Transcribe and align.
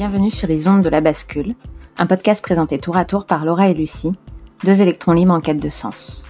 Bienvenue 0.00 0.30
sur 0.30 0.48
les 0.48 0.66
ondes 0.66 0.80
de 0.80 0.88
la 0.88 1.02
bascule, 1.02 1.54
un 1.98 2.06
podcast 2.06 2.42
présenté 2.42 2.78
tour 2.78 2.96
à 2.96 3.04
tour 3.04 3.26
par 3.26 3.44
Laura 3.44 3.68
et 3.68 3.74
Lucie, 3.74 4.12
deux 4.64 4.80
électrons 4.80 5.12
libres 5.12 5.34
en 5.34 5.42
quête 5.42 5.60
de 5.60 5.68
sens. 5.68 6.24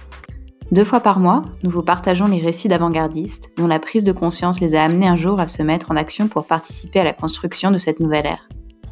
Deux 0.73 0.83
fois 0.83 0.99
par 0.99 1.21
mois, 1.21 1.43
nous 1.63 1.69
vous 1.69 1.81
partageons 1.81 2.27
les 2.27 2.41
récits 2.41 2.67
d'avant-gardistes 2.67 3.49
dont 3.55 3.67
la 3.67 3.79
prise 3.79 4.03
de 4.03 4.11
conscience 4.11 4.59
les 4.59 4.75
a 4.75 4.83
amenés 4.83 5.07
un 5.07 5.15
jour 5.15 5.39
à 5.39 5.47
se 5.47 5.63
mettre 5.63 5.89
en 5.89 5.95
action 5.95 6.27
pour 6.27 6.47
participer 6.47 6.99
à 6.99 7.05
la 7.05 7.13
construction 7.13 7.71
de 7.71 7.77
cette 7.77 8.01
nouvelle 8.01 8.25
ère. 8.25 8.49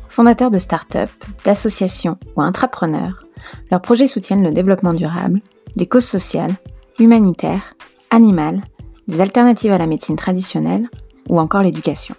Fondateurs 0.08 0.50
de 0.50 0.60
start-up, 0.60 1.10
d'associations 1.44 2.18
ou 2.38 2.42
intrapreneurs, 2.42 3.26
leurs 3.72 3.82
projets 3.82 4.08
soutiennent 4.08 4.46
le 4.46 4.54
développement 4.54 4.94
durable, 4.94 5.42
des 5.76 5.88
causes 5.88 6.06
sociales, 6.06 6.56
humanitaires, 7.00 7.76
animales, 8.12 8.64
des 9.10 9.20
alternatives 9.20 9.74
à 9.74 9.78
la 9.78 9.88
médecine 9.88 10.16
traditionnelle 10.16 10.90
ou 11.28 11.38
encore 11.38 11.64
l'éducation. 11.64 12.16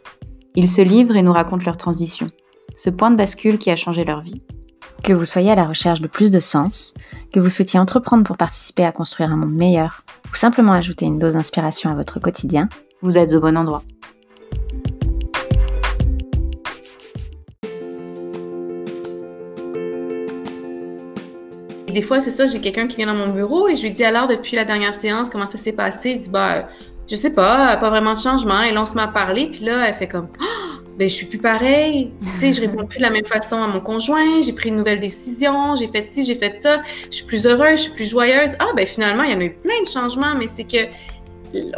Ils 0.57 0.69
se 0.69 0.83
livrent 0.83 1.17
et 1.17 1.23
nous 1.23 1.33
racontent 1.33 1.65
leur 1.65 1.79
transition, 1.79 2.27
ce 2.77 2.91
point 2.91 3.11
de 3.11 3.17
bascule 3.17 3.59
qui 3.59 3.71
a 3.71 3.77
changé 3.77 4.05
leur 4.05 4.21
vie. 4.21 4.43
Que 5.03 5.13
vous 5.13 5.25
soyez 5.25 5.51
à 5.51 5.55
la 5.55 5.67
recherche 5.67 6.01
de 6.01 6.07
plus 6.07 6.31
de 6.31 6.41
sens, 6.41 6.95
que 7.33 7.41
vous 7.41 7.49
souhaitiez 7.49 7.81
entreprendre 7.81 8.25
pour 8.25 8.37
participer 8.37 8.85
à 8.85 8.93
construire 8.93 9.31
un 9.31 9.37
monde 9.37 9.55
meilleur, 9.55 10.05
ou 10.31 10.37
simplement 10.37 10.73
ajouter 10.73 11.07
une 11.07 11.19
dose 11.19 11.35
d'inspiration 11.35 11.91
à 11.91 11.95
votre 11.95 12.21
quotidien, 12.21 12.69
vous 13.03 13.17
êtes 13.17 13.33
au 13.33 13.41
bon 13.41 13.57
endroit. 13.57 13.83
des 21.91 22.03
fois, 22.03 22.21
c'est 22.21 22.31
ça, 22.31 22.47
j'ai 22.47 22.61
quelqu'un 22.61 22.87
qui 22.87 22.97
vient 22.97 23.07
dans 23.07 23.15
mon 23.15 23.33
bureau 23.33 23.69
et 23.69 23.77
je 23.77 23.83
lui 23.83 23.91
dis 23.91 24.05
alors 24.05 24.27
depuis 24.27 24.57
la 24.57 24.65
dernière 24.65 24.95
séance, 24.95 25.29
comment 25.29 25.47
ça 25.47 25.59
s'est 25.59 25.73
passé? 25.73 26.11
Il 26.11 26.23
dit, 26.23 26.31
bah, 26.31 26.69
je 27.09 27.17
sais 27.17 27.35
pas, 27.35 27.77
pas 27.77 27.91
vraiment 27.91 28.15
de 28.15 28.19
changement. 28.19 28.63
Et 28.63 28.73
là, 28.73 28.83
on 28.83 28.87
se 28.87 28.95
met 28.95 29.03
à 29.03 29.09
parler, 29.09 29.49
puis 29.51 29.65
là, 29.65 29.89
elle 29.89 29.95
fait 29.95 30.09
comme, 30.09 30.29
oh, 30.41 30.60
ben, 31.01 31.09
je 31.09 31.15
suis 31.15 31.27
plus 31.27 31.39
pareil. 31.39 32.13
tu 32.35 32.41
sais, 32.41 32.53
je 32.53 32.61
réponds 32.61 32.85
plus 32.85 32.99
de 32.99 33.03
la 33.03 33.11
même 33.11 33.25
façon 33.25 33.57
à 33.57 33.67
mon 33.67 33.81
conjoint. 33.81 34.43
J'ai 34.43 34.53
pris 34.53 34.69
une 34.69 34.77
nouvelle 34.77 35.01
décision. 35.01 35.75
J'ai 35.75 35.89
fait 35.89 36.07
ci, 36.13 36.25
j'ai 36.25 36.35
fait 36.35 36.61
ça. 36.61 36.83
Je 37.11 37.17
suis 37.17 37.25
plus 37.25 37.47
heureuse, 37.47 37.71
je 37.71 37.83
suis 37.85 37.93
plus 37.93 38.05
joyeuse. 38.05 38.55
Ah, 38.59 38.67
ben, 38.77 38.87
finalement, 38.87 39.23
il 39.23 39.33
y 39.33 39.35
en 39.35 39.41
a 39.41 39.45
eu 39.45 39.55
plein 39.55 39.81
de 39.83 39.89
changements, 39.89 40.35
mais 40.39 40.47
c'est 40.47 40.65
que 40.65 40.91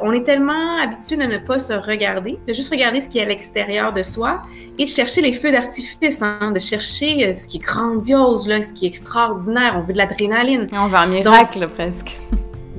on 0.02 0.12
est 0.12 0.24
tellement 0.24 0.77
habitué 0.82 1.16
de 1.16 1.22
ne 1.22 1.38
pas 1.38 1.58
se 1.58 1.72
regarder, 1.72 2.38
de 2.47 2.52
juste 2.52 2.69
regarder 2.70 3.00
ce 3.00 3.08
qui 3.08 3.20
est 3.20 3.22
à 3.22 3.24
l'extérieur 3.24 3.92
de 3.94 4.02
soi 4.02 4.42
et 4.77 4.84
de 4.84 4.91
chercher 4.91 5.22
les 5.22 5.32
feux 5.32 5.52
d'artifice, 5.52 6.20
hein, 6.20 6.50
de 6.52 6.58
chercher 6.58 7.28
euh, 7.28 7.34
ce 7.34 7.47
qui 7.47 7.56
est 7.58 7.60
grandiose, 7.60 8.48
là, 8.48 8.60
ce 8.60 8.75
qui 8.75 8.84
est 8.84 8.88
extraordinaire. 8.88 9.77
On 9.78 9.80
veut 9.80 9.94
de 9.94 9.98
l'adrénaline. 9.98 10.66
On 10.72 10.88
veut 10.88 10.97
un 10.97 11.06
miracle 11.06 11.69
presque. 11.69 12.19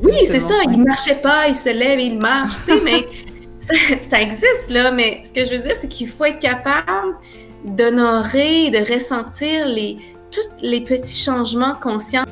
Oui, 0.03 0.17
c'est 0.25 0.39
ça. 0.39 0.55
Il 0.65 0.79
ne 0.81 0.85
marchait 0.85 1.21
pas, 1.21 1.47
il 1.47 1.55
se 1.55 1.69
lève 1.69 1.99
et 1.99 2.03
il 2.03 2.19
marche, 2.19 2.57
tu 2.65 2.73
sais, 2.73 2.81
mais 2.83 3.07
ça, 4.09 4.21
existe, 4.21 4.69
là. 4.69 4.91
Mais 4.91 5.23
ce 5.25 5.31
que 5.31 5.45
je 5.45 5.51
veux 5.51 5.59
dire, 5.59 5.75
c'est 5.79 5.87
qu'il 5.87 6.09
faut 6.09 6.25
être 6.25 6.39
capable 6.39 7.15
d'honorer, 7.65 8.69
de 8.69 8.93
ressentir 8.93 9.65
les, 9.65 9.97
tous 10.31 10.49
les 10.61 10.81
petits 10.81 11.15
changements 11.15 11.75
conscients. 11.75 12.25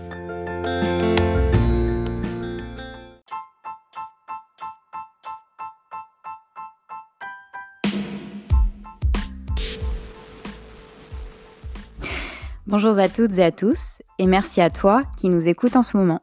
Bonjour 12.68 12.98
à 13.00 13.10
toutes 13.10 13.38
et 13.38 13.44
à 13.44 13.52
tous, 13.52 14.02
et 14.18 14.28
merci 14.28 14.62
à 14.62 14.70
toi 14.70 15.04
qui 15.18 15.28
nous 15.28 15.50
écoutes 15.50 15.76
en 15.76 15.84
ce 15.84 15.98
moment. 15.98 16.22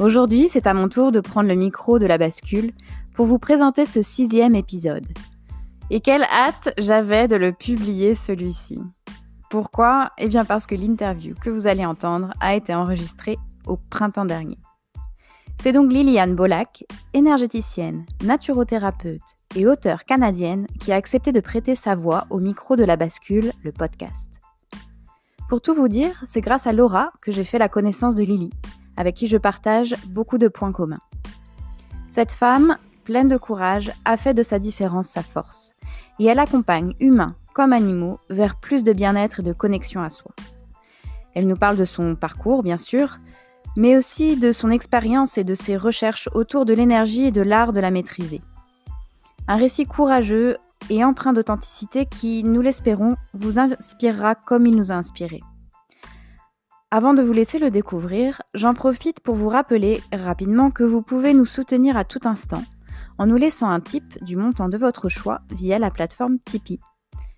Aujourd'hui, 0.00 0.48
c'est 0.50 0.66
à 0.66 0.74
mon 0.74 0.88
tour 0.88 1.12
de 1.12 1.20
prendre 1.20 1.48
le 1.48 1.56
micro 1.56 1.98
de 1.98 2.06
la 2.06 2.18
bascule 2.18 2.72
pour 3.18 3.26
vous 3.26 3.40
présenter 3.40 3.84
ce 3.84 4.00
sixième 4.00 4.54
épisode. 4.54 5.04
Et 5.90 5.98
quelle 5.98 6.22
hâte 6.22 6.72
j'avais 6.78 7.26
de 7.26 7.34
le 7.34 7.52
publier 7.52 8.14
celui-ci. 8.14 8.80
Pourquoi? 9.50 10.10
Eh 10.18 10.28
bien 10.28 10.44
parce 10.44 10.68
que 10.68 10.76
l'interview 10.76 11.34
que 11.34 11.50
vous 11.50 11.66
allez 11.66 11.84
entendre 11.84 12.30
a 12.40 12.54
été 12.54 12.72
enregistrée 12.76 13.36
au 13.66 13.76
printemps 13.76 14.24
dernier. 14.24 14.56
C'est 15.60 15.72
donc 15.72 15.92
Liliane 15.92 16.36
Bolac, 16.36 16.84
énergéticienne, 17.12 18.06
naturothérapeute 18.22 19.34
et 19.56 19.66
auteure 19.66 20.04
canadienne 20.04 20.68
qui 20.78 20.92
a 20.92 20.94
accepté 20.94 21.32
de 21.32 21.40
prêter 21.40 21.74
sa 21.74 21.96
voix 21.96 22.28
au 22.30 22.38
micro 22.38 22.76
de 22.76 22.84
la 22.84 22.94
bascule, 22.94 23.50
le 23.64 23.72
podcast. 23.72 24.38
Pour 25.48 25.60
tout 25.60 25.74
vous 25.74 25.88
dire, 25.88 26.22
c'est 26.24 26.40
grâce 26.40 26.68
à 26.68 26.72
Laura 26.72 27.10
que 27.20 27.32
j'ai 27.32 27.42
fait 27.42 27.58
la 27.58 27.68
connaissance 27.68 28.14
de 28.14 28.22
Lily, 28.22 28.50
avec 28.96 29.16
qui 29.16 29.26
je 29.26 29.38
partage 29.38 29.96
beaucoup 30.06 30.38
de 30.38 30.46
points 30.46 30.70
communs. 30.70 31.00
Cette 32.08 32.32
femme, 32.32 32.78
pleine 33.08 33.26
de 33.26 33.38
courage, 33.38 33.90
a 34.04 34.18
fait 34.18 34.34
de 34.34 34.42
sa 34.42 34.58
différence 34.58 35.08
sa 35.08 35.22
force, 35.22 35.74
et 36.18 36.26
elle 36.26 36.38
accompagne 36.38 36.92
humains 37.00 37.36
comme 37.54 37.72
animaux 37.72 38.20
vers 38.28 38.60
plus 38.60 38.84
de 38.84 38.92
bien-être 38.92 39.40
et 39.40 39.42
de 39.42 39.54
connexion 39.54 40.02
à 40.02 40.10
soi. 40.10 40.32
Elle 41.34 41.46
nous 41.46 41.56
parle 41.56 41.78
de 41.78 41.86
son 41.86 42.16
parcours, 42.16 42.62
bien 42.62 42.76
sûr, 42.76 43.16
mais 43.78 43.96
aussi 43.96 44.36
de 44.36 44.52
son 44.52 44.68
expérience 44.68 45.38
et 45.38 45.44
de 45.44 45.54
ses 45.54 45.78
recherches 45.78 46.28
autour 46.34 46.66
de 46.66 46.74
l'énergie 46.74 47.24
et 47.24 47.30
de 47.30 47.40
l'art 47.40 47.72
de 47.72 47.80
la 47.80 47.90
maîtriser. 47.90 48.42
Un 49.46 49.56
récit 49.56 49.86
courageux 49.86 50.58
et 50.90 51.02
empreint 51.02 51.32
d'authenticité 51.32 52.04
qui, 52.04 52.44
nous 52.44 52.60
l'espérons, 52.60 53.16
vous 53.32 53.58
inspirera 53.58 54.34
comme 54.34 54.66
il 54.66 54.76
nous 54.76 54.92
a 54.92 54.96
inspirés. 54.96 55.40
Avant 56.90 57.14
de 57.14 57.22
vous 57.22 57.32
laisser 57.32 57.58
le 57.58 57.70
découvrir, 57.70 58.42
j'en 58.52 58.74
profite 58.74 59.20
pour 59.20 59.34
vous 59.34 59.48
rappeler 59.48 60.02
rapidement 60.12 60.70
que 60.70 60.84
vous 60.84 61.00
pouvez 61.00 61.32
nous 61.32 61.46
soutenir 61.46 61.96
à 61.96 62.04
tout 62.04 62.20
instant 62.24 62.64
en 63.18 63.26
nous 63.26 63.36
laissant 63.36 63.68
un 63.68 63.80
tip 63.80 64.22
du 64.24 64.36
montant 64.36 64.68
de 64.68 64.78
votre 64.78 65.08
choix 65.08 65.40
via 65.50 65.78
la 65.78 65.90
plateforme 65.90 66.38
Tipeee. 66.38 66.80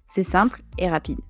C'est 0.07 0.23
simple 0.23 0.63
et 0.79 0.89
rapide. 0.89 1.21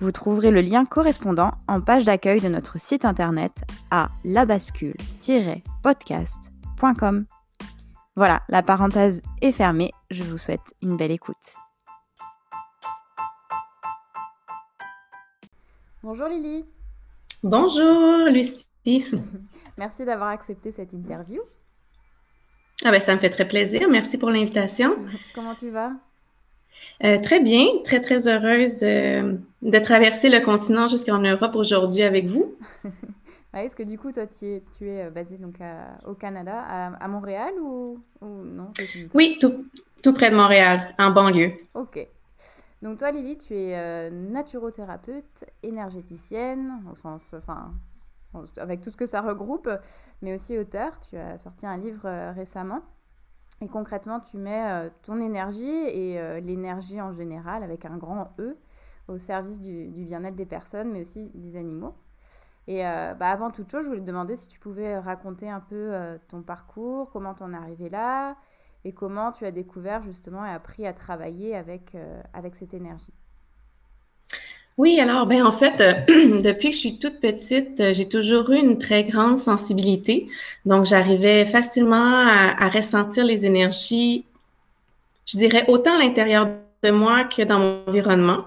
Vous 0.00 0.12
trouverez 0.12 0.50
le 0.50 0.60
lien 0.60 0.84
correspondant 0.84 1.52
en 1.66 1.80
page 1.80 2.04
d'accueil 2.04 2.40
de 2.40 2.48
notre 2.48 2.78
site 2.78 3.04
internet 3.04 3.64
à 3.90 4.10
labascule-podcast.com. 4.24 7.24
Voilà, 8.16 8.42
la 8.48 8.62
parenthèse 8.62 9.22
est 9.42 9.52
fermée. 9.52 9.92
Je 10.10 10.24
vous 10.24 10.38
souhaite 10.38 10.74
une 10.82 10.96
belle 10.96 11.12
écoute. 11.12 11.36
Bonjour 16.02 16.26
Lily. 16.28 16.64
Bonjour 17.42 18.28
Lucie. 18.30 18.66
Merci 19.78 20.04
d'avoir 20.04 20.28
accepté 20.30 20.72
cette 20.72 20.92
interview. 20.92 21.40
Ah 22.84 22.90
ben, 22.90 23.00
ça 23.00 23.14
me 23.14 23.20
fait 23.20 23.30
très 23.30 23.46
plaisir. 23.46 23.88
Merci 23.90 24.18
pour 24.18 24.30
l'invitation. 24.30 24.96
Comment 25.34 25.54
tu 25.54 25.70
vas? 25.70 25.92
Euh, 27.04 27.18
très 27.18 27.40
bien, 27.40 27.66
très 27.84 28.00
très 28.00 28.28
heureuse 28.28 28.80
euh, 28.82 29.34
de 29.62 29.78
traverser 29.78 30.28
le 30.28 30.40
continent 30.44 30.88
jusqu'en 30.88 31.18
Europe 31.18 31.56
aujourd'hui 31.56 32.02
avec 32.02 32.26
vous. 32.26 32.56
Est-ce 33.54 33.74
que 33.74 33.82
du 33.82 33.98
coup, 33.98 34.12
toi, 34.12 34.26
tu 34.26 34.44
es, 34.46 34.62
tu 34.76 34.88
es 34.88 35.06
euh, 35.06 35.10
basé 35.10 35.38
donc 35.38 35.56
au 36.06 36.14
Canada, 36.14 36.60
à, 36.60 37.08
Montréal 37.08 37.52
ou, 37.60 37.98
non 38.22 38.72
Oui, 39.14 39.38
tout, 39.40 39.66
tout, 40.02 40.12
près 40.12 40.30
de 40.30 40.36
Montréal, 40.36 40.94
en 40.98 41.10
banlieue. 41.10 41.52
Ok. 41.74 42.06
Donc 42.82 42.98
toi, 42.98 43.10
Lily, 43.10 43.38
tu 43.38 43.54
es 43.54 43.76
euh, 43.76 44.10
naturothérapeute, 44.10 45.44
énergéticienne, 45.62 46.84
au 46.92 46.94
sens, 46.94 47.34
enfin, 47.36 47.72
avec 48.58 48.80
tout 48.80 48.90
ce 48.90 48.96
que 48.96 49.06
ça 49.06 49.20
regroupe, 49.20 49.68
mais 50.22 50.34
aussi 50.34 50.58
auteur. 50.58 50.98
Tu 51.00 51.16
as 51.16 51.38
sorti 51.38 51.66
un 51.66 51.76
livre 51.76 52.06
euh, 52.06 52.32
récemment. 52.32 52.82
Et 53.60 53.68
concrètement, 53.68 54.20
tu 54.20 54.36
mets 54.36 54.88
ton 55.02 55.20
énergie 55.20 55.64
et 55.64 56.40
l'énergie 56.40 57.00
en 57.00 57.12
général, 57.12 57.64
avec 57.64 57.86
un 57.86 57.96
grand 57.96 58.32
E, 58.38 58.56
au 59.08 59.18
service 59.18 59.60
du 59.60 60.04
bien-être 60.04 60.36
des 60.36 60.46
personnes, 60.46 60.92
mais 60.92 61.00
aussi 61.00 61.32
des 61.34 61.56
animaux. 61.56 61.92
Et 62.68 62.86
euh, 62.86 63.14
bah, 63.14 63.30
avant 63.30 63.50
toute 63.50 63.70
chose, 63.70 63.82
je 63.84 63.88
voulais 63.88 64.02
te 64.02 64.06
demander 64.06 64.36
si 64.36 64.46
tu 64.46 64.60
pouvais 64.60 64.98
raconter 64.98 65.48
un 65.48 65.58
peu 65.58 65.94
euh, 65.94 66.18
ton 66.28 66.42
parcours, 66.42 67.10
comment 67.10 67.32
tu 67.32 67.42
en 67.42 67.54
es 67.54 67.56
arrivé 67.56 67.88
là 67.88 68.36
et 68.84 68.92
comment 68.92 69.32
tu 69.32 69.46
as 69.46 69.50
découvert 69.50 70.02
justement 70.02 70.44
et 70.44 70.50
appris 70.50 70.86
à 70.86 70.92
travailler 70.92 71.56
avec, 71.56 71.94
euh, 71.94 72.22
avec 72.34 72.56
cette 72.56 72.74
énergie. 72.74 73.14
Oui, 74.78 75.00
alors, 75.00 75.26
ben 75.26 75.44
en 75.44 75.50
fait, 75.52 75.76
depuis 76.42 76.68
que 76.70 76.74
je 76.74 76.80
suis 76.80 76.98
toute 76.98 77.20
petite, 77.20 77.92
j'ai 77.92 78.08
toujours 78.08 78.50
eu 78.50 78.58
une 78.58 78.78
très 78.78 79.02
grande 79.04 79.36
sensibilité. 79.36 80.28
Donc, 80.66 80.86
j'arrivais 80.86 81.44
facilement 81.46 81.96
à, 81.96 82.54
à, 82.64 82.68
ressentir 82.68 83.24
les 83.24 83.44
énergies, 83.44 84.24
je 85.26 85.38
dirais, 85.38 85.64
autant 85.68 85.96
à 85.96 85.98
l'intérieur 85.98 86.48
de 86.82 86.90
moi 86.90 87.24
que 87.24 87.42
dans 87.42 87.58
mon 87.58 87.82
environnement. 87.86 88.46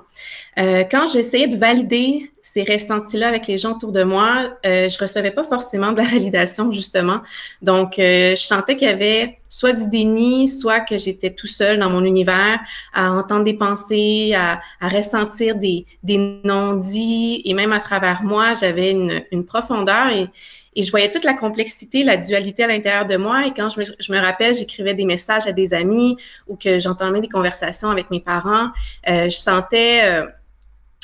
quand 0.57 1.05
j'essayais 1.11 1.47
de 1.47 1.57
valider 1.57 2.31
ces 2.51 2.63
ressentis-là 2.63 3.29
avec 3.29 3.47
les 3.47 3.57
gens 3.57 3.73
autour 3.75 3.93
de 3.93 4.03
moi, 4.03 4.49
euh, 4.65 4.89
je 4.89 4.97
recevais 4.99 5.31
pas 5.31 5.45
forcément 5.45 5.93
de 5.93 5.97
la 5.97 6.03
validation, 6.03 6.71
justement. 6.71 7.21
Donc, 7.61 7.97
euh, 7.97 8.31
je 8.35 8.41
sentais 8.41 8.75
qu'il 8.75 8.89
y 8.89 8.91
avait 8.91 9.39
soit 9.49 9.71
du 9.71 9.89
déni, 9.89 10.49
soit 10.49 10.81
que 10.81 10.97
j'étais 10.97 11.29
tout 11.33 11.47
seul 11.47 11.79
dans 11.79 11.89
mon 11.89 12.03
univers 12.03 12.59
à 12.93 13.11
entendre 13.11 13.43
des 13.43 13.53
pensées, 13.53 14.33
à, 14.35 14.59
à 14.81 14.89
ressentir 14.89 15.55
des, 15.55 15.85
des 16.03 16.17
non-dits, 16.43 17.41
et 17.45 17.53
même 17.53 17.71
à 17.71 17.79
travers 17.79 18.23
moi, 18.23 18.53
j'avais 18.53 18.91
une, 18.91 19.21
une 19.31 19.45
profondeur 19.45 20.09
et, 20.09 20.27
et 20.75 20.83
je 20.83 20.91
voyais 20.91 21.09
toute 21.09 21.25
la 21.25 21.33
complexité, 21.33 22.03
la 22.03 22.18
dualité 22.18 22.63
à 22.63 22.68
l'intérieur 22.68 23.06
de 23.06 23.18
moi. 23.18 23.45
Et 23.45 23.53
quand 23.53 23.69
je 23.69 23.79
me, 23.79 23.85
je 24.00 24.12
me 24.12 24.19
rappelle, 24.19 24.56
j'écrivais 24.56 24.94
des 24.94 25.06
messages 25.06 25.47
à 25.47 25.51
des 25.51 25.73
amis 25.73 26.18
ou 26.47 26.56
que 26.56 26.79
j'entendais 26.79 27.21
des 27.21 27.29
conversations 27.29 27.89
avec 27.89 28.09
mes 28.12 28.21
parents, 28.21 28.69
euh, 29.09 29.25
je 29.25 29.38
sentais... 29.38 30.23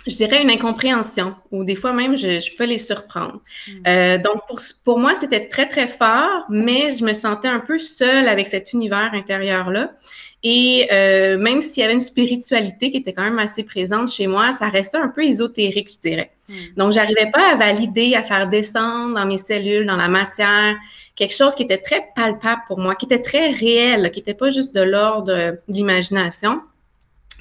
Je 0.08 0.16
dirais 0.16 0.42
une 0.42 0.50
incompréhension 0.50 1.36
ou 1.52 1.64
des 1.64 1.76
fois 1.76 1.92
même 1.92 2.16
je, 2.16 2.40
je 2.40 2.56
peux 2.56 2.66
les 2.66 2.78
surprendre. 2.78 3.42
Hmm. 3.68 3.72
Euh, 3.88 4.18
donc 4.18 4.42
pour, 4.48 4.60
pour 4.84 5.00
moi 5.00 5.14
c'était 5.16 5.48
très 5.48 5.68
très 5.68 5.88
fort, 5.88 6.46
mais 6.50 6.92
je 6.98 7.04
me 7.04 7.14
sentais 7.14 7.48
un 7.48 7.60
peu 7.60 7.78
seule 7.78 8.28
avec 8.28 8.48
cet 8.48 8.74
univers 8.74 9.12
intérieur 9.14 9.70
là. 9.70 9.92
Et 10.44 10.88
euh, 10.92 11.38
même 11.38 11.62
s'il 11.62 11.82
y 11.82 11.84
avait 11.84 11.94
une 11.94 12.00
spiritualité 12.00 12.92
qui 12.92 12.98
était 12.98 13.12
quand 13.12 13.24
même 13.24 13.40
assez 13.40 13.64
présente 13.64 14.10
chez 14.10 14.28
moi, 14.28 14.54
ça 14.54 14.70
restait 14.70 14.98
un 14.98 15.10
peu 15.10 15.26
ésotérique, 15.26 15.90
je 15.92 16.00
dirais. 16.00 16.32
Hmm. 16.48 16.54
Donc 16.78 16.94
j'arrivais 16.94 17.30
pas 17.32 17.52
à 17.52 17.56
valider, 17.56 18.16
à 18.16 18.24
faire 18.24 18.48
descendre 18.48 19.16
dans 19.16 19.26
mes 19.26 19.40
cellules, 19.40 19.86
dans 19.86 19.98
la 19.98 20.08
matière, 20.08 20.76
quelque 21.16 21.34
chose 21.34 21.56
qui 21.56 21.64
était 21.64 21.80
très 21.80 22.08
palpable 22.16 22.62
pour 22.68 22.80
moi, 22.80 22.96
qui 22.96 23.06
était 23.06 23.22
très 23.22 23.50
réel, 23.50 24.10
qui 24.12 24.20
n'était 24.20 24.36
pas 24.36 24.50
juste 24.52 24.74
de 24.74 24.82
l'ordre 24.82 25.34
de 25.34 25.60
l'imagination. 25.68 26.62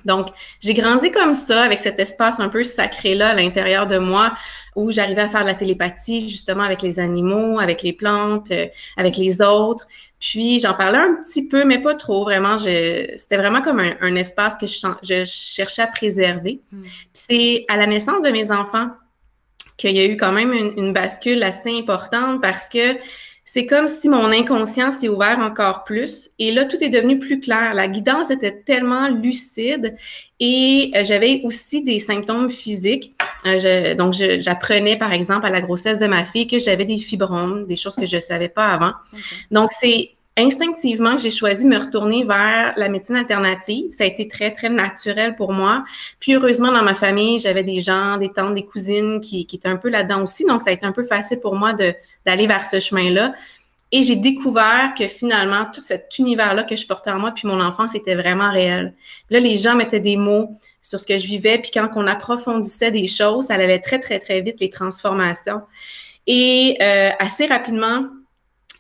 Donc, 0.07 0.29
j'ai 0.61 0.73
grandi 0.73 1.11
comme 1.11 1.35
ça, 1.35 1.63
avec 1.63 1.79
cet 1.81 1.99
espace 1.99 2.41
un 2.41 2.49
peu 2.49 2.65
sacré-là 2.65 3.31
à 3.31 3.35
l'intérieur 3.35 3.87
de 3.87 3.99
moi, 3.99 4.33
où 4.77 4.91
j'arrivais 4.91 5.23
à 5.23 5.29
faire 5.29 5.43
de 5.43 5.49
la 5.49 5.55
télépathie, 5.55 6.29
justement, 6.29 6.63
avec 6.63 6.81
les 6.81 7.01
animaux, 7.01 7.59
avec 7.59 7.83
les 7.83 7.93
plantes, 7.93 8.51
euh, 8.53 8.67
avec 8.97 9.17
les 9.17 9.43
autres. 9.43 9.87
Puis, 10.21 10.61
j'en 10.61 10.75
parlais 10.75 10.99
un 10.99 11.17
petit 11.23 11.49
peu, 11.49 11.65
mais 11.65 11.79
pas 11.79 11.95
trop, 11.95 12.25
vraiment. 12.25 12.57
C'était 12.57 13.37
vraiment 13.37 13.61
comme 13.61 13.81
un, 13.81 14.17
espace 14.17 14.57
que 14.57 14.67
je, 14.67 15.25
cherchais 15.27 15.83
à 15.83 15.89
préserver. 15.89 16.63
Hmm. 16.73 16.83
Puis, 16.83 16.93
c'est 17.13 17.65
à 17.69 17.77
la 17.77 17.87
naissance 17.87 18.23
de 18.23 18.31
mes 18.31 18.51
enfants 18.51 18.89
qu'il 19.77 19.95
y 19.95 20.01
a 20.01 20.07
eu 20.07 20.17
quand 20.17 20.33
même 20.33 20.53
une, 20.55 20.73
une 20.79 20.93
bascule 20.95 21.43
assez 21.43 21.71
importante 21.77 22.41
parce 22.41 22.71
que 22.71 22.97
c'est 23.57 23.65
comme 23.65 23.89
si 23.89 24.11
mon 24.11 24.33
inconscient 24.33 24.93
s'est 24.93 25.09
ouvert 25.09 25.39
encore 25.39 25.85
plus. 25.85 26.29
Et 26.39 26.53
là, 26.53 26.67
tout 26.67 26.77
est 26.85 26.91
devenu 26.91 27.19
plus 27.19 27.41
clair. 27.41 27.73
La 27.73 27.89
guidance 27.89 28.31
était 28.31 28.53
tellement 28.53 29.09
lucide 29.09 29.97
et 30.41 30.91
euh, 30.95 31.05
j'avais 31.05 31.41
aussi 31.43 31.83
des 31.83 31.99
symptômes 31.99 32.51
physiques. 32.51 33.15
Euh, 33.47 33.95
donc, 33.95 34.13
j'apprenais, 34.13 34.99
par 34.99 35.15
exemple, 35.15 35.47
à 35.47 35.51
la 35.51 35.63
grossesse 35.63 35.99
de 35.99 36.07
ma 36.07 36.27
fille 36.27 36.47
que 36.47 36.59
j'avais 36.59 36.85
des 36.85 36.99
fibromes, 36.99 37.65
des 37.65 37.77
choses 37.77 37.97
que 37.97 38.05
je 38.05 38.17
ne 38.17 38.21
savais 38.21 38.51
pas 38.51 38.67
avant. 38.67 38.93
Donc, 39.51 39.71
c'est 39.73 40.11
instinctivement, 40.37 41.17
j'ai 41.17 41.31
choisi 41.31 41.65
de 41.65 41.71
me 41.71 41.79
retourner 41.79 42.25
vers 42.25 42.75
la 42.77 42.89
médecine 42.89 43.17
alternative. 43.17 43.87
Ça 43.91 44.05
a 44.05 44.07
été 44.07 44.29
très, 44.29 44.53
très 44.53 44.69
naturel 44.69 45.35
pour 45.35 45.53
moi. 45.53 45.85
Puis 46.21 46.35
heureusement, 46.35 46.71
dans 46.71 46.83
ma 46.83 46.95
famille, 46.95 47.39
j'avais 47.39 47.65
des 47.65 47.81
gens, 47.81 48.19
des 48.19 48.31
tantes, 48.31 48.55
des 48.55 48.65
cousines 48.65 49.21
qui, 49.21 49.47
étaient 49.51 49.69
un 49.69 49.77
peu 49.77 49.89
là-dedans 49.89 50.23
aussi. 50.23 50.45
Donc, 50.45 50.63
ça 50.63 50.71
a 50.71 50.73
été 50.73 50.85
un 50.85 50.93
peu 50.93 51.05
facile 51.05 51.41
pour 51.41 51.57
moi 51.57 51.73
d'aller 51.73 52.47
vers 52.47 52.65
ce 52.65 52.81
chemin-là. 52.81 53.35
Et 53.93 54.03
j'ai 54.03 54.17
découvert 54.17 54.95
que 54.99 55.07
finalement, 55.07 55.67
tout 55.73 55.81
cet 55.81 56.19
univers-là 56.19 56.65
que 56.65 56.75
je 56.75 56.87
portais 56.87 57.11
en 57.11 57.21
moi 57.21 57.31
depuis 57.31 57.47
mon 57.47 57.61
enfance 57.61 57.95
était 57.95 58.17
vraiment 58.17 58.51
réel. 58.51 58.95
Là, 59.31 59.39
les 59.39 59.57
gens 59.57 59.77
mettaient 59.77 60.01
des 60.01 60.17
mots 60.17 60.51
sur 60.83 60.99
ce 61.01 61.07
que 61.07 61.17
je 61.17 61.27
vivais. 61.27 61.59
Puis 61.59 61.71
quand 61.73 61.89
on 61.95 62.07
approfondissait 62.07 62.91
des 62.91 63.07
choses, 63.07 63.47
ça 63.47 63.55
allait 63.55 63.79
très, 63.79 64.01
très, 64.01 64.19
très 64.19 64.41
vite, 64.41 64.61
les 64.61 64.71
transformations. 64.71 65.63
Et 66.27 66.77
euh, 66.83 67.11
assez 67.21 67.47
rapidement, 67.47 68.03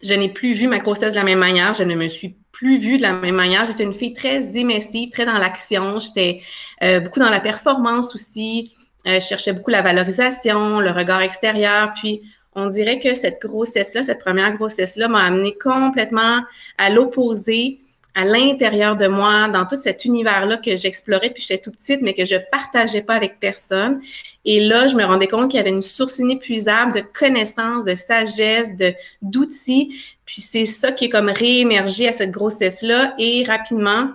je 0.06 0.14
n'ai 0.14 0.28
plus 0.28 0.52
vu 0.52 0.68
ma 0.68 0.78
grossesse 0.78 1.14
de 1.14 1.18
la 1.18 1.24
même 1.24 1.38
manière. 1.38 1.74
Je 1.74 1.82
ne 1.82 1.94
me 1.94 2.08
suis 2.08 2.36
plus 2.52 2.78
vue 2.78 2.98
de 2.98 3.02
la 3.02 3.12
même 3.12 3.34
manière. 3.34 3.64
J'étais 3.64 3.84
une 3.84 3.92
fille 3.92 4.14
très 4.14 4.56
émessive, 4.56 5.10
très 5.10 5.24
dans 5.24 5.38
l'action. 5.38 5.98
J'étais 5.98 6.40
euh, 6.82 7.00
beaucoup 7.00 7.20
dans 7.20 7.30
la 7.30 7.40
performance 7.40 8.14
aussi. 8.14 8.72
Euh, 9.06 9.20
je 9.20 9.26
cherchais 9.26 9.52
beaucoup 9.52 9.70
la 9.70 9.82
valorisation, 9.82 10.80
le 10.80 10.90
regard 10.90 11.20
extérieur. 11.20 11.92
Puis, 11.94 12.22
on 12.54 12.66
dirait 12.66 12.98
que 12.98 13.14
cette 13.14 13.40
grossesse-là, 13.42 14.02
cette 14.02 14.20
première 14.20 14.52
grossesse-là, 14.54 15.08
m'a 15.08 15.22
amené 15.24 15.54
complètement 15.62 16.40
à 16.78 16.90
l'opposé 16.90 17.78
à 18.16 18.24
l'intérieur 18.24 18.96
de 18.96 19.08
moi, 19.08 19.46
dans 19.48 19.66
tout 19.66 19.76
cet 19.76 20.06
univers-là 20.06 20.56
que 20.56 20.74
j'explorais, 20.74 21.28
puis 21.28 21.42
j'étais 21.42 21.62
tout 21.62 21.70
petite, 21.70 22.00
mais 22.00 22.14
que 22.14 22.24
je 22.24 22.36
partageais 22.50 23.02
pas 23.02 23.12
avec 23.12 23.38
personne. 23.38 24.00
Et 24.46 24.58
là, 24.58 24.86
je 24.86 24.96
me 24.96 25.04
rendais 25.04 25.28
compte 25.28 25.50
qu'il 25.50 25.58
y 25.58 25.60
avait 25.60 25.70
une 25.70 25.82
source 25.82 26.18
inépuisable 26.18 26.92
de 26.92 27.00
connaissances, 27.00 27.84
de 27.84 27.94
sagesse, 27.94 28.74
de 28.74 28.94
d'outils. 29.20 29.94
Puis 30.24 30.40
c'est 30.40 30.64
ça 30.64 30.92
qui 30.92 31.04
est 31.04 31.08
comme 31.10 31.28
réémergé 31.28 32.08
à 32.08 32.12
cette 32.12 32.30
grossesse-là. 32.30 33.14
Et 33.18 33.44
rapidement, 33.44 34.08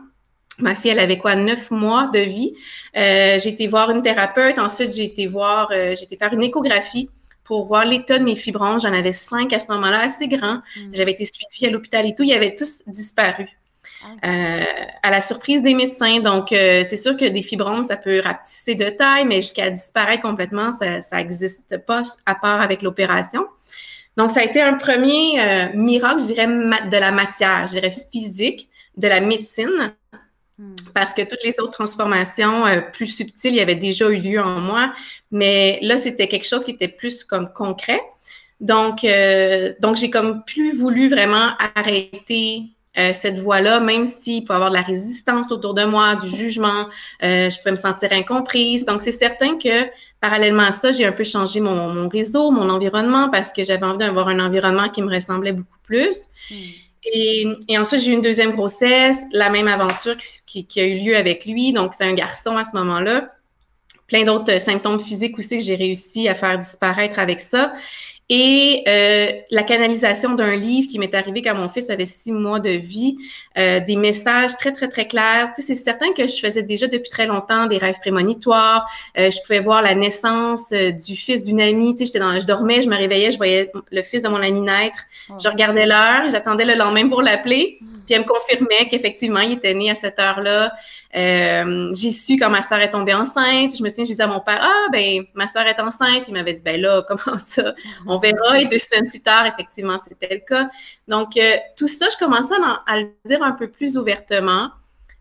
Ma 0.59 0.75
fille, 0.75 0.91
elle 0.91 0.99
avait 0.99 1.17
quoi, 1.17 1.35
neuf 1.35 1.71
mois 1.71 2.09
de 2.13 2.19
vie. 2.19 2.53
Euh, 2.95 3.39
j'ai 3.39 3.49
été 3.49 3.67
voir 3.67 3.89
une 3.89 4.01
thérapeute. 4.01 4.59
Ensuite, 4.59 4.93
j'ai 4.93 5.05
été 5.05 5.25
voir, 5.25 5.69
euh, 5.71 5.95
j'ai 5.97 6.03
été 6.03 6.17
faire 6.17 6.33
une 6.33 6.43
échographie 6.43 7.09
pour 7.43 7.65
voir 7.65 7.85
l'état 7.85 8.19
de 8.19 8.23
mes 8.23 8.35
fibromes. 8.35 8.79
J'en 8.79 8.93
avais 8.93 9.13
cinq 9.13 9.53
à 9.53 9.59
ce 9.59 9.71
moment-là, 9.71 10.01
assez 10.01 10.27
grands. 10.27 10.61
Mm. 10.75 10.89
J'avais 10.93 11.11
été 11.11 11.25
suivie 11.25 11.65
à 11.65 11.69
l'hôpital 11.71 12.05
et 12.05 12.13
tout. 12.13 12.23
Ils 12.23 12.33
avaient 12.33 12.53
tous 12.53 12.83
disparu. 12.85 13.47
Euh, 14.25 14.63
à 15.03 15.11
la 15.11 15.21
surprise 15.21 15.61
des 15.61 15.73
médecins. 15.73 16.19
Donc, 16.19 16.51
euh, 16.51 16.83
c'est 16.83 16.97
sûr 16.97 17.15
que 17.15 17.25
des 17.25 17.41
fibromes, 17.41 17.83
ça 17.83 17.97
peut 17.97 18.21
rapetisser 18.23 18.75
de 18.75 18.89
taille, 18.89 19.25
mais 19.25 19.37
jusqu'à 19.37 19.69
disparaître 19.69 20.23
complètement, 20.23 20.71
ça 20.71 21.17
n'existe 21.17 21.77
pas 21.85 22.03
à 22.25 22.35
part 22.35 22.61
avec 22.61 22.81
l'opération. 22.81 23.45
Donc, 24.17 24.31
ça 24.31 24.41
a 24.41 24.43
été 24.43 24.61
un 24.61 24.73
premier 24.73 25.39
euh, 25.39 25.67
miracle, 25.73 26.19
je 26.21 26.25
dirais, 26.25 26.47
de 26.47 26.97
la 26.97 27.11
matière, 27.11 27.67
je 27.67 27.73
dirais 27.73 27.93
physique, 28.11 28.69
de 28.97 29.07
la 29.07 29.21
médecine, 29.21 29.93
hmm. 30.57 30.75
parce 30.93 31.13
que 31.13 31.21
toutes 31.21 31.43
les 31.43 31.59
autres 31.59 31.71
transformations 31.71 32.63
plus 32.93 33.07
subtiles, 33.07 33.53
il 33.53 33.57
y 33.57 33.61
avait 33.61 33.75
déjà 33.75 34.09
eu 34.09 34.19
lieu 34.19 34.41
en 34.41 34.59
moi, 34.59 34.91
mais 35.31 35.79
là, 35.81 35.97
c'était 35.97 36.27
quelque 36.27 36.47
chose 36.47 36.65
qui 36.65 36.71
était 36.71 36.87
plus 36.87 37.23
comme 37.23 37.53
concret. 37.53 38.01
Donc, 38.59 39.05
donc 39.79 39.95
j'ai 39.95 40.11
comme 40.11 40.43
plus 40.43 40.77
voulu 40.77 41.09
vraiment 41.09 41.53
arrêter 41.75 42.75
euh, 42.97 43.11
cette 43.13 43.39
voie-là, 43.39 43.79
même 43.79 44.05
s'il 44.05 44.43
peut 44.43 44.53
y 44.53 44.55
avoir 44.55 44.69
de 44.69 44.75
la 44.75 44.81
résistance 44.81 45.51
autour 45.51 45.73
de 45.73 45.85
moi, 45.85 46.15
du 46.15 46.27
jugement, 46.27 46.87
euh, 47.23 47.49
je 47.49 47.57
pouvais 47.57 47.71
me 47.71 47.77
sentir 47.77 48.11
incomprise. 48.11 48.85
Donc, 48.85 49.01
c'est 49.01 49.13
certain 49.13 49.57
que 49.57 49.87
parallèlement 50.19 50.63
à 50.63 50.71
ça, 50.71 50.91
j'ai 50.91 51.05
un 51.05 51.13
peu 51.13 51.23
changé 51.23 51.61
mon, 51.61 52.09
réseau, 52.09 52.51
mon 52.51 52.69
environnement, 52.69 53.29
parce 53.29 53.53
que 53.53 53.63
j'avais 53.63 53.85
envie 53.85 53.99
d'avoir 53.99 54.27
un 54.27 54.39
environnement 54.39 54.89
qui 54.89 55.01
me 55.01 55.13
ressemblait 55.13 55.53
beaucoup 55.53 55.79
plus. 55.83 56.17
Hmm. 56.49 56.55
Et, 57.13 57.77
ensuite, 57.77 58.01
j'ai 58.01 58.11
eu 58.11 58.13
une 58.13 58.21
deuxième 58.21 58.51
grossesse, 58.51 59.21
la 59.31 59.49
même 59.49 59.69
aventure 59.69 60.17
qui, 60.17 60.65
qui 60.65 60.81
a 60.81 60.85
eu 60.85 60.99
lieu 60.99 61.15
avec 61.15 61.45
lui. 61.45 61.71
Donc, 61.71 61.93
c'est 61.93 62.05
un 62.05 62.13
garçon 62.13 62.57
à 62.57 62.65
ce 62.65 62.75
moment-là. 62.75 63.31
Plein 64.07 64.23
d'autres 64.25 64.59
symptômes 64.59 64.99
physiques 64.99 65.39
aussi 65.39 65.59
que 65.59 65.63
j'ai 65.63 65.75
réussi 65.75 66.27
à 66.27 66.35
faire 66.35 66.57
disparaître 66.57 67.17
avec 67.17 67.39
ça. 67.39 67.73
Et 68.33 68.85
euh, 68.87 69.29
la 69.51 69.63
canalisation 69.63 70.35
d'un 70.35 70.55
livre 70.55 70.87
qui 70.89 70.99
m'est 70.99 71.13
arrivé 71.13 71.41
quand 71.41 71.53
mon 71.53 71.67
fils 71.67 71.89
avait 71.89 72.05
six 72.05 72.31
mois 72.31 72.61
de 72.61 72.69
vie, 72.69 73.17
euh, 73.57 73.81
des 73.81 73.97
messages 73.97 74.55
très, 74.55 74.71
très, 74.71 74.87
très 74.87 75.05
clairs. 75.05 75.51
Tu 75.53 75.61
sais, 75.61 75.75
c'est 75.75 75.83
certain 75.83 76.13
que 76.13 76.25
je 76.27 76.39
faisais 76.39 76.63
déjà 76.63 76.87
depuis 76.87 77.09
très 77.09 77.25
longtemps 77.25 77.65
des 77.65 77.77
rêves 77.77 77.99
prémonitoires. 77.99 78.89
Euh, 79.19 79.29
je 79.29 79.37
pouvais 79.41 79.59
voir 79.59 79.81
la 79.81 79.95
naissance 79.95 80.71
euh, 80.71 80.91
du 80.91 81.17
fils 81.17 81.43
d'une 81.43 81.59
amie. 81.59 81.93
Tu 81.93 81.99
sais, 81.99 82.05
j'étais 82.05 82.19
dans, 82.19 82.39
je 82.39 82.45
dormais, 82.45 82.81
je 82.81 82.87
me 82.87 82.95
réveillais, 82.95 83.31
je 83.31 83.37
voyais 83.37 83.69
le 83.91 84.01
fils 84.01 84.21
de 84.21 84.29
mon 84.29 84.41
ami 84.41 84.61
naître. 84.61 84.99
Je 85.27 85.49
regardais 85.49 85.85
l'heure, 85.85 86.29
j'attendais 86.29 86.63
le 86.63 86.75
lendemain 86.75 87.09
pour 87.09 87.21
l'appeler. 87.21 87.79
Mm. 87.81 87.85
Puis 88.05 88.15
elle 88.15 88.21
me 88.21 88.27
confirmait 88.27 88.87
qu'effectivement, 88.89 89.41
il 89.41 89.51
était 89.51 89.73
né 89.73 89.91
à 89.91 89.95
cette 89.95 90.19
heure-là. 90.19 90.71
Euh, 91.15 91.91
j'ai 91.93 92.11
su 92.11 92.37
quand 92.37 92.49
ma 92.49 92.61
soeur 92.61 92.79
est 92.79 92.91
tombée 92.91 93.13
enceinte. 93.13 93.75
Je 93.77 93.83
me 93.83 93.89
souviens, 93.89 94.05
j'ai 94.05 94.15
dit 94.15 94.21
à 94.21 94.27
mon 94.27 94.39
père, 94.39 94.59
ah, 94.61 94.89
ben, 94.91 95.23
ma 95.33 95.47
soeur 95.47 95.67
est 95.67 95.79
enceinte. 95.79 96.23
il 96.27 96.33
m'avait 96.33 96.53
dit, 96.53 96.61
ben 96.63 96.79
là, 96.79 97.01
comment 97.07 97.37
ça? 97.37 97.73
On 98.07 98.17
verra. 98.21 98.59
Et 98.61 98.65
deux 98.65 98.77
semaines 98.77 99.09
plus 99.09 99.19
tard, 99.19 99.45
effectivement, 99.45 99.97
c'était 99.97 100.33
le 100.33 100.39
cas. 100.39 100.69
Donc, 101.07 101.35
euh, 101.37 101.55
tout 101.75 101.87
ça, 101.87 102.07
je 102.11 102.17
commençais 102.17 102.55
à, 102.87 102.97
le 102.99 103.09
dire 103.25 103.43
un 103.43 103.51
peu 103.51 103.67
plus 103.67 103.97
ouvertement. 103.97 104.69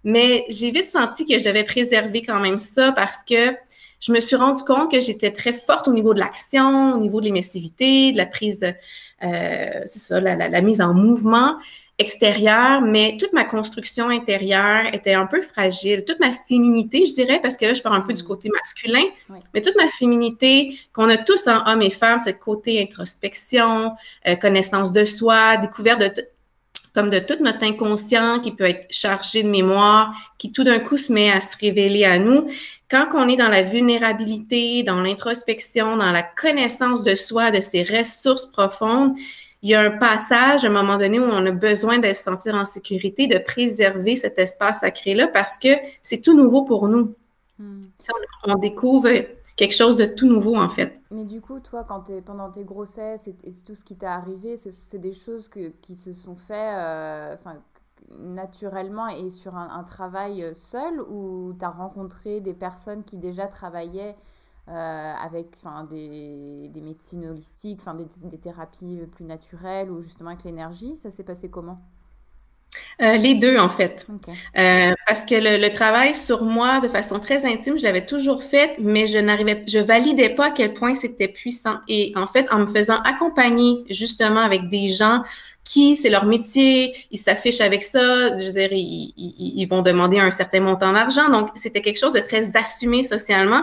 Mais 0.04 0.46
j'ai 0.48 0.70
vite 0.70 0.86
senti 0.86 1.26
que 1.26 1.38
je 1.38 1.44
devais 1.44 1.64
préserver 1.64 2.22
quand 2.22 2.40
même 2.40 2.56
ça 2.58 2.92
parce 2.92 3.22
que 3.22 3.54
je 4.00 4.12
me 4.12 4.20
suis 4.20 4.36
rendu 4.36 4.62
compte 4.62 4.90
que 4.90 4.98
j'étais 4.98 5.30
très 5.30 5.52
forte 5.52 5.88
au 5.88 5.92
niveau 5.92 6.14
de 6.14 6.20
l'action, 6.20 6.94
au 6.94 6.98
niveau 6.98 7.20
de 7.20 7.26
l'émissivité, 7.26 8.12
de 8.12 8.16
la 8.16 8.24
prise, 8.24 8.62
euh, 8.62 9.82
c'est 9.84 9.98
ça, 9.98 10.20
la, 10.20 10.60
mise 10.62 10.80
en 10.80 10.94
mouvement 10.94 11.56
extérieure, 12.00 12.80
mais 12.80 13.16
toute 13.20 13.34
ma 13.34 13.44
construction 13.44 14.08
intérieure 14.08 14.86
était 14.94 15.12
un 15.12 15.26
peu 15.26 15.42
fragile. 15.42 16.04
Toute 16.06 16.18
ma 16.18 16.32
féminité, 16.32 17.04
je 17.04 17.12
dirais, 17.12 17.40
parce 17.42 17.58
que 17.58 17.66
là, 17.66 17.74
je 17.74 17.82
parle 17.82 17.96
un 17.96 18.00
peu 18.00 18.14
du 18.14 18.22
mm. 18.22 18.26
côté 18.26 18.48
masculin, 18.48 19.04
mais 19.52 19.60
toute 19.60 19.76
ma 19.76 19.86
féminité 19.86 20.78
qu'on 20.94 21.10
a 21.10 21.18
tous 21.18 21.46
en 21.46 21.62
hommes 21.66 21.82
et 21.82 21.90
femmes, 21.90 22.18
ce 22.18 22.30
côté 22.30 22.82
introspection, 22.82 23.92
euh, 24.26 24.34
connaissance 24.36 24.92
de 24.92 25.04
soi, 25.04 25.58
découverte 25.58 26.00
de 26.00 26.26
comme 26.92 27.10
de 27.10 27.20
tout 27.20 27.36
notre 27.40 27.62
inconscient 27.62 28.40
qui 28.40 28.50
peut 28.50 28.64
être 28.64 28.86
chargé 28.90 29.44
de 29.44 29.48
mémoire, 29.48 30.12
qui 30.38 30.50
tout 30.50 30.64
d'un 30.64 30.80
coup 30.80 30.96
se 30.96 31.12
met 31.12 31.30
à 31.30 31.40
se 31.40 31.56
révéler 31.56 32.04
à 32.04 32.18
nous. 32.18 32.48
Quand 32.90 33.06
on 33.14 33.28
est 33.28 33.36
dans 33.36 33.48
la 33.48 33.62
vulnérabilité, 33.62 34.82
dans 34.82 35.00
l'introspection, 35.00 35.96
dans 35.96 36.10
la 36.10 36.24
connaissance 36.24 37.04
de 37.04 37.14
soi, 37.14 37.52
de 37.52 37.60
ses 37.60 37.84
ressources 37.84 38.46
profondes, 38.46 39.14
il 39.62 39.70
y 39.70 39.74
a 39.74 39.80
un 39.80 39.90
passage 39.90 40.64
à 40.64 40.68
un 40.68 40.70
moment 40.70 40.96
donné 40.96 41.20
où 41.20 41.24
on 41.24 41.46
a 41.46 41.50
besoin 41.50 41.98
de 41.98 42.06
se 42.08 42.22
sentir 42.22 42.54
en 42.54 42.64
sécurité, 42.64 43.26
de 43.26 43.38
préserver 43.38 44.16
cet 44.16 44.38
espace 44.38 44.80
sacré-là 44.80 45.28
parce 45.28 45.58
que 45.58 45.68
c'est 46.02 46.20
tout 46.20 46.34
nouveau 46.34 46.62
pour 46.62 46.88
nous. 46.88 47.14
Hmm. 47.58 47.82
On, 48.46 48.54
découvre 48.56 49.10
quelque 49.56 49.74
chose 49.74 49.96
de 49.96 50.06
tout 50.06 50.26
nouveau 50.26 50.56
en 50.56 50.70
fait. 50.70 50.98
Mais 51.10 51.24
du 51.24 51.42
coup, 51.42 51.60
toi, 51.60 51.84
quand 51.84 52.08
es, 52.08 52.22
pendant 52.22 52.50
tes 52.50 52.64
grossesses 52.64 53.28
et, 53.28 53.34
tout 53.66 53.74
ce 53.74 53.84
qui 53.84 53.96
t'est 53.96 54.06
arrivé, 54.06 54.56
c'est 54.56 54.98
des 54.98 55.12
choses 55.12 55.48
que, 55.48 55.68
qui 55.82 55.94
se 55.94 56.14
sont 56.14 56.36
faites 56.36 56.78
euh, 56.78 57.36
naturellement 58.18 59.08
et 59.08 59.28
sur 59.28 59.56
un, 59.56 59.84
travail 59.84 60.54
seul 60.54 61.02
ou 61.02 61.52
tu 61.58 61.64
as 61.64 61.70
rencontré 61.70 62.40
des 62.40 62.54
personnes 62.54 63.04
qui 63.04 63.18
déjà 63.18 63.46
travaillaient 63.46 64.16
avec 64.70 65.56
des, 65.90 66.68
des, 66.68 66.80
médecines 66.80 67.26
holistiques, 67.26 67.80
des, 67.96 68.28
des, 68.28 68.38
thérapies 68.38 69.00
plus 69.10 69.24
naturelles 69.24 69.90
ou 69.90 70.00
justement 70.00 70.30
avec 70.30 70.44
l'énergie 70.44 70.96
Ça 70.98 71.10
s'est 71.10 71.24
passé 71.24 71.50
comment? 71.50 71.80
Euh, 73.02 73.16
les 73.16 73.34
deux, 73.34 73.58
en 73.58 73.68
fait. 73.68 74.06
Euh, 74.58 74.92
parce 75.06 75.24
que 75.24 75.34
le, 75.34 75.72
travail 75.72 76.14
sur 76.14 76.44
moi, 76.44 76.80
de 76.80 76.88
façon 76.88 77.18
très 77.18 77.46
intime, 77.46 77.78
je 77.78 77.84
l'avais 77.84 78.04
toujours 78.04 78.42
fait, 78.42 78.76
mais 78.78 79.06
je 79.06 79.18
n'arrivais, 79.18 79.64
je 79.66 79.78
validais 79.78 80.28
pas 80.28 80.48
à 80.48 80.50
quel 80.50 80.74
point 80.74 80.94
c'était 80.94 81.28
puissant. 81.28 81.78
Et 81.88 82.12
en 82.14 82.26
fait, 82.26 82.46
en 82.52 82.58
me 82.58 82.66
faisant 82.66 83.00
accompagner 83.02 83.84
justement 83.88 84.40
avec 84.40 84.68
des 84.68 84.88
gens 84.88 85.22
qui, 85.64 85.94
c'est 85.94 86.10
leur 86.10 86.24
métier, 86.24 86.94
ils 87.10 87.18
s'affichent 87.18 87.60
avec 87.60 87.82
ça, 87.82 88.36
je 88.36 88.44
veux 88.44 88.52
dire, 88.52 88.70
ils, 88.72 89.66
vont 89.66 89.82
demander 89.82 90.18
un 90.18 90.30
certain 90.30 90.60
montant 90.60 90.92
d'argent. 90.92 91.28
Donc, 91.28 91.50
c'était 91.54 91.82
quelque 91.82 91.98
chose 91.98 92.14
de 92.14 92.20
très 92.20 92.56
assumé 92.56 93.02
socialement. 93.02 93.62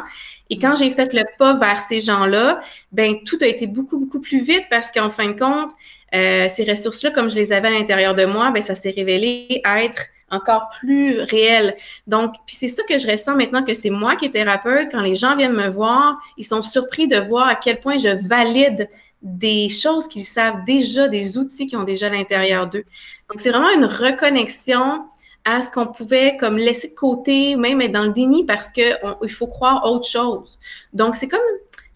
Et 0.49 0.59
quand 0.59 0.75
j'ai 0.75 0.91
fait 0.91 1.13
le 1.13 1.23
pas 1.37 1.53
vers 1.53 1.81
ces 1.81 1.99
gens-là, 1.99 2.61
ben 2.91 3.17
tout 3.25 3.37
a 3.41 3.47
été 3.47 3.67
beaucoup, 3.67 3.99
beaucoup 3.99 4.21
plus 4.21 4.41
vite 4.41 4.63
parce 4.69 4.91
qu'en 4.91 5.09
fin 5.09 5.27
de 5.27 5.37
compte, 5.37 5.71
euh, 6.15 6.47
ces 6.49 6.63
ressources-là, 6.63 7.11
comme 7.11 7.29
je 7.29 7.35
les 7.35 7.51
avais 7.51 7.67
à 7.67 7.71
l'intérieur 7.71 8.15
de 8.15 8.25
moi, 8.25 8.51
ben 8.51 8.61
ça 8.61 8.75
s'est 8.75 8.91
révélé 8.95 9.61
être 9.65 10.03
encore 10.29 10.69
plus 10.81 11.21
réel. 11.21 11.75
Donc, 12.05 12.33
puis 12.45 12.55
c'est 12.55 12.67
ça 12.67 12.83
que 12.83 12.97
je 12.97 13.07
ressens 13.07 13.35
maintenant 13.35 13.63
que 13.63 13.73
c'est 13.73 13.89
moi 13.89 14.15
qui 14.15 14.25
est 14.25 14.31
thérapeute. 14.31 14.89
Quand 14.91 15.01
les 15.01 15.15
gens 15.15 15.35
viennent 15.35 15.53
me 15.53 15.69
voir, 15.69 16.17
ils 16.37 16.45
sont 16.45 16.61
surpris 16.61 17.07
de 17.07 17.17
voir 17.17 17.47
à 17.47 17.55
quel 17.55 17.79
point 17.79 17.97
je 17.97 18.27
valide 18.27 18.89
des 19.21 19.69
choses 19.69 20.07
qu'ils 20.07 20.25
savent 20.25 20.63
déjà, 20.65 21.07
des 21.07 21.37
outils 21.37 21.67
qu'ils 21.67 21.77
ont 21.77 21.83
déjà 21.83 22.07
à 22.07 22.09
l'intérieur 22.09 22.67
d'eux. 22.67 22.85
Donc, 23.29 23.39
c'est 23.39 23.49
vraiment 23.49 23.71
une 23.71 23.85
reconnexion 23.85 25.05
à 25.43 25.61
ce 25.61 25.71
qu'on 25.71 25.87
pouvait 25.87 26.37
comme 26.37 26.57
laisser 26.57 26.89
de 26.89 26.95
côté 26.95 27.55
ou 27.55 27.59
même 27.59 27.81
être 27.81 27.93
dans 27.93 28.03
le 28.03 28.13
déni 28.13 28.45
parce 28.45 28.69
qu'il 28.71 29.29
faut 29.29 29.47
croire 29.47 29.89
autre 29.89 30.07
chose. 30.07 30.59
Donc, 30.93 31.15
c'est 31.15 31.27
comme 31.27 31.39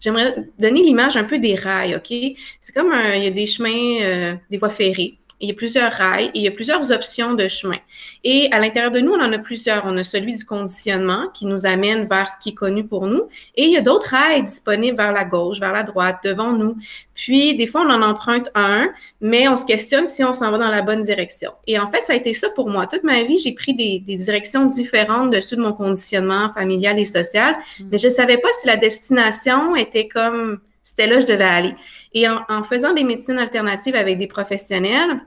J'aimerais 0.02 0.34
donner 0.58 0.82
l'image 0.82 1.16
un 1.16 1.22
peu 1.22 1.38
des 1.38 1.54
rails, 1.54 1.94
OK? 1.94 2.12
C'est 2.60 2.74
comme 2.74 2.90
un, 2.90 3.14
il 3.14 3.22
y 3.22 3.26
a 3.28 3.30
des 3.30 3.46
chemins, 3.46 4.02
euh, 4.02 4.34
des 4.50 4.58
voies 4.58 4.68
ferrées 4.68 5.16
il 5.42 5.48
y 5.48 5.50
a 5.50 5.54
plusieurs 5.54 5.90
rails 5.90 6.26
et 6.26 6.38
il 6.38 6.42
y 6.42 6.48
a 6.48 6.52
plusieurs 6.52 6.92
options 6.92 7.34
de 7.34 7.48
chemin. 7.48 7.78
Et 8.22 8.48
à 8.52 8.60
l'intérieur 8.60 8.92
de 8.92 9.00
nous, 9.00 9.12
on 9.12 9.20
en 9.20 9.32
a 9.32 9.38
plusieurs. 9.38 9.84
On 9.84 9.96
a 9.96 10.04
celui 10.04 10.36
du 10.36 10.44
conditionnement 10.44 11.28
qui 11.34 11.46
nous 11.46 11.66
amène 11.66 12.04
vers 12.04 12.30
ce 12.30 12.38
qui 12.40 12.50
est 12.50 12.54
connu 12.54 12.84
pour 12.84 13.08
nous. 13.08 13.22
Et 13.56 13.64
il 13.64 13.72
y 13.72 13.76
a 13.76 13.80
d'autres 13.80 14.10
rails 14.10 14.44
disponibles 14.44 14.96
vers 14.96 15.10
la 15.12 15.24
gauche, 15.24 15.58
vers 15.58 15.72
la 15.72 15.82
droite, 15.82 16.18
devant 16.24 16.52
nous. 16.52 16.76
Puis, 17.14 17.56
des 17.56 17.66
fois, 17.66 17.82
on 17.84 17.90
en 17.90 18.02
emprunte 18.02 18.50
un, 18.54 18.90
mais 19.20 19.48
on 19.48 19.56
se 19.56 19.66
questionne 19.66 20.06
si 20.06 20.22
on 20.22 20.32
s'en 20.32 20.52
va 20.52 20.58
dans 20.58 20.70
la 20.70 20.82
bonne 20.82 21.02
direction. 21.02 21.50
Et 21.66 21.78
en 21.78 21.88
fait, 21.88 22.02
ça 22.02 22.12
a 22.12 22.16
été 22.16 22.32
ça 22.32 22.48
pour 22.50 22.70
moi. 22.70 22.86
Toute 22.86 23.02
ma 23.02 23.24
vie, 23.24 23.40
j'ai 23.40 23.52
pris 23.52 23.74
des, 23.74 23.98
directions 23.98 24.66
différentes 24.66 25.30
dessus 25.30 25.56
de 25.56 25.60
mon 25.60 25.72
conditionnement 25.72 26.52
familial 26.52 26.98
et 27.00 27.04
social, 27.04 27.56
mm. 27.80 27.84
mais 27.90 27.98
je 27.98 28.06
ne 28.06 28.12
savais 28.12 28.38
pas 28.38 28.48
si 28.60 28.68
la 28.68 28.76
destination 28.76 29.74
était 29.74 30.06
comme 30.06 30.60
c'était 30.84 31.06
là 31.06 31.16
que 31.16 31.22
je 31.22 31.26
devais 31.26 31.44
aller. 31.44 31.74
Et 32.12 32.28
en, 32.28 32.40
en 32.48 32.64
faisant 32.64 32.92
des 32.92 33.04
médecines 33.04 33.38
alternatives 33.38 33.94
avec 33.94 34.18
des 34.18 34.26
professionnels, 34.26 35.22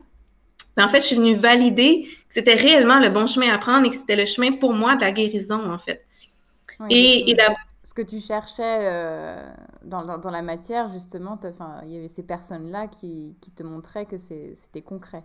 mais 0.77 0.83
en 0.83 0.87
fait, 0.87 1.01
je 1.01 1.05
suis 1.05 1.15
venue 1.15 1.35
valider 1.35 2.03
que 2.03 2.33
c'était 2.33 2.55
réellement 2.55 2.99
le 2.99 3.09
bon 3.09 3.25
chemin 3.25 3.53
à 3.53 3.57
prendre 3.57 3.85
et 3.85 3.89
que 3.89 3.95
c'était 3.95 4.15
le 4.15 4.25
chemin 4.25 4.53
pour 4.53 4.73
moi 4.73 4.95
de 4.95 5.01
la 5.01 5.11
guérison, 5.11 5.71
en 5.71 5.77
fait. 5.77 6.05
et, 6.89 7.29
et 7.29 7.37
ce 7.83 7.93
que 7.93 8.01
tu 8.01 8.19
cherchais 8.19 8.79
euh, 8.81 9.53
dans, 9.83 10.17
dans, 10.17 10.31
la 10.31 10.41
matière, 10.41 10.87
justement, 10.87 11.39
il 11.83 11.91
y 11.91 11.97
avait 11.97 12.07
ces 12.07 12.23
personnes-là 12.23 12.87
qui, 12.87 13.35
qui 13.41 13.51
te 13.51 13.61
montraient 13.61 14.07
que 14.07 14.17
c'était 14.17 14.81
concret. 14.81 15.23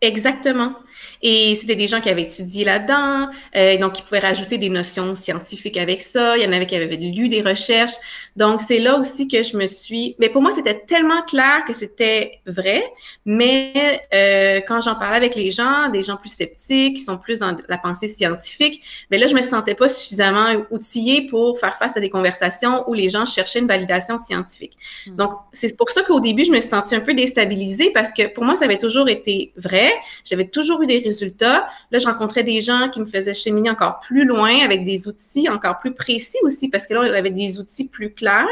Exactement. 0.00 0.74
Et 1.22 1.54
c'était 1.54 1.76
des 1.76 1.86
gens 1.86 2.00
qui 2.00 2.10
avaient 2.10 2.22
étudié 2.22 2.64
là-dedans, 2.64 3.30
euh, 3.56 3.78
donc 3.78 3.98
ils 3.98 4.02
pouvaient 4.02 4.18
rajouter 4.18 4.58
des 4.58 4.68
notions 4.68 5.14
scientifiques 5.14 5.76
avec 5.76 6.02
ça. 6.02 6.36
Il 6.36 6.42
y 6.44 6.46
en 6.46 6.52
avait 6.52 6.66
qui 6.66 6.76
avaient 6.76 6.96
lu 6.96 7.28
des 7.28 7.40
recherches. 7.40 7.94
Donc 8.36 8.60
c'est 8.60 8.78
là 8.78 8.98
aussi 8.98 9.26
que 9.26 9.42
je 9.42 9.56
me 9.56 9.66
suis. 9.66 10.16
Mais 10.18 10.28
pour 10.28 10.42
moi 10.42 10.52
c'était 10.52 10.80
tellement 10.86 11.22
clair 11.22 11.64
que 11.66 11.72
c'était 11.72 12.40
vrai. 12.46 12.84
Mais 13.24 14.02
euh, 14.12 14.60
quand 14.66 14.80
j'en 14.80 14.96
parlais 14.96 15.16
avec 15.16 15.34
les 15.34 15.50
gens, 15.50 15.88
des 15.88 16.02
gens 16.02 16.16
plus 16.16 16.30
sceptiques, 16.30 16.96
qui 16.96 17.02
sont 17.02 17.16
plus 17.16 17.38
dans 17.38 17.56
la 17.68 17.78
pensée 17.78 18.08
scientifique, 18.08 18.82
mais 19.10 19.18
là 19.18 19.26
je 19.26 19.34
me 19.34 19.42
sentais 19.42 19.74
pas 19.74 19.88
suffisamment 19.88 20.64
outillée 20.70 21.26
pour 21.26 21.58
faire 21.58 21.76
face 21.76 21.96
à 21.96 22.00
des 22.00 22.10
conversations 22.10 22.88
où 22.88 22.94
les 22.94 23.08
gens 23.08 23.24
cherchaient 23.24 23.60
une 23.60 23.68
validation 23.68 24.16
scientifique. 24.18 24.76
Hmm. 25.06 25.16
Donc 25.16 25.32
c'est 25.52 25.74
pour 25.76 25.88
ça 25.90 26.02
qu'au 26.02 26.20
début 26.20 26.44
je 26.44 26.50
me 26.50 26.60
suis 26.60 26.68
sentie 26.68 26.94
un 26.94 27.00
peu 27.00 27.14
déstabilisée 27.14 27.90
parce 27.92 28.12
que 28.12 28.26
pour 28.26 28.44
moi 28.44 28.56
ça 28.56 28.66
avait 28.66 28.78
toujours 28.78 29.08
été 29.08 29.52
vrai 29.56 29.83
j'avais 30.24 30.46
toujours 30.46 30.82
eu 30.82 30.86
des 30.86 30.98
résultats. 30.98 31.66
Là, 31.90 31.98
je 31.98 32.06
rencontrais 32.06 32.42
des 32.42 32.60
gens 32.60 32.88
qui 32.92 33.00
me 33.00 33.04
faisaient 33.04 33.34
cheminer 33.34 33.70
encore 33.70 34.00
plus 34.00 34.24
loin 34.24 34.60
avec 34.64 34.84
des 34.84 35.08
outils 35.08 35.48
encore 35.48 35.78
plus 35.78 35.92
précis 35.92 36.38
aussi, 36.42 36.68
parce 36.68 36.86
que 36.86 36.94
là, 36.94 37.00
on 37.00 37.12
avait 37.12 37.30
des 37.30 37.58
outils 37.58 37.88
plus 37.88 38.12
clairs. 38.12 38.46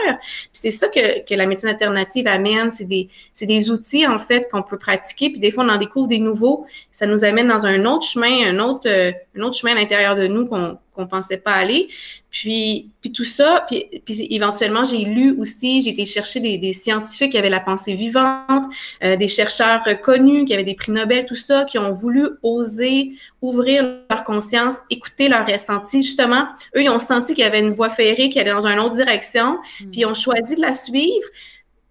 C'est 0.52 0.70
ça 0.70 0.88
que, 0.88 1.34
la 1.34 1.46
médecine 1.46 1.68
alternative 1.68 2.26
amène. 2.26 2.70
C'est 2.70 2.84
des, 2.84 3.08
des 3.40 3.70
outils, 3.70 4.06
en 4.06 4.18
fait, 4.18 4.48
qu'on 4.50 4.62
peut 4.62 4.78
pratiquer. 4.78 5.30
Puis 5.30 5.40
des 5.40 5.50
fois, 5.50 5.64
on 5.64 5.68
en 5.68 5.78
découvre 5.78 6.08
des 6.08 6.18
nouveaux. 6.18 6.66
Ça 6.90 7.06
nous 7.06 7.24
amène 7.24 7.48
dans 7.48 7.66
un 7.66 7.84
autre 7.84 8.04
chemin, 8.04 8.46
un 8.46 8.58
autre, 8.58 8.88
euh, 8.88 9.12
un 9.36 9.42
autre 9.42 9.56
chemin 9.56 9.72
à 9.72 9.76
l'intérieur 9.76 10.14
de 10.14 10.26
nous 10.26 10.46
qu'on 10.46 10.78
qu'on 10.94 11.06
pensait 11.06 11.38
pas 11.38 11.52
aller. 11.52 11.88
Puis, 12.30 12.90
puis 13.00 13.12
tout 13.12 13.24
ça, 13.24 13.64
puis, 13.68 13.86
puis 14.04 14.26
éventuellement, 14.30 14.84
j'ai 14.84 15.04
lu 15.04 15.34
aussi, 15.38 15.82
j'ai 15.82 15.90
été 15.90 16.06
chercher 16.06 16.40
des, 16.40 16.58
des, 16.58 16.72
scientifiques 16.72 17.32
qui 17.32 17.38
avaient 17.38 17.50
la 17.50 17.60
pensée 17.60 17.94
vivante, 17.94 18.64
euh, 19.02 19.16
des 19.16 19.28
chercheurs 19.28 19.82
connus 20.02 20.44
qui 20.44 20.54
avaient 20.54 20.64
des 20.64 20.74
prix 20.74 20.92
Nobel, 20.92 21.26
tout 21.26 21.34
ça, 21.34 21.64
qui 21.64 21.78
ont 21.78 21.90
voulu 21.90 22.28
oser 22.42 23.12
ouvrir 23.42 24.00
leur 24.08 24.24
conscience, 24.24 24.78
écouter 24.88 25.28
leur 25.28 25.46
ressenti. 25.46 26.02
Justement, 26.02 26.46
eux, 26.76 26.82
ils 26.82 26.90
ont 26.90 26.98
senti 26.98 27.34
qu'il 27.34 27.44
y 27.44 27.46
avait 27.46 27.60
une 27.60 27.72
voie 27.72 27.90
ferrée 27.90 28.28
qui 28.28 28.38
allait 28.40 28.52
dans 28.52 28.66
une 28.66 28.78
autre 28.78 28.94
direction, 28.94 29.58
mm. 29.80 29.90
puis 29.90 30.00
ils 30.02 30.06
ont 30.06 30.14
choisi 30.14 30.56
de 30.56 30.60
la 30.60 30.72
suivre, 30.72 31.26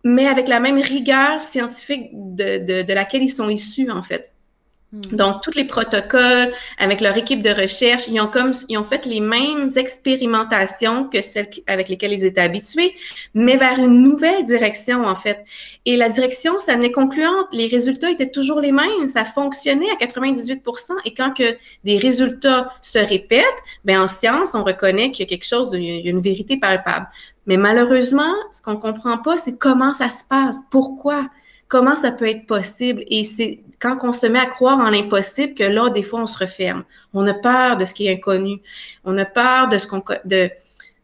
mais 0.03 0.27
avec 0.27 0.47
la 0.47 0.59
même 0.59 0.79
rigueur 0.79 1.43
scientifique 1.43 2.09
de, 2.13 2.57
de, 2.57 2.81
de 2.81 2.93
laquelle 2.93 3.21
ils 3.21 3.29
sont 3.29 3.49
issus, 3.49 3.91
en 3.91 4.01
fait. 4.01 4.31
Hmm. 4.93 5.15
Donc, 5.15 5.41
tous 5.41 5.51
les 5.55 5.63
protocoles 5.63 6.51
avec 6.77 6.99
leur 6.99 7.15
équipe 7.15 7.41
de 7.41 7.49
recherche, 7.49 8.09
ils 8.09 8.19
ont 8.19 8.27
comme 8.27 8.51
ils 8.67 8.77
ont 8.77 8.83
fait 8.83 9.05
les 9.05 9.21
mêmes 9.21 9.69
expérimentations 9.77 11.05
que 11.05 11.21
celles 11.21 11.49
avec 11.67 11.87
lesquelles 11.87 12.11
ils 12.11 12.25
étaient 12.25 12.41
habitués, 12.41 12.93
mais 13.33 13.55
vers 13.55 13.79
une 13.79 14.01
nouvelle 14.01 14.43
direction 14.43 15.05
en 15.05 15.15
fait. 15.15 15.45
Et 15.85 15.95
la 15.95 16.09
direction, 16.09 16.59
ça 16.59 16.75
venait 16.75 16.91
concluante. 16.91 17.47
Les 17.53 17.67
résultats 17.67 18.09
étaient 18.09 18.31
toujours 18.31 18.59
les 18.59 18.73
mêmes, 18.73 19.07
ça 19.07 19.23
fonctionnait 19.23 19.89
à 19.91 20.05
98% 20.05 20.59
Et 21.05 21.13
quand 21.13 21.33
que 21.33 21.55
des 21.85 21.97
résultats 21.97 22.69
se 22.81 22.99
répètent, 22.99 23.45
ben 23.85 24.01
en 24.01 24.07
science, 24.09 24.55
on 24.55 24.63
reconnaît 24.63 25.11
qu'il 25.11 25.25
y 25.25 25.27
a 25.27 25.29
quelque 25.29 25.47
chose, 25.47 25.69
de, 25.69 25.77
il 25.77 26.05
y 26.05 26.07
a 26.07 26.11
une 26.11 26.19
vérité 26.19 26.57
palpable. 26.57 27.07
Mais 27.45 27.55
malheureusement, 27.57 28.33
ce 28.51 28.61
qu'on 28.61 28.75
comprend 28.75 29.17
pas, 29.17 29.37
c'est 29.37 29.57
comment 29.57 29.93
ça 29.93 30.09
se 30.09 30.25
passe, 30.25 30.57
pourquoi? 30.69 31.29
Comment 31.71 31.95
ça 31.95 32.11
peut 32.11 32.27
être 32.27 32.45
possible. 32.45 33.05
Et 33.07 33.23
c'est 33.23 33.61
quand 33.79 33.97
on 34.03 34.11
se 34.11 34.27
met 34.27 34.39
à 34.39 34.45
croire 34.45 34.77
en 34.77 34.89
l'impossible 34.89 35.55
que 35.55 35.63
là, 35.63 35.89
des 35.89 36.03
fois, 36.03 36.21
on 36.21 36.27
se 36.27 36.37
referme. 36.37 36.83
On 37.13 37.25
a 37.25 37.33
peur 37.33 37.77
de 37.77 37.85
ce 37.85 37.93
qui 37.93 38.07
est 38.07 38.11
inconnu. 38.11 38.61
On 39.05 39.17
a 39.17 39.23
peur 39.23 39.69
de 39.69 39.77
ce 39.77 39.87
qu'on 39.87 40.03
de, 40.25 40.49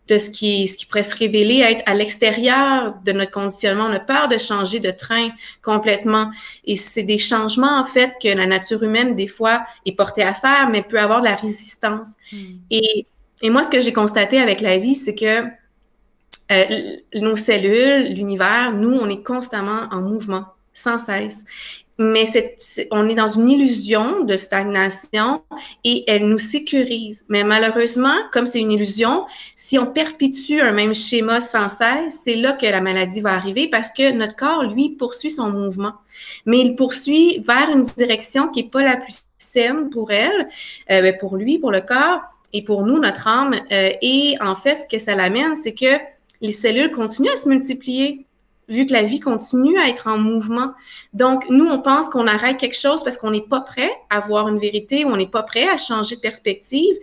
de 0.09 0.17
ce 0.17 0.29
qui, 0.29 0.67
ce 0.67 0.77
qui 0.77 0.85
pourrait 0.85 1.03
se 1.03 1.15
révéler 1.15 1.59
être 1.61 1.83
à 1.85 1.93
l'extérieur 1.93 2.95
de 3.05 3.13
notre 3.13 3.31
conditionnement. 3.31 3.85
On 3.85 3.93
a 3.93 4.01
peur 4.01 4.27
de 4.27 4.37
changer 4.37 4.81
de 4.81 4.91
train 4.91 5.29
complètement. 5.63 6.31
Et 6.65 6.75
c'est 6.75 7.03
des 7.03 7.17
changements, 7.17 7.79
en 7.79 7.85
fait, 7.85 8.11
que 8.21 8.27
la 8.27 8.45
nature 8.45 8.83
humaine, 8.83 9.15
des 9.15 9.27
fois, 9.27 9.65
est 9.85 9.95
portée 9.95 10.23
à 10.23 10.33
faire, 10.33 10.67
mais 10.69 10.81
peut 10.81 10.99
avoir 10.99 11.21
de 11.21 11.27
la 11.27 11.35
résistance. 11.35 12.09
Hmm. 12.33 12.57
Et, 12.71 13.07
et 13.41 13.49
moi, 13.49 13.63
ce 13.63 13.69
que 13.69 13.79
j'ai 13.79 13.93
constaté 13.93 14.41
avec 14.41 14.59
la 14.59 14.77
vie, 14.77 14.95
c'est 14.95 15.15
que 15.15 15.43
euh, 16.51 16.97
nos 17.13 17.37
cellules, 17.37 18.13
l'univers, 18.13 18.73
nous, 18.73 18.91
on 18.91 19.07
est 19.07 19.23
constamment 19.23 19.87
en 19.91 20.01
mouvement 20.01 20.43
sans 20.77 20.97
cesse. 20.97 21.43
Mais 21.99 22.25
on 22.91 23.09
est 23.09 23.15
dans 23.15 23.27
une 23.27 23.49
illusion 23.49 24.23
de 24.23 24.37
stagnation 24.37 25.41
et 25.83 26.03
elle 26.05 26.29
nous 26.29 26.37
sécurise. 26.37 27.25
Mais 27.27 27.43
malheureusement, 27.43 28.13
comme 28.31 28.45
c'est 28.45 28.59
une 28.59 28.71
illusion, 28.71 29.25
si 29.55 29.79
on 29.79 29.87
perpétue 29.87 30.59
un 30.61 30.73
même 30.73 30.93
schéma 30.93 31.41
sans 31.41 31.69
cesse, 31.69 32.19
c'est 32.23 32.35
là 32.35 32.53
que 32.53 32.67
la 32.67 32.81
maladie 32.81 33.21
va 33.21 33.33
arriver 33.33 33.67
parce 33.67 33.93
que 33.93 34.11
notre 34.11 34.35
corps, 34.35 34.63
lui, 34.63 34.89
poursuit 34.89 35.31
son 35.31 35.49
mouvement. 35.49 35.93
Mais 36.45 36.59
il 36.59 36.75
poursuit 36.75 37.39
vers 37.39 37.71
une 37.71 37.81
direction 37.81 38.49
qui 38.49 38.61
n'est 38.61 38.69
pas 38.69 38.83
la 38.83 38.97
plus 38.97 39.23
saine 39.39 39.89
pour 39.89 40.11
elle, 40.11 40.49
euh, 40.91 41.01
ben, 41.01 41.17
pour 41.17 41.35
lui, 41.35 41.57
pour 41.57 41.71
le 41.71 41.81
corps 41.81 42.21
et 42.53 42.63
pour 42.63 42.85
nous, 42.85 42.99
notre 42.99 43.27
âme. 43.27 43.55
Euh, 43.71 43.89
et 44.03 44.35
en 44.39 44.55
fait, 44.55 44.75
ce 44.75 44.87
que 44.87 44.99
ça 44.99 45.15
l'amène, 45.15 45.57
c'est 45.57 45.73
que 45.73 45.97
les 46.41 46.51
cellules 46.51 46.91
continuent 46.91 47.33
à 47.33 47.37
se 47.37 47.49
multiplier 47.49 48.26
vu 48.69 48.85
que 48.85 48.93
la 48.93 49.03
vie 49.03 49.19
continue 49.19 49.77
à 49.79 49.87
être 49.87 50.07
en 50.07 50.17
mouvement. 50.17 50.73
Donc, 51.13 51.45
nous, 51.49 51.65
on 51.65 51.81
pense 51.81 52.09
qu'on 52.09 52.27
arrête 52.27 52.57
quelque 52.57 52.77
chose 52.77 53.03
parce 53.03 53.17
qu'on 53.17 53.31
n'est 53.31 53.41
pas 53.41 53.61
prêt 53.61 53.91
à 54.09 54.19
voir 54.19 54.49
une 54.49 54.57
vérité 54.57 55.05
ou 55.05 55.09
on 55.09 55.17
n'est 55.17 55.27
pas 55.27 55.43
prêt 55.43 55.67
à 55.69 55.77
changer 55.77 56.15
de 56.15 56.21
perspective. 56.21 56.95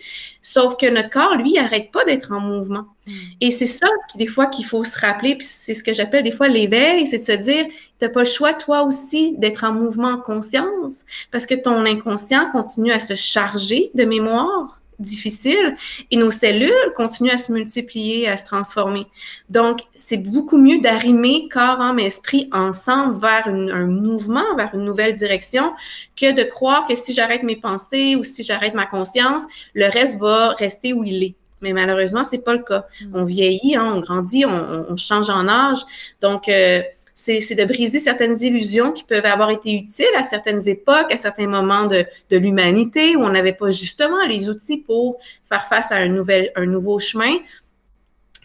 Sauf 0.43 0.77
que 0.77 0.87
notre 0.87 1.11
corps, 1.11 1.37
lui, 1.37 1.59
arrête 1.59 1.91
pas 1.91 2.05
d'être 2.05 2.33
en 2.33 2.41
mouvement. 2.41 2.87
Hmm. 3.07 3.13
Et 3.41 3.51
c'est 3.51 3.67
ça, 3.67 3.89
des 4.15 4.27
fois, 4.27 4.47
qu'il 4.47 4.67
faut 4.67 4.85
se 4.85 4.99
rappeler. 4.99 5.37
Puis 5.37 5.47
c'est 5.49 5.75
ce 5.75 5.83
que 5.83 5.95
j'appelle 5.95 6.25
des 6.25 6.33
fois 6.33 6.49
l'éveil, 6.49 7.07
c'est 7.07 7.19
de 7.19 7.23
se 7.23 7.33
dire, 7.33 7.65
tu 7.67 8.05
n'as 8.05 8.11
pas 8.11 8.21
le 8.21 8.27
choix, 8.27 8.53
toi 8.53 8.83
aussi, 8.83 9.35
d'être 9.39 9.65
en 9.65 9.73
mouvement 9.73 10.09
en 10.09 10.19
conscience 10.19 11.05
parce 11.31 11.47
que 11.47 11.55
ton 11.55 11.87
inconscient 11.87 12.51
continue 12.51 12.93
à 12.93 13.01
se 13.01 13.15
charger 13.15 13.91
de 13.95 14.05
mémoire 14.05 14.81
difficile 14.99 15.77
et 16.11 16.17
nos 16.17 16.31
cellules 16.31 16.93
continuent 16.97 17.33
à 17.33 17.39
se 17.39 17.53
multiplier, 17.53 18.29
à 18.29 18.37
se 18.37 18.45
transformer. 18.45 19.07
Donc, 19.49 19.81
c'est 19.95 20.17
beaucoup 20.17 20.57
mieux 20.57 20.81
d'arrimer 20.81 21.49
corps, 21.49 21.81
âme, 21.81 21.99
esprit 21.99 22.49
ensemble 22.53 23.21
vers 23.21 23.47
un 23.47 23.87
mouvement, 23.87 24.57
vers 24.57 24.75
une 24.75 24.85
nouvelle 24.85 25.15
direction 25.15 25.73
que 26.17 26.33
de 26.33 26.43
croire 26.43 26.87
que 26.87 26.95
si 26.95 27.13
j'arrête 27.13 27.43
mes 27.43 27.57
pensées 27.57 28.17
ou 28.17 28.25
si 28.25 28.43
j'arrête 28.43 28.75
ma 28.75 28.87
conscience, 28.87 29.43
le 29.75 29.89
reste 29.89 30.19
va 30.19 30.51
rester 30.51 30.93
où 30.93 31.05
il 31.05 31.23
est. 31.23 31.35
Mais 31.61 31.73
malheureusement, 31.73 32.25
c'est 32.25 32.45
pas 32.45 32.53
le 32.53 32.63
cas. 32.63 32.87
Mm. 33.01 33.07
On 33.15 33.25
vieillit, 33.25 33.77
hein, 33.77 33.91
on 33.95 34.01
grandit, 34.01 34.45
on, 34.45 34.97
change 34.97 35.31
en 35.31 35.49
âge. 35.49 35.79
Donc, 36.21 36.49
euh, 36.49 36.83
c'est 37.15 37.55
de 37.55 37.65
briser 37.65 37.99
certaines 37.99 38.37
illusions 38.43 38.93
qui 38.93 39.05
peuvent 39.05 39.25
avoir 39.25 39.51
été 39.51 39.73
utiles 39.73 40.07
à 40.17 40.25
certaines 40.25 40.69
époques, 40.69 41.13
à 41.13 41.17
certains 41.17 41.47
moments 41.47 41.87
de, 41.87 42.05
l'humanité 42.31 43.17
où 43.17 43.21
on 43.21 43.31
n'avait 43.31 43.53
pas 43.53 43.71
justement 43.71 44.25
les 44.27 44.51
outils 44.51 44.79
pour 44.79 45.19
faire 45.49 45.65
face 45.67 45.93
à 45.93 45.97
un, 45.97 46.09
nouvel, 46.09 46.51
un 46.57 46.67
nouveau 46.67 46.99
chemin. 46.99 47.37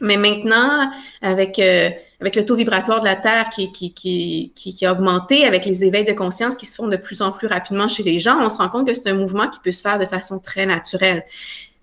Mais 0.02 0.18
maintenant, 0.18 0.90
avec, 1.22 1.60
euh, 1.60 1.90
avec 2.22 2.36
le 2.36 2.46
taux 2.46 2.56
vibratoire 2.56 3.02
de 3.02 3.06
la 3.06 3.16
Terre 3.16 3.50
qui, 3.50 3.72
qui, 3.72 3.94
qui, 3.94 4.54
qui, 4.56 4.86
a 4.86 4.94
augmenté, 4.94 5.46
avec 5.46 5.66
les 5.66 5.84
éveils 5.84 6.06
de 6.06 6.14
conscience 6.14 6.56
qui 6.56 6.66
se 6.66 6.76
font 6.76 6.88
de 6.88 6.96
plus 6.96 7.22
en 7.22 7.32
plus 7.32 7.48
rapidement 7.48 7.88
chez 7.88 8.04
les 8.04 8.20
gens, 8.20 8.38
on 8.40 8.50
se 8.50 8.60
rend 8.60 8.70
compte 8.70 8.88
que 8.88 8.94
c'est 8.94 9.10
un 9.10 9.16
mouvement 9.16 9.50
qui 9.50 9.60
peut 9.60 9.72
se 9.72 9.82
faire 9.82 10.00
de 10.00 10.06
façon 10.06 10.40
très 10.40 10.66
naturelle. 10.66 11.26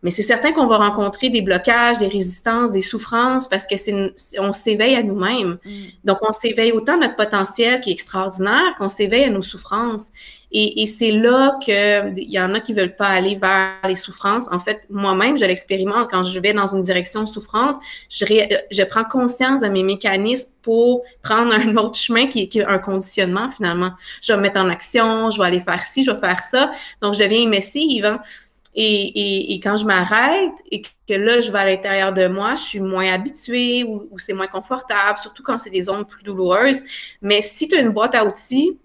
Mais 0.02 0.10
c'est 0.10 0.22
certain 0.22 0.52
qu'on 0.52 0.66
va 0.66 0.76
rencontrer 0.76 1.30
des 1.30 1.42
blocages, 1.42 1.98
des 1.98 2.06
résistances, 2.06 2.70
des 2.70 2.82
souffrances 2.82 3.48
parce 3.48 3.66
que 3.66 3.76
c'est 3.76 4.12
on 4.38 4.52
s'éveille 4.52 4.94
à 4.94 5.02
nous-mêmes. 5.02 5.58
Mm. 5.64 5.70
Donc, 6.04 6.18
on 6.22 6.32
s'éveille 6.32 6.72
autant 6.72 6.94
à 6.94 6.98
notre 6.98 7.16
potentiel 7.16 7.80
qui 7.80 7.90
est 7.90 7.94
extraordinaire 7.94 8.74
qu'on 8.78 8.88
s'éveille 8.88 9.24
à 9.24 9.30
nos 9.30 9.42
souffrances. 9.42 10.08
Et, 10.52 10.82
et 10.82 10.86
c'est 10.86 11.10
là 11.10 11.58
qu'il 11.60 12.30
y 12.30 12.40
en 12.40 12.54
a 12.54 12.60
qui 12.60 12.72
veulent 12.72 12.94
pas 12.94 13.08
aller 13.08 13.34
vers 13.34 13.72
les 13.84 13.96
souffrances. 13.96 14.48
En 14.52 14.58
fait, 14.58 14.86
moi-même, 14.88 15.36
je 15.36 15.44
l'expérimente 15.44 16.08
quand 16.10 16.22
je 16.22 16.38
vais 16.38 16.52
dans 16.52 16.66
une 16.66 16.82
direction 16.82 17.26
souffrante. 17.26 17.76
Je, 18.08 18.24
je 18.70 18.82
prends 18.84 19.04
conscience 19.04 19.60
de 19.62 19.68
mes 19.68 19.82
mécanismes 19.82 20.50
pour 20.62 21.02
prendre 21.22 21.52
un 21.52 21.76
autre 21.76 21.96
chemin 21.96 22.26
qui, 22.26 22.48
qui, 22.48 22.60
est 22.60 22.64
un 22.64 22.78
conditionnement 22.78 23.50
finalement. 23.50 23.90
Je 24.22 24.32
vais 24.32 24.36
me 24.36 24.42
mettre 24.42 24.60
en 24.60 24.68
action, 24.68 25.30
je 25.30 25.40
vais 25.40 25.46
aller 25.46 25.60
faire 25.60 25.84
ci, 25.84 26.04
je 26.04 26.12
vais 26.12 26.18
faire 26.18 26.40
ça. 26.40 26.70
Donc, 27.02 27.14
je 27.14 27.18
deviens 27.18 27.40
immersive. 27.40 28.04
Hein? 28.04 28.20
Et, 28.78 29.59
quand 29.62 29.78
je 29.78 29.87
m'arrête 29.87 30.52
et 30.71 30.83
que 30.83 31.14
là, 31.14 31.40
je 31.40 31.50
vais 31.50 31.59
à 31.59 31.64
l'intérieur 31.64 32.12
de 32.12 32.28
moi, 32.28 32.54
je 32.56 32.62
suis 32.62 32.80
moins 32.80 33.11
habituée 33.11 33.85
ou, 33.85 34.06
c'est 34.18 34.35
moins 34.35 34.47
confortable, 34.47 35.18
surtout 35.18 35.42
quand 35.42 35.59
c'est 35.59 35.71
des 35.71 35.83
zones 35.83 36.04
plus 36.04 36.23
douloureuses. 36.23 36.83
Mais 37.23 37.40
si 37.40 37.68
tu 37.68 37.76
as 37.76 37.80
une 37.80 37.90
boîte 37.90 38.14
à 38.14 38.26
outils, 38.26 38.78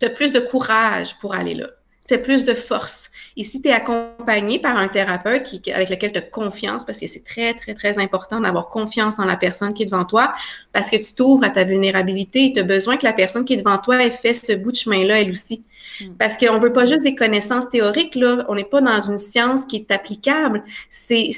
tu 0.00 0.06
as 0.06 0.10
plus 0.10 0.32
de 0.32 0.40
courage 0.40 1.18
pour 1.18 1.34
aller 1.34 1.54
là. 1.54 1.68
Tu 2.08 2.14
as 2.14 2.18
plus 2.18 2.44
de 2.44 2.54
force. 2.54 3.10
Et 3.36 3.44
si 3.44 3.60
tu 3.60 3.68
es 3.68 3.72
accompagné 3.72 4.58
par 4.58 4.76
un 4.76 4.88
thérapeute 4.88 5.46
avec 5.72 5.90
lequel 5.90 6.12
tu 6.12 6.18
as 6.18 6.22
confiance, 6.22 6.84
parce 6.86 6.98
que 6.98 7.06
c'est 7.06 7.22
très, 7.22 7.52
très, 7.54 7.74
très 7.74 7.98
important 7.98 8.40
d'avoir 8.40 8.70
confiance 8.70 9.18
en 9.18 9.26
la 9.26 9.36
personne 9.36 9.74
qui 9.74 9.82
est 9.82 9.86
devant 9.86 10.04
toi, 10.06 10.32
parce 10.72 10.88
que 10.90 10.96
tu 10.96 11.12
t'ouvres 11.12 11.44
à 11.44 11.50
ta 11.50 11.64
vulnérabilité 11.64 12.46
et 12.46 12.52
tu 12.52 12.60
as 12.60 12.64
besoin 12.64 12.96
que 12.96 13.04
la 13.04 13.12
personne 13.12 13.44
qui 13.44 13.52
est 13.52 13.58
devant 13.58 13.78
toi 13.78 14.02
ait 14.02 14.10
fait 14.10 14.34
ce 14.34 14.52
bout 14.52 14.72
de 14.72 14.76
chemin-là, 14.76 15.20
elle 15.20 15.30
aussi. 15.30 15.64
Mm. 16.00 16.14
Parce 16.18 16.36
qu'on 16.36 16.58
veut 16.58 16.72
pas 16.72 16.84
juste 16.84 17.02
des 17.02 17.14
connaissances 17.14 17.68
théoriques, 17.68 18.14
là. 18.14 18.44
On 18.48 18.54
n'est 18.54 18.64
pas 18.64 18.80
dans 18.80 19.00
une 19.00 19.18
science 19.18 19.66
qui 19.66 19.76
est 19.76 19.90
applicable. 19.90 20.62
C'est, 20.88 21.30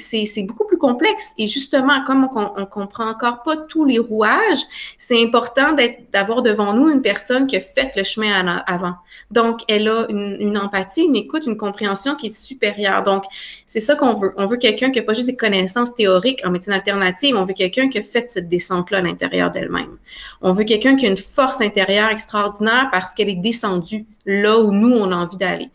beaucoup 0.47 0.65
plus 0.65 0.77
complexe. 0.77 1.31
Et 1.37 1.47
justement, 1.47 2.03
comme 2.05 2.27
on, 2.35 2.51
on 2.55 2.65
comprend 2.65 3.09
encore 3.09 3.43
pas 3.43 3.57
tous 3.57 3.85
les 3.85 3.99
rouages, 3.99 4.63
c'est 4.97 5.21
important 5.21 5.75
d'avoir 6.11 6.41
devant 6.41 6.73
nous 6.73 6.89
une 6.89 7.01
personne 7.01 7.47
qui 7.47 7.57
a 7.57 7.61
fait 7.61 7.91
le 7.95 8.03
chemin 8.03 8.45
avant. 8.67 8.95
Donc, 9.31 9.61
elle 9.67 9.87
a 9.87 10.05
une, 10.09 10.37
une 10.39 10.57
empathie, 10.57 11.03
une 11.03 11.15
écoute, 11.15 11.45
une 11.45 11.57
compréhension 11.57 12.15
qui 12.15 12.27
est 12.27 12.31
supérieure. 12.31 13.03
Donc, 13.03 13.23
c'est 13.67 13.79
ça 13.79 13.95
qu'on 13.95 14.13
veut. 14.13 14.33
On 14.37 14.45
veut 14.45 14.57
quelqu'un 14.57 14.89
qui 14.89 14.99
n'a 14.99 15.05
pas 15.05 15.13
juste 15.13 15.27
des 15.27 15.35
connaissances 15.35 15.93
théoriques 15.93 16.41
en 16.45 16.51
médecine 16.51 16.73
alternative, 16.73 17.35
on 17.35 17.45
veut 17.45 17.53
quelqu'un 17.53 17.89
qui 17.89 17.97
a 17.97 18.01
fait 18.01 18.29
cette 18.29 18.47
descente-là 18.47 18.99
à 18.99 19.01
l'intérieur 19.01 19.51
d'elle-même. 19.51 19.97
On 20.41 20.51
veut 20.51 20.63
quelqu'un 20.63 20.95
qui 20.95 21.05
a 21.05 21.09
une 21.09 21.17
force 21.17 21.61
intérieure 21.61 22.09
extraordinaire 22.09 22.89
parce 22.91 23.13
qu'elle 23.13 23.29
est 23.29 23.35
descendue 23.35 24.05
là 24.25 24.59
où 24.59 24.71
nous, 24.71 24.95
on 24.95 25.11
a 25.11 25.15
envie 25.15 25.37
d'aller. 25.37 25.69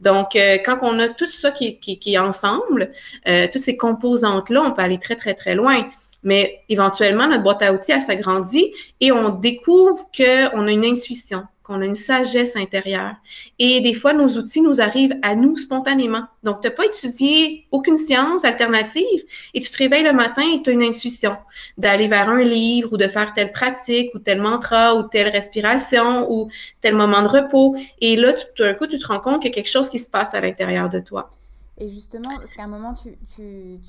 Donc, 0.00 0.36
euh, 0.36 0.58
quand 0.64 0.78
on 0.82 0.98
a 0.98 1.08
tout 1.08 1.26
ça 1.26 1.50
qui, 1.50 1.78
qui, 1.78 2.14
est 2.14 2.18
ensemble, 2.18 2.90
euh, 3.26 3.46
toutes 3.50 3.62
ces 3.62 3.76
composantes-là, 3.76 4.62
on 4.62 4.72
peut 4.72 4.82
aller 4.82 4.98
très, 4.98 5.16
très, 5.16 5.34
très 5.34 5.54
loin. 5.54 5.88
Mais 6.22 6.62
éventuellement, 6.68 7.28
notre 7.28 7.42
boîte 7.42 7.62
à 7.62 7.72
outils, 7.72 7.92
elle 7.92 8.00
s'agrandit 8.00 8.72
et 9.00 9.12
on 9.12 9.28
découvre 9.28 9.98
qu'on 10.16 10.66
a 10.66 10.70
une 10.70 10.84
intuition 10.84 11.44
qu'on 11.64 11.80
a 11.80 11.84
une 11.84 11.94
sagesse 11.94 12.56
intérieure. 12.56 13.14
Et 13.58 13.80
des 13.80 13.94
fois, 13.94 14.12
nos 14.12 14.28
outils 14.28 14.60
nous 14.60 14.82
arrivent 14.82 15.16
à 15.22 15.34
nous 15.34 15.56
spontanément. 15.56 16.24
Donc, 16.42 16.60
tu 16.60 16.68
n'as 16.68 16.74
pas 16.74 16.84
étudié 16.84 17.66
aucune 17.72 17.96
science 17.96 18.44
alternative 18.44 19.24
et 19.54 19.60
tu 19.60 19.70
te 19.70 19.78
réveilles 19.78 20.04
le 20.04 20.12
matin 20.12 20.42
et 20.42 20.62
tu 20.62 20.70
as 20.70 20.72
une 20.74 20.82
intuition 20.82 21.36
d'aller 21.78 22.06
vers 22.06 22.28
un 22.28 22.42
livre 22.42 22.92
ou 22.92 22.96
de 22.98 23.08
faire 23.08 23.32
telle 23.32 23.50
pratique 23.50 24.14
ou 24.14 24.18
tel 24.18 24.42
mantra 24.42 24.94
ou 24.94 25.04
telle 25.04 25.28
respiration 25.28 26.30
ou 26.30 26.50
tel 26.82 26.94
moment 26.94 27.22
de 27.22 27.28
repos. 27.28 27.74
Et 28.00 28.14
là, 28.16 28.34
tout 28.34 28.62
d'un 28.62 28.74
coup, 28.74 28.86
tu 28.86 28.98
te 28.98 29.06
rends 29.06 29.20
compte 29.20 29.40
qu'il 29.40 29.50
y 29.50 29.52
a 29.52 29.54
quelque 29.54 29.70
chose 29.70 29.88
qui 29.88 29.98
se 29.98 30.10
passe 30.10 30.34
à 30.34 30.40
l'intérieur 30.42 30.90
de 30.90 31.00
toi. 31.00 31.30
Et 31.78 31.88
justement, 31.88 32.36
parce 32.36 32.52
qu'à 32.52 32.64
un 32.64 32.68
moment, 32.68 32.94
tu, 32.94 33.16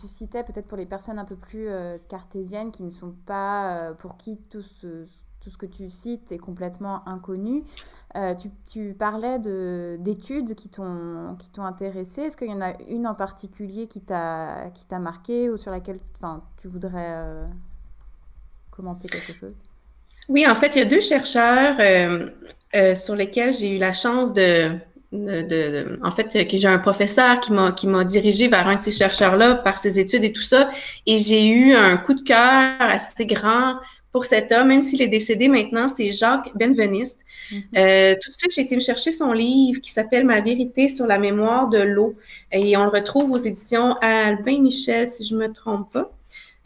citais 0.07 0.43
peut-être 0.43 0.67
pour 0.67 0.77
les 0.77 0.87
personnes 0.87 1.19
un 1.19 1.25
peu 1.25 1.35
plus 1.35 1.67
euh, 1.67 1.97
cartésiennes 2.07 2.71
qui 2.71 2.83
ne 2.83 2.89
sont 2.89 3.13
pas, 3.25 3.89
euh, 3.89 3.93
pour 3.93 4.17
qui 4.17 4.37
tout 4.49 4.63
ce, 4.63 5.05
tout 5.45 5.51
ce 5.51 5.57
que 5.57 5.67
tu 5.67 5.91
cites 5.91 6.31
est 6.31 6.39
complètement 6.39 7.07
inconnu. 7.07 7.61
Euh, 8.15 8.33
tu, 8.67 8.95
parlais 8.97 9.37
d'études 9.99 10.55
qui 10.55 10.69
t'ont 10.69 11.37
intéressé. 11.59 12.21
Est-ce 12.21 12.35
qu'il 12.35 12.49
y 12.49 12.53
en 12.53 12.61
a 12.61 12.73
une 12.89 13.05
en 13.05 13.13
particulier 13.13 13.85
qui 13.85 14.01
t'a 14.01 14.71
marqué 14.99 15.51
ou 15.51 15.57
sur 15.57 15.69
laquelle 15.69 15.99
tu 16.57 16.67
voudrais 16.67 17.11
euh, 17.13 17.45
commenter 18.71 19.07
quelque 19.07 19.33
chose? 19.33 19.53
Oui, 20.29 20.47
en 20.47 20.55
fait, 20.55 20.71
il 20.75 20.79
y 20.79 20.81
a 20.81 20.85
deux 20.85 21.01
chercheurs 21.01 21.75
euh, 21.79 22.95
sur 22.95 23.15
lesquels 23.15 23.53
j'ai 23.53 23.69
eu 23.69 23.77
la 23.77 23.93
chance 23.93 24.33
de, 24.33 24.71
de, 25.11 25.43
de, 25.43 25.99
en 26.03 26.09
fait, 26.09 26.47
que 26.47 26.57
j'ai 26.57 26.67
un 26.67 26.79
professeur 26.79 27.39
qui 27.39 27.53
m'a 27.53 27.71
qui 27.71 27.85
m'a 27.85 28.03
dirigé 28.03 28.47
vers 28.47 28.67
un 28.67 28.75
de 28.75 28.79
ces 28.79 28.91
chercheurs-là 28.91 29.53
par 29.53 29.77
ses 29.77 29.99
études 29.99 30.23
et 30.23 30.33
tout 30.33 30.41
ça, 30.41 30.71
et 31.05 31.19
j'ai 31.19 31.45
eu 31.47 31.75
un 31.75 31.97
coup 31.97 32.15
de 32.15 32.23
cœur 32.23 32.73
assez 32.79 33.27
grand 33.27 33.75
pour 34.15 34.23
cet 34.23 34.53
homme, 34.53 34.69
même 34.69 34.81
s'il 34.81 35.01
est 35.01 35.09
décédé 35.09 35.49
maintenant, 35.49 35.89
c'est 35.89 36.09
Jacques 36.09 36.49
Benveniste. 36.55 37.19
Mhm. 37.51 37.61
Euh, 37.75 38.15
tout 38.23 38.29
de 38.29 38.33
suite, 38.33 38.53
j'ai 38.55 38.61
été 38.61 38.73
me 38.73 38.79
chercher 38.79 39.11
son 39.11 39.33
livre 39.33 39.81
qui 39.81 39.91
s'appelle 39.91 40.23
Ma 40.23 40.39
vérité 40.39 40.87
sur 40.87 41.05
la 41.05 41.19
mémoire 41.19 41.67
de 41.67 41.79
l'eau. 41.79 42.15
Et 42.49 42.77
on 42.77 42.83
le 42.85 42.89
retrouve 42.89 43.29
aux 43.33 43.37
éditions 43.37 43.97
Albin 43.99 44.61
Michel, 44.61 45.09
si 45.09 45.25
je 45.25 45.35
ne 45.35 45.41
me 45.41 45.51
trompe 45.51 45.91
pas. 45.91 46.13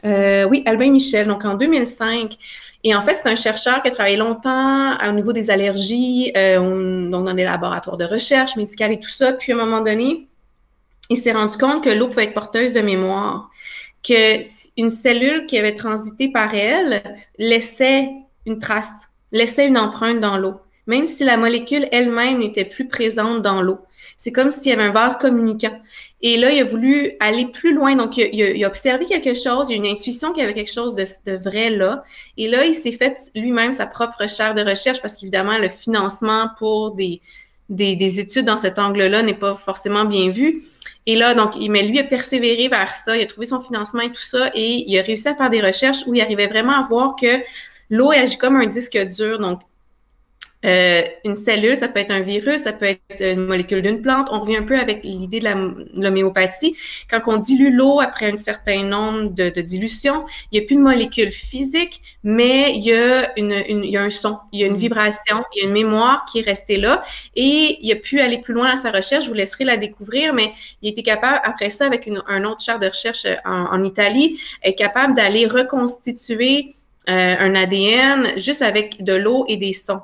Euh, 0.04 0.44
oui, 0.44 0.62
Albin 0.64 0.92
Michel, 0.92 1.26
donc 1.26 1.44
en 1.44 1.54
2005. 1.54 2.36
Et 2.84 2.94
en 2.94 3.00
fait, 3.00 3.16
c'est 3.16 3.28
un 3.28 3.34
chercheur 3.34 3.82
qui 3.82 3.88
a 3.88 3.90
travaillé 3.90 4.16
longtemps 4.16 4.96
au 5.04 5.10
niveau 5.10 5.32
des 5.32 5.50
allergies, 5.50 6.30
euh, 6.36 7.10
donc 7.10 7.24
dans 7.24 7.34
des 7.34 7.42
laboratoires 7.42 7.96
de 7.96 8.04
recherche 8.04 8.54
médicale 8.54 8.92
et 8.92 9.00
tout 9.00 9.08
ça. 9.08 9.32
Puis 9.32 9.50
à 9.50 9.56
un 9.56 9.58
moment 9.58 9.80
donné, 9.80 10.28
il 11.08 11.16
s'est 11.16 11.32
rendu 11.32 11.58
compte 11.58 11.82
que 11.82 11.90
l'eau 11.90 12.06
pouvait 12.06 12.26
être 12.26 12.34
porteuse 12.34 12.74
de 12.74 12.80
mémoire 12.80 13.50
que 14.02 14.40
une 14.78 14.90
cellule 14.90 15.46
qui 15.46 15.58
avait 15.58 15.74
transité 15.74 16.30
par 16.30 16.54
elle 16.54 17.02
laissait 17.38 18.08
une 18.46 18.58
trace, 18.58 19.10
laissait 19.32 19.66
une 19.66 19.78
empreinte 19.78 20.20
dans 20.20 20.38
l'eau, 20.38 20.54
même 20.86 21.06
si 21.06 21.24
la 21.24 21.36
molécule 21.36 21.88
elle-même 21.92 22.38
n'était 22.38 22.64
plus 22.64 22.88
présente 22.88 23.42
dans 23.42 23.60
l'eau. 23.60 23.78
C'est 24.16 24.32
comme 24.32 24.50
s'il 24.50 24.70
y 24.70 24.72
avait 24.72 24.82
un 24.82 24.90
vase 24.90 25.16
communicant. 25.16 25.78
Et 26.22 26.36
là, 26.36 26.50
il 26.50 26.60
a 26.60 26.64
voulu 26.64 27.12
aller 27.20 27.46
plus 27.46 27.72
loin. 27.72 27.96
Donc, 27.96 28.18
il 28.18 28.64
a, 28.64 28.66
observé 28.66 29.06
quelque 29.06 29.34
chose, 29.34 29.70
il 29.70 29.74
a 29.74 29.76
une 29.76 29.86
intuition 29.86 30.32
qu'il 30.32 30.42
y 30.42 30.44
avait 30.44 30.52
quelque 30.52 30.72
chose 30.72 30.94
de, 30.94 31.04
de 31.24 31.36
vrai 31.36 31.70
là. 31.70 32.04
Et 32.36 32.46
là, 32.48 32.66
il 32.66 32.74
s'est 32.74 32.92
fait 32.92 33.16
lui-même 33.34 33.72
sa 33.72 33.86
propre 33.86 34.22
recherche 34.22 34.54
de 34.54 34.62
recherche 34.62 35.00
parce 35.00 35.16
qu'évidemment, 35.16 35.56
le 35.56 35.70
financement 35.70 36.50
pour 36.58 36.90
des, 36.92 37.22
des, 37.70 37.96
des 37.96 38.20
études 38.20 38.44
dans 38.44 38.58
cet 38.58 38.78
angle-là 38.78 39.22
n'est 39.22 39.34
pas 39.34 39.54
forcément 39.54 40.04
bien 40.04 40.30
vu. 40.30 40.60
Et 41.06 41.16
là, 41.16 41.34
donc, 41.34 41.56
mais 41.56 41.82
lui 41.82 41.98
a 41.98 42.04
persévéré 42.04 42.68
vers 42.68 42.92
ça, 42.92 43.16
il 43.16 43.22
a 43.22 43.26
trouvé 43.26 43.46
son 43.46 43.60
financement 43.60 44.02
et 44.02 44.12
tout 44.12 44.20
ça, 44.20 44.50
et 44.54 44.84
il 44.86 44.98
a 44.98 45.02
réussi 45.02 45.28
à 45.28 45.34
faire 45.34 45.48
des 45.48 45.62
recherches 45.62 46.06
où 46.06 46.14
il 46.14 46.20
arrivait 46.20 46.46
vraiment 46.46 46.72
à 46.72 46.86
voir 46.86 47.16
que 47.16 47.40
l'eau 47.88 48.10
agit 48.10 48.36
comme 48.36 48.56
un 48.56 48.66
disque 48.66 48.98
dur. 48.98 49.38
Donc, 49.38 49.60
euh, 50.64 51.02
une 51.24 51.36
cellule, 51.36 51.74
ça 51.76 51.88
peut 51.88 52.00
être 52.00 52.10
un 52.10 52.20
virus, 52.20 52.62
ça 52.62 52.72
peut 52.72 52.86
être 52.86 53.20
une 53.20 53.46
molécule 53.46 53.80
d'une 53.80 54.02
plante. 54.02 54.28
On 54.30 54.40
revient 54.40 54.56
un 54.56 54.64
peu 54.64 54.78
avec 54.78 55.04
l'idée 55.04 55.40
de 55.40 55.48
l'homéopathie. 55.94 56.76
Quand 57.10 57.20
on 57.26 57.38
dilue 57.38 57.74
l'eau 57.74 58.00
après 58.00 58.30
un 58.30 58.34
certain 58.34 58.82
nombre 58.82 59.30
de, 59.30 59.48
de 59.48 59.60
dilutions, 59.62 60.24
il 60.52 60.58
n'y 60.58 60.64
a 60.64 60.66
plus 60.66 60.76
de 60.76 60.82
molécule 60.82 61.32
physique, 61.32 62.02
mais 62.22 62.74
il 62.74 62.82
y, 62.82 62.92
a 62.92 63.38
une, 63.38 63.54
une, 63.68 63.84
il 63.84 63.90
y 63.90 63.96
a 63.96 64.02
un 64.02 64.10
son, 64.10 64.38
il 64.52 64.60
y 64.60 64.64
a 64.64 64.66
une 64.66 64.74
mm. 64.74 64.76
vibration, 64.76 65.44
il 65.54 65.62
y 65.62 65.64
a 65.64 65.68
une 65.68 65.72
mémoire 65.72 66.26
qui 66.30 66.40
est 66.40 66.44
restée 66.44 66.76
là. 66.76 67.02
Et 67.36 67.78
il 67.80 67.90
a 67.90 67.96
pu 67.96 68.20
aller 68.20 68.38
plus 68.38 68.52
loin 68.52 68.74
dans 68.74 68.80
sa 68.80 68.90
recherche. 68.90 69.24
Je 69.24 69.30
vous 69.30 69.36
laisserai 69.36 69.64
la 69.64 69.78
découvrir, 69.78 70.34
mais 70.34 70.52
il 70.82 70.90
était 70.90 71.02
capable, 71.02 71.40
après 71.42 71.70
ça, 71.70 71.86
avec 71.86 72.06
une, 72.06 72.22
un 72.26 72.44
autre 72.44 72.60
chaire 72.60 72.78
de 72.78 72.86
recherche 72.86 73.26
en, 73.46 73.64
en 73.64 73.82
Italie, 73.82 74.38
est 74.62 74.74
capable 74.74 75.14
d'aller 75.14 75.46
reconstituer 75.46 76.74
euh, 77.08 77.34
un 77.38 77.54
ADN 77.54 78.38
juste 78.38 78.62
avec 78.62 79.02
de 79.02 79.14
l'eau 79.14 79.44
et 79.48 79.56
des 79.56 79.72
sons. 79.72 80.02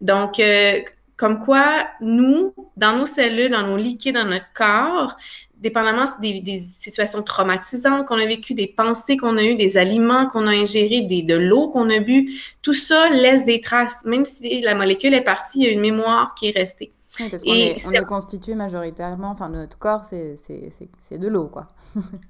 Donc, 0.00 0.40
euh, 0.40 0.80
comme 1.16 1.40
quoi, 1.44 1.86
nous, 2.00 2.54
dans 2.76 2.96
nos 2.96 3.06
cellules, 3.06 3.50
dans 3.50 3.66
nos 3.66 3.76
liquides, 3.76 4.14
dans 4.14 4.24
notre 4.24 4.50
corps, 4.54 5.16
dépendamment 5.56 6.04
des, 6.20 6.58
situations 6.58 7.22
traumatisantes 7.22 8.06
qu'on 8.06 8.18
a 8.18 8.24
vécues, 8.24 8.54
des 8.54 8.68
pensées 8.68 9.16
qu'on 9.16 9.36
a 9.36 9.42
eues, 9.42 9.56
des 9.56 9.76
aliments 9.76 10.28
qu'on 10.28 10.46
a 10.46 10.52
ingérés, 10.52 11.02
des, 11.02 11.22
de 11.22 11.34
l'eau 11.34 11.68
qu'on 11.68 11.90
a 11.90 11.98
bu, 11.98 12.32
tout 12.62 12.74
ça 12.74 13.10
laisse 13.10 13.44
des 13.44 13.60
traces. 13.60 14.04
Même 14.04 14.24
si 14.24 14.60
la 14.60 14.74
molécule 14.74 15.14
est 15.14 15.22
partie, 15.22 15.60
il 15.60 15.64
y 15.64 15.68
a 15.68 15.72
une 15.72 15.80
mémoire 15.80 16.34
qui 16.34 16.48
est 16.48 16.56
restée. 16.56 16.92
Oui, 17.20 17.28
parce 17.30 17.42
qu'on 17.42 17.52
est, 17.52 17.86
on 17.86 17.92
est, 17.92 18.04
constitué 18.04 18.54
majoritairement, 18.54 19.30
enfin 19.30 19.48
notre 19.48 19.78
corps, 19.78 20.04
c'est 20.04 21.18
de 21.18 21.28
l'eau, 21.28 21.48
quoi. 21.48 21.68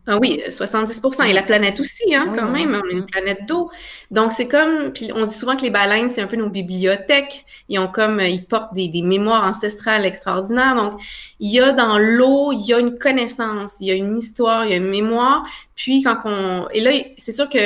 Ah 0.06 0.18
oui, 0.18 0.40
70% 0.48 1.26
Et 1.26 1.32
la 1.32 1.42
planète 1.42 1.80
aussi, 1.80 2.14
hein, 2.14 2.32
quand 2.34 2.50
même. 2.50 2.80
On 2.82 2.88
est 2.88 2.92
une 2.92 3.00
mm. 3.00 3.06
planète 3.06 3.38
d'eau. 3.46 3.70
Donc, 4.10 4.32
c'est 4.32 4.48
comme, 4.48 4.92
puis 4.92 5.10
on 5.14 5.24
dit 5.24 5.34
souvent 5.34 5.56
que 5.56 5.62
les 5.62 5.70
baleines, 5.70 6.08
c'est 6.08 6.22
un 6.22 6.26
peu 6.26 6.36
nos 6.36 6.48
bibliothèques. 6.48 7.44
Ils 7.68 7.78
ont 7.78 7.88
comme, 7.88 8.20
ils 8.20 8.44
portent 8.44 8.74
des, 8.74 8.88
des, 8.88 9.02
mémoires 9.02 9.44
ancestrales 9.44 10.04
extraordinaires. 10.04 10.74
Donc, 10.74 11.00
il 11.40 11.50
y 11.50 11.60
a 11.60 11.72
dans 11.72 11.98
l'eau, 11.98 12.52
il 12.52 12.66
y 12.66 12.74
a 12.74 12.78
une 12.78 12.98
connaissance, 12.98 13.76
il 13.80 13.88
y 13.88 13.90
a 13.90 13.94
une 13.94 14.16
histoire, 14.16 14.64
il 14.64 14.70
y 14.70 14.74
a 14.74 14.76
une 14.76 14.90
mémoire. 14.90 15.44
Puis 15.78 16.02
quand 16.02 16.18
on 16.24 16.68
et 16.72 16.80
là 16.80 16.90
c'est 17.18 17.30
sûr 17.30 17.48
que 17.48 17.58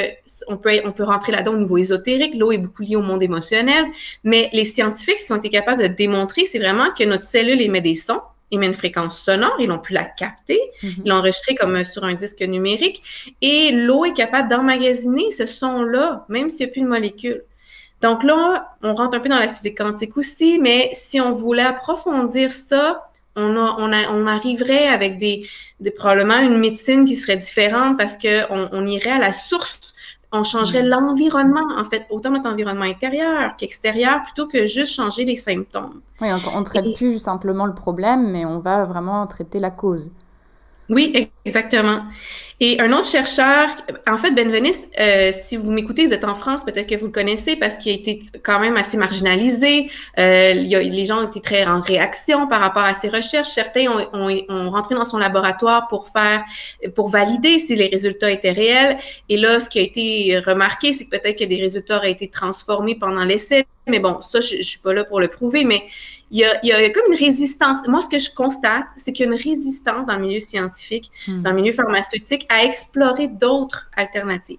on 0.47 0.59
peut 0.59 0.83
on 0.85 0.93
peut 0.93 1.03
rentrer 1.03 1.33
là-dedans 1.33 1.55
au 1.55 1.57
niveau 1.57 1.79
ésotérique, 1.79 2.35
l'eau 2.35 2.53
est 2.53 2.59
beaucoup 2.59 2.83
liée 2.83 2.95
au 2.95 3.01
monde 3.01 3.23
émotionnel, 3.23 3.87
mais 4.23 4.51
les 4.53 4.67
scientifiques 4.67 5.19
ce 5.19 5.27
qu'ils 5.27 5.35
ont 5.35 5.39
été 5.39 5.49
capables 5.49 5.81
de 5.81 5.87
démontrer, 5.87 6.45
c'est 6.45 6.59
vraiment 6.59 6.93
que 6.93 7.05
notre 7.05 7.23
cellule 7.23 7.63
émet 7.63 7.81
des 7.81 7.95
sons, 7.95 8.21
émet 8.53 8.67
une 8.67 8.75
fréquence 8.75 9.21
sonore, 9.21 9.57
ils 9.59 9.71
ont 9.73 9.79
pu 9.79 9.93
la 9.93 10.05
capter, 10.05 10.61
mm-hmm. 10.83 10.95
ils 11.05 11.09
l'ont 11.09 11.17
enregistré 11.17 11.55
comme 11.55 11.83
sur 11.83 12.05
un 12.05 12.15
disque 12.15 12.43
numérique 12.43 13.03
et 13.43 13.73
l'eau 13.73 14.05
est 14.05 14.13
capable 14.13 14.49
d'emmagasiner 14.49 15.31
ce 15.31 15.47
son-là 15.47 16.25
même 16.29 16.51
s'il 16.51 16.67
n'y 16.67 16.71
a 16.71 16.73
plus 16.73 16.83
de 16.83 16.87
molécules. 16.87 17.43
Donc 18.03 18.25
là, 18.25 18.75
on 18.83 18.95
rentre 18.95 19.17
un 19.17 19.21
peu 19.21 19.29
dans 19.29 19.39
la 19.39 19.49
physique 19.49 19.79
quantique 19.79 20.17
aussi, 20.17 20.59
mais 20.61 20.91
si 20.93 21.21
on 21.21 21.31
voulait 21.31 21.63
approfondir 21.63 22.51
ça, 22.51 23.09
on, 23.37 23.57
on, 23.57 24.27
arriverait 24.27 24.89
avec 24.89 25.19
des, 25.19 25.47
probablement 25.97 26.39
une 26.39 26.59
médecine 26.59 27.05
qui 27.05 27.17
serait 27.17 27.37
différente 27.37 27.97
parce 27.97 28.19
qu'on 28.19 28.69
on 28.73 28.87
irait 28.87 29.13
à 29.13 29.19
la 29.19 29.33
source. 29.33 29.92
On 30.33 30.45
changerait 30.45 30.83
mm. 30.83 30.89
l'environnement, 30.89 31.67
en 31.77 31.85
fait, 31.85 32.07
autant 32.11 32.31
notre 32.31 32.49
environnement 32.49 32.85
intérieur 32.85 33.57
qu'extérieur, 33.57 34.23
plutôt 34.23 34.47
que 34.49 34.67
juste 34.67 34.95
changer 34.95 35.25
les 35.25 35.37
symptômes. 35.37 36.01
Oui, 36.21 36.29
on 36.33 36.61
ne 36.61 36.65
traite 36.65 36.95
plus 36.95 37.19
simplement 37.19 37.67
le 37.67 37.75
problème, 37.75 38.31
mais 38.31 38.45
on 38.45 38.59
va 38.59 38.85
vraiment 38.85 39.27
traiter 39.27 39.59
la 39.59 39.71
cause. 39.71 40.11
Oui, 40.93 41.31
exactement. 41.47 42.03
Et 42.61 42.81
un 42.81 42.93
autre 42.93 43.09
chercheur, 43.09 43.71
en 44.07 44.19
fait, 44.19 44.31
Ben 44.31 44.53
euh, 45.01 45.31
si 45.33 45.57
vous 45.57 45.73
m'écoutez, 45.73 46.07
vous 46.07 46.13
êtes 46.13 46.23
en 46.23 46.37
France, 46.37 46.65
peut-être 46.65 46.87
que 46.87 46.95
vous 46.95 47.07
le 47.07 47.13
connaissez 47.13 47.57
parce 47.57 47.77
qu'il 47.77 47.91
a 47.91 47.95
été 47.97 48.23
quand 48.45 48.61
même 48.61 48.77
assez 48.77 48.97
marginalisé. 48.97 49.91
Euh, 50.19 50.53
il 50.55 50.69
y 50.69 50.77
a, 50.77 50.81
les 50.81 51.05
gens 51.05 51.25
ont 51.25 51.27
été 51.27 51.41
très 51.41 51.65
en 51.65 51.81
réaction 51.81 52.47
par 52.47 52.61
rapport 52.61 52.85
à 52.85 52.95
ses 52.95 53.09
recherches. 53.09 53.49
Certains 53.49 53.87
ont, 54.13 54.71
rentré 54.71 54.95
dans 54.95 55.05
son 55.05 55.19
laboratoire 55.19 55.89
pour 55.89 56.07
faire, 56.07 56.45
pour 56.95 57.09
valider 57.09 57.59
si 57.59 57.75
les 57.75 57.89
résultats 57.89 58.31
étaient 58.31 58.53
réels. 58.53 58.97
Et 59.29 59.39
là, 59.39 59.59
ce 59.59 59.69
qui 59.69 59.81
a 59.81 59.83
été 59.83 60.39
remarqué, 60.39 60.93
c'est 60.93 61.07
que 61.07 61.11
peut-être 61.11 61.39
que 61.39 61.45
des 61.45 61.61
résultats 61.61 61.97
auraient 61.97 62.13
été 62.13 62.29
transformés 62.29 62.95
pendant 62.95 63.25
l'essai. 63.25 63.67
Mais 63.89 63.99
bon, 63.99 64.21
ça, 64.21 64.39
je, 64.39 64.59
je 64.59 64.63
suis 64.63 64.79
pas 64.79 64.93
là 64.93 65.03
pour 65.03 65.19
le 65.19 65.27
prouver, 65.27 65.65
mais 65.65 65.83
il 66.33 66.39
y, 66.39 66.45
a, 66.45 66.59
il 66.63 66.69
y 66.69 66.73
a, 66.73 66.91
comme 66.91 67.13
une 67.13 67.19
résistance. 67.19 67.79
Moi, 67.87 68.01
ce 68.01 68.09
que 68.09 68.19
je 68.19 68.35
constate, 68.35 68.85
c'est 68.97 69.13
qu'il 69.13 69.27
y 69.27 69.29
a 69.29 69.33
une 69.33 69.39
résistance 69.39 70.07
dans 70.07 70.17
le 70.17 70.23
milieu 70.23 70.39
scientifique, 70.39 71.11
hmm. 71.29 71.43
dans 71.43 71.51
le 71.51 71.57
milieu 71.57 71.73
pharmaceutique, 71.73 72.47
à 72.49 72.65
explorer 72.65 73.29
d'autres 73.29 73.91
alternatives. 73.97 74.59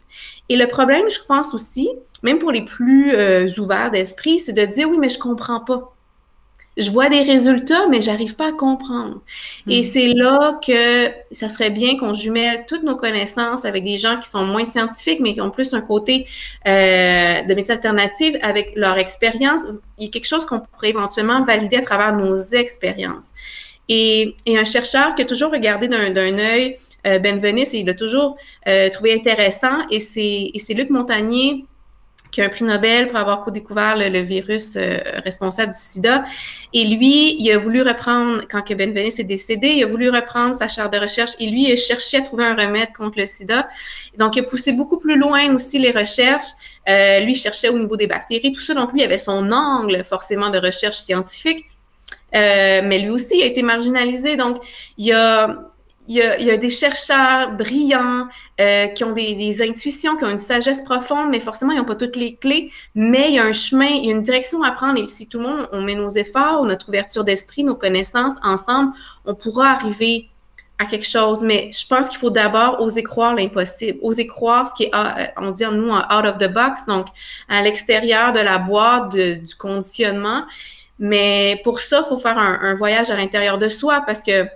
Et 0.49 0.55
le 0.55 0.67
problème, 0.67 1.09
je 1.09 1.19
pense 1.27 1.53
aussi, 1.53 1.89
même 2.21 2.37
pour 2.37 2.51
les 2.51 2.63
plus 2.63 3.15
euh, 3.15 3.47
ouverts 3.57 3.89
d'esprit, 3.89 4.37
c'est 4.37 4.53
de 4.53 4.65
dire 4.65 4.87
oui, 4.87 4.97
mais 4.99 5.09
je 5.09 5.17
comprends 5.17 5.61
pas 5.61 5.92
je 6.77 6.89
vois 6.89 7.09
des 7.09 7.21
résultats, 7.21 7.87
mais 7.89 8.01
j'arrive 8.01 8.35
pas 8.35 8.49
à 8.49 8.51
comprendre. 8.51 9.21
Et 9.67 9.81
hmm. 9.81 9.83
c'est 9.83 10.07
là 10.07 10.59
que 10.65 11.09
ça 11.31 11.49
serait 11.49 11.69
bien 11.69 11.97
qu'on 11.97 12.13
jumelle 12.13 12.65
toutes 12.67 12.83
nos 12.83 12.95
connaissances 12.95 13.65
avec 13.65 13.83
des 13.83 13.97
gens 13.97 14.19
qui 14.19 14.29
sont 14.29 14.45
moins 14.45 14.65
scientifiques, 14.65 15.19
mais 15.19 15.33
qui 15.33 15.41
ont 15.41 15.51
plus 15.51 15.73
un 15.73 15.81
côté 15.81 16.25
euh, 16.67 17.41
de 17.41 17.53
médecine 17.53 17.75
alternative 17.75 18.37
avec 18.41 18.73
leur 18.75 18.97
expérience. 18.97 19.61
Il 19.97 20.05
y 20.05 20.07
a 20.07 20.11
quelque 20.11 20.27
chose 20.27 20.45
qu'on 20.45 20.59
pourrait 20.59 20.89
éventuellement 20.89 21.43
valider 21.43 21.77
à 21.77 21.81
travers 21.81 22.15
nos 22.15 22.35
expériences. 22.35 23.31
Et, 23.89 24.35
et 24.45 24.57
un 24.57 24.63
chercheur 24.63 25.13
qui 25.13 25.21
a 25.21 25.25
toujours 25.25 25.51
regardé 25.51 25.87
d'un 25.87 26.39
œil 26.39 26.77
euh, 27.05 27.19
et 27.21 27.79
il 27.79 27.85
l'a 27.85 27.93
toujours 27.93 28.37
euh, 28.67 28.89
trouvé 28.89 29.13
intéressant, 29.13 29.87
et 29.91 29.99
c'est 29.99 30.73
Luc 30.73 30.89
Montagnier 30.89 31.65
qui 32.33 32.41
a 32.41 32.45
un 32.45 32.49
prix 32.49 32.65
Nobel 32.65 33.09
pour 33.09 33.17
avoir 33.17 33.49
découvert 33.51 33.95
le, 33.95 34.21
virus 34.21 34.75
euh, 34.75 34.97
responsable 35.23 35.71
du 35.71 35.79
sida. 35.79 36.23
Et 36.73 36.83
lui, 36.85 37.35
il 37.39 37.51
a 37.51 37.59
voulu 37.59 37.83
reprendre, 37.83 38.41
quand 38.49 38.63
Ben 38.75 38.91
Venice 38.91 39.19
est 39.19 39.23
décédé, 39.23 39.67
il 39.67 39.83
a 39.83 39.85
voulu 39.85 40.09
reprendre 40.09 40.55
sa 40.55 40.67
chaire 40.67 40.89
de 40.89 40.97
recherche 40.97 41.33
et 41.39 41.47
lui, 41.47 41.69
il 41.69 41.71
a 41.71 41.75
cherché 41.75 42.17
à 42.17 42.21
trouver 42.21 42.45
un 42.45 42.55
remède 42.55 42.91
contre 42.97 43.19
le 43.19 43.27
sida. 43.27 43.69
Donc, 44.17 44.35
il 44.35 44.39
a 44.39 44.43
poussé 44.43 44.71
beaucoup 44.71 44.97
plus 44.97 45.15
loin 45.15 45.53
aussi 45.53 45.77
les 45.77 45.91
recherches. 45.91 46.47
Euh, 46.89 47.19
lui, 47.19 47.33
il 47.33 47.35
cherchait 47.35 47.69
au 47.69 47.77
niveau 47.77 47.97
des 47.97 48.07
bactéries, 48.07 48.51
tout 48.51 48.61
ça. 48.61 48.73
Donc, 48.73 48.93
lui, 48.93 49.01
il 49.01 49.03
avait 49.03 49.19
son 49.19 49.51
angle 49.51 50.03
forcément 50.03 50.49
de 50.49 50.57
recherche 50.57 50.97
scientifique. 50.97 51.65
Euh, 52.33 52.81
mais 52.83 52.97
lui 52.97 53.11
aussi 53.11 53.43
a 53.43 53.45
été 53.45 53.61
marginalisé. 53.61 54.37
Donc, 54.37 54.57
il 54.97 55.05
y 55.05 55.11
a, 55.13 55.71
il 56.07 56.15
y, 56.15 56.21
a, 56.21 56.39
y 56.39 56.51
a, 56.51 56.57
des 56.57 56.69
chercheurs 56.69 57.51
brillants 57.51 58.27
euh, 58.59 58.87
qui 58.87 59.03
ont 59.03 59.13
des, 59.13 59.35
des, 59.35 59.61
intuitions, 59.61 60.17
qui 60.17 60.25
ont 60.25 60.29
une 60.29 60.37
sagesse 60.37 60.81
profonde, 60.81 61.29
mais 61.29 61.39
forcément, 61.39 61.71
ils 61.71 61.77
n'ont 61.77 61.85
pas 61.85 61.95
toutes 61.95 62.15
les 62.15 62.35
clés. 62.35 62.71
Mais 62.93 63.29
il 63.29 63.35
y 63.35 63.39
a 63.39 63.45
un 63.45 63.53
chemin, 63.53 63.87
il 63.87 64.05
y 64.05 64.09
a 64.09 64.11
une 64.11 64.21
direction 64.21 64.63
à 64.63 64.71
prendre. 64.71 65.01
Et 65.01 65.07
si 65.07 65.29
tout 65.29 65.39
le 65.39 65.47
monde, 65.47 65.69
on 65.71 65.81
met 65.81 65.95
nos 65.95 66.09
efforts, 66.09 66.65
notre 66.65 66.89
ouverture 66.89 67.23
d'esprit, 67.23 67.63
nos 67.63 67.75
connaissances 67.75 68.33
ensemble, 68.43 68.93
on 69.25 69.33
pourra 69.33 69.69
arriver 69.71 70.29
à 70.77 70.85
quelque 70.85 71.07
chose. 71.07 71.41
Mais 71.41 71.69
je 71.71 71.87
pense 71.87 72.09
qu'il 72.09 72.19
faut 72.19 72.31
d'abord 72.31 72.81
oser 72.81 73.03
croire 73.03 73.33
l'impossible, 73.33 73.97
oser 74.01 74.27
croire 74.27 74.67
ce 74.67 74.75
qui 74.75 74.83
est, 74.83 74.91
euh, 74.93 75.25
on 75.37 75.51
dit 75.51 75.65
en 75.65 75.71
nous, 75.71 75.89
out 75.89 76.25
of 76.25 76.37
the 76.37 76.51
box, 76.51 76.85
donc 76.85 77.07
à 77.47 77.61
l'extérieur 77.61 78.33
de 78.33 78.39
la 78.39 78.57
boîte 78.57 79.15
du 79.15 79.55
conditionnement. 79.57 80.43
Mais 80.99 81.61
pour 81.63 81.79
ça, 81.79 82.01
il 82.05 82.09
faut 82.09 82.17
faire 82.17 82.37
un, 82.37 82.59
un 82.61 82.73
voyage 82.73 83.09
à 83.09 83.15
l'intérieur 83.15 83.57
de 83.57 83.69
soi 83.69 84.03
parce 84.05 84.21
que 84.21 84.47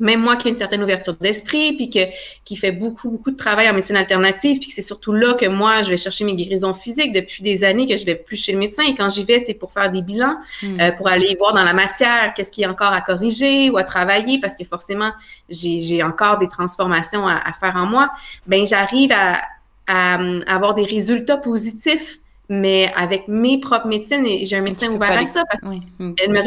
même 0.00 0.20
moi 0.20 0.36
qui 0.36 0.48
ai 0.48 0.50
une 0.50 0.56
certaine 0.56 0.82
ouverture 0.82 1.14
d'esprit, 1.14 1.74
puis 1.74 1.90
que, 1.90 2.00
qui 2.44 2.56
fait 2.56 2.72
beaucoup, 2.72 3.10
beaucoup 3.10 3.30
de 3.30 3.36
travail 3.36 3.68
en 3.68 3.74
médecine 3.74 3.96
alternative, 3.96 4.58
puis 4.58 4.68
que 4.68 4.74
c'est 4.74 4.82
surtout 4.82 5.12
là 5.12 5.34
que 5.34 5.46
moi, 5.46 5.82
je 5.82 5.90
vais 5.90 5.96
chercher 5.96 6.24
mes 6.24 6.34
guérisons 6.34 6.74
physiques 6.74 7.12
depuis 7.12 7.42
des 7.42 7.64
années 7.64 7.86
que 7.86 7.96
je 7.96 8.04
vais 8.04 8.14
plus 8.14 8.36
chez 8.36 8.52
le 8.52 8.58
médecin. 8.58 8.82
Et 8.88 8.94
quand 8.94 9.08
j'y 9.08 9.24
vais, 9.24 9.38
c'est 9.38 9.54
pour 9.54 9.72
faire 9.72 9.90
des 9.90 10.02
bilans, 10.02 10.36
hmm. 10.62 10.80
euh, 10.80 10.92
pour 10.92 11.08
aller 11.08 11.36
voir 11.38 11.54
dans 11.54 11.64
la 11.64 11.72
matière 11.72 12.32
qu'est-ce 12.34 12.50
qui 12.50 12.62
est 12.62 12.66
encore 12.66 12.92
à 12.92 13.00
corriger 13.00 13.70
ou 13.70 13.76
à 13.76 13.84
travailler, 13.84 14.40
parce 14.40 14.56
que 14.56 14.64
forcément, 14.64 15.12
j'ai 15.48 16.02
encore 16.02 16.38
des 16.38 16.48
transformations 16.48 17.26
à, 17.26 17.52
faire 17.58 17.76
en 17.76 17.86
moi. 17.86 18.10
Ben, 18.46 18.66
j'arrive 18.66 19.12
à, 19.12 19.42
à, 19.86 20.18
avoir 20.46 20.74
des 20.74 20.84
résultats 20.84 21.36
positifs 21.36 22.18
mais 22.48 22.92
avec 22.96 23.28
mes 23.28 23.58
propres 23.58 23.86
médecines, 23.86 24.26
et 24.26 24.44
j'ai 24.44 24.56
un 24.56 24.62
médecin 24.62 24.90
ouvert 24.90 25.16
à 25.16 25.24
ça 25.24 25.42
parce 25.50 25.62
qu'elle 25.62 26.30
me 26.30 26.42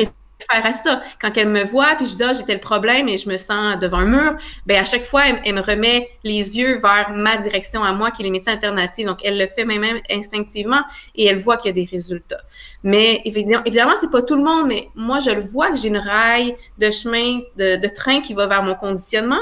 faire 0.50 0.66
à 0.66 0.74
ça. 0.74 1.02
Quand 1.20 1.32
elle 1.36 1.50
me 1.50 1.64
voit, 1.64 1.96
puis 1.96 2.06
je 2.06 2.16
dis, 2.16 2.24
ah, 2.24 2.34
j'étais 2.34 2.54
le 2.54 2.60
problème 2.60 3.08
et 3.08 3.18
je 3.18 3.30
me 3.30 3.38
sens 3.38 3.80
devant 3.80 4.00
un 4.00 4.06
mur, 4.06 4.38
ben 4.66 4.82
à 4.82 4.86
chaque 4.86 5.04
fois, 5.04 5.24
elle, 5.44 5.54
me 5.54 5.62
remet 5.62 6.10
les 6.24 6.58
yeux 6.58 6.78
vers 6.78 7.12
ma 7.12 7.38
direction 7.38 7.84
à 7.84 7.94
moi, 7.94 8.12
qui 8.12 8.22
est 8.22 8.26
les 8.26 8.32
médecins 8.32 8.54
alternatifs. 8.54 9.06
Donc, 9.06 9.20
elle 9.24 9.38
le 9.38 9.48
fait 9.48 9.66
même 9.66 10.00
instinctivement 10.10 10.82
et 11.16 11.26
elle 11.26 11.38
voit 11.38 11.58
qu'il 11.58 11.70
y 11.70 11.80
a 11.80 11.84
des 11.84 11.90
résultats. 11.90 12.42
Mais 12.84 13.22
évidemment, 13.26 13.64
évidemment 13.66 13.94
c'est 14.00 14.12
pas 14.12 14.22
tout 14.22 14.36
le 14.36 14.44
monde, 14.44 14.68
mais 14.68 14.90
moi, 14.96 15.20
je 15.20 15.32
le 15.32 15.42
vois 15.42 15.72
que 15.72 15.78
j'ai 15.78 15.88
une 15.88 15.98
raille 15.98 16.56
de 16.78 16.92
chemin, 16.92 17.40
de, 17.58 17.88
train 17.88 18.22
qui 18.22 18.34
va 18.34 18.48
vers 18.48 18.64
mon 18.64 18.76
conditionnement 18.76 19.42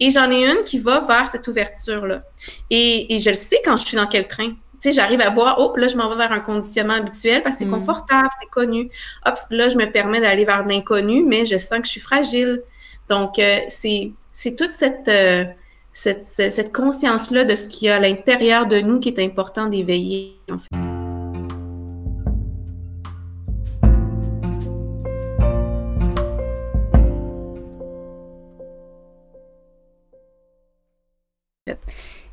et 0.00 0.10
j'en 0.10 0.30
ai 0.30 0.46
une 0.46 0.62
qui 0.64 0.78
va 0.78 1.00
vers 1.00 1.26
cette 1.28 1.46
ouverture-là. 1.48 2.22
Et 2.70 3.18
je 3.18 3.30
le 3.30 3.36
sais 3.36 3.60
quand 3.64 3.76
je 3.76 3.86
suis 3.86 3.96
dans 3.96 4.06
quel 4.06 4.28
train 4.28 4.54
tu 4.80 4.90
sais, 4.90 4.92
j'arrive 4.92 5.20
à 5.20 5.30
voir, 5.30 5.56
oh, 5.58 5.74
là, 5.76 5.88
je 5.88 5.96
m'en 5.96 6.08
vais 6.08 6.16
vers 6.16 6.32
un 6.32 6.40
conditionnement 6.40 6.94
habituel 6.94 7.42
parce 7.42 7.56
que 7.56 7.64
c'est 7.64 7.68
mm. 7.68 7.74
confortable, 7.74 8.28
c'est 8.40 8.48
connu. 8.48 8.90
Hop, 9.24 9.34
là, 9.50 9.68
je 9.68 9.76
me 9.76 9.90
permets 9.90 10.20
d'aller 10.20 10.44
vers 10.44 10.66
l'inconnu, 10.66 11.24
mais 11.24 11.46
je 11.46 11.56
sens 11.56 11.78
que 11.80 11.86
je 11.86 11.92
suis 11.92 12.00
fragile. 12.00 12.62
Donc, 13.08 13.38
euh, 13.38 13.60
c'est, 13.68 14.12
toute 14.56 14.70
euh, 15.08 15.44
cette, 15.92 16.24
cette, 16.24 16.52
cette, 16.52 16.72
conscience-là 16.72 17.44
de 17.44 17.54
ce 17.54 17.68
qu'il 17.68 17.88
y 17.88 17.90
a 17.90 17.96
à 17.96 18.00
l'intérieur 18.00 18.66
de 18.66 18.80
nous 18.80 19.00
qui 19.00 19.08
est 19.08 19.24
important 19.24 19.66
d'éveiller, 19.66 20.36
en 20.50 20.58
fait. 20.58 20.95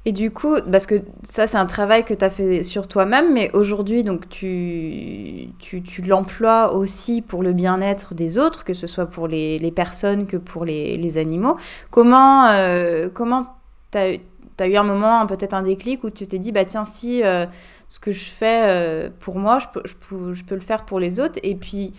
Et 0.06 0.12
du 0.12 0.32
coup, 0.32 0.56
parce 0.70 0.86
que 0.86 1.02
ça, 1.24 1.48
c'est 1.48 1.58
un 1.58 1.66
travail 1.66 2.04
que 2.04 2.13
tu 2.13 2.26
as 2.26 2.30
fait 2.30 2.63
sur 2.63 2.88
toi-même, 2.89 3.34
mais 3.34 3.50
aujourd'hui, 3.54 4.04
donc 4.04 4.28
tu, 4.28 5.48
tu, 5.60 5.82
tu 5.82 6.02
l'emploies 6.02 6.74
aussi 6.74 7.22
pour 7.22 7.42
le 7.42 7.54
bien-être 7.54 8.13
des 8.13 8.38
autres, 8.38 8.66
que 8.66 8.74
ce 8.74 8.86
soit 8.86 9.06
pour 9.06 9.30
les, 9.30 9.60
les 9.60 9.72
personnes 9.72 10.28
que 10.28 10.36
pour 10.36 10.66
les, 10.66 10.98
les 10.98 11.18
animaux. 11.18 11.56
Comment 11.89 12.48
euh, 12.48 13.08
comment 13.13 13.56
tu 13.92 13.98
as, 13.98 14.68
eu 14.68 14.76
un 14.76 14.84
moment, 14.84 15.26
peut-être 15.26 15.54
un 15.54 15.63
déclic, 15.63 16.04
où 16.04 16.10
tu 16.10 16.28
t'es 16.28 16.39
dit, 16.39 16.52
bah 16.52 16.66
tiens, 16.66 16.84
si 16.84 17.24
euh, 17.24 17.46
ce 17.88 18.02
que 18.02 18.12
je 18.12 18.26
fais 18.26 18.63
euh, 18.66 19.10
pour 19.20 19.39
moi, 19.39 19.60
je 19.60 19.68
peux, 19.72 19.82
je, 19.86 19.96
peux, 19.96 20.34
je 20.34 20.44
peux, 20.44 20.56
le 20.56 20.62
faire 20.62 20.84
pour 20.84 21.00
les 21.00 21.22
autres, 21.22 21.39
et 21.44 21.56
puis 21.56 21.94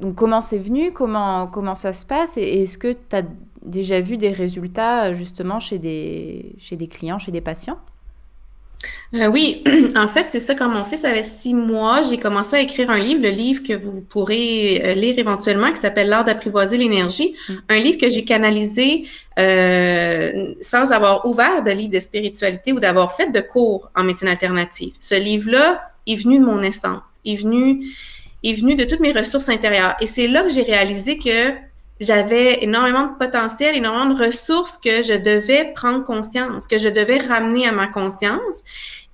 donc 0.00 0.16
comment 0.16 0.40
c'est 0.40 0.58
venu? 0.58 0.92
Comment, 0.92 1.46
comment 1.46 1.74
ça 1.74 1.92
se 1.92 2.04
passe? 2.04 2.36
Et 2.36 2.62
est-ce 2.62 2.78
que 2.78 2.92
tu 2.92 3.16
as 3.16 3.22
déjà 3.62 4.00
vu 4.00 4.16
des 4.16 4.32
résultats 4.32 5.14
justement 5.14 5.60
chez 5.60 5.78
des, 5.78 6.54
chez 6.58 6.76
des 6.76 6.88
clients, 6.88 7.18
chez 7.18 7.32
des 7.32 7.40
patients? 7.40 7.78
Euh, 9.14 9.28
oui, 9.28 9.62
en 9.96 10.08
fait, 10.08 10.26
c'est 10.28 10.40
ça. 10.40 10.54
Quand 10.54 10.68
mon 10.68 10.84
fils 10.84 11.04
avait 11.04 11.22
six 11.22 11.54
mois, 11.54 12.02
j'ai 12.02 12.18
commencé 12.18 12.56
à 12.56 12.60
écrire 12.60 12.90
un 12.90 12.98
livre, 12.98 13.22
le 13.22 13.30
livre 13.30 13.62
que 13.62 13.72
vous 13.72 14.00
pourrez 14.00 14.82
euh, 14.84 14.94
lire 14.94 15.18
éventuellement, 15.18 15.70
qui 15.70 15.76
s'appelle 15.76 16.08
L'art 16.08 16.24
d'apprivoiser 16.24 16.76
l'énergie. 16.76 17.34
Mm. 17.48 17.52
Un 17.68 17.78
livre 17.78 17.98
que 17.98 18.08
j'ai 18.08 18.24
canalisé 18.24 19.06
euh, 19.38 20.54
sans 20.60 20.92
avoir 20.92 21.26
ouvert 21.26 21.62
de 21.62 21.70
livre 21.70 21.92
de 21.92 22.00
spiritualité 22.00 22.72
ou 22.72 22.80
d'avoir 22.80 23.12
fait 23.12 23.30
de 23.30 23.40
cours 23.40 23.90
en 23.94 24.02
médecine 24.02 24.28
alternative. 24.28 24.92
Ce 24.98 25.14
livre-là 25.14 25.82
est 26.06 26.16
venu 26.16 26.38
de 26.38 26.44
mon 26.44 26.62
essence, 26.62 27.06
est 27.24 27.36
venu, 27.36 27.84
est 28.44 28.52
venu 28.54 28.74
de 28.74 28.84
toutes 28.84 29.00
mes 29.00 29.12
ressources 29.12 29.48
intérieures. 29.48 29.96
Et 30.00 30.06
c'est 30.06 30.26
là 30.26 30.42
que 30.42 30.50
j'ai 30.50 30.62
réalisé 30.62 31.18
que 31.18 31.54
j'avais 32.00 32.62
énormément 32.62 33.06
de 33.06 33.18
potentiel, 33.18 33.76
énormément 33.76 34.14
de 34.14 34.24
ressources 34.24 34.76
que 34.76 35.02
je 35.02 35.14
devais 35.14 35.72
prendre 35.74 36.04
conscience, 36.04 36.66
que 36.66 36.78
je 36.78 36.88
devais 36.88 37.18
ramener 37.18 37.66
à 37.66 37.72
ma 37.72 37.86
conscience. 37.86 38.62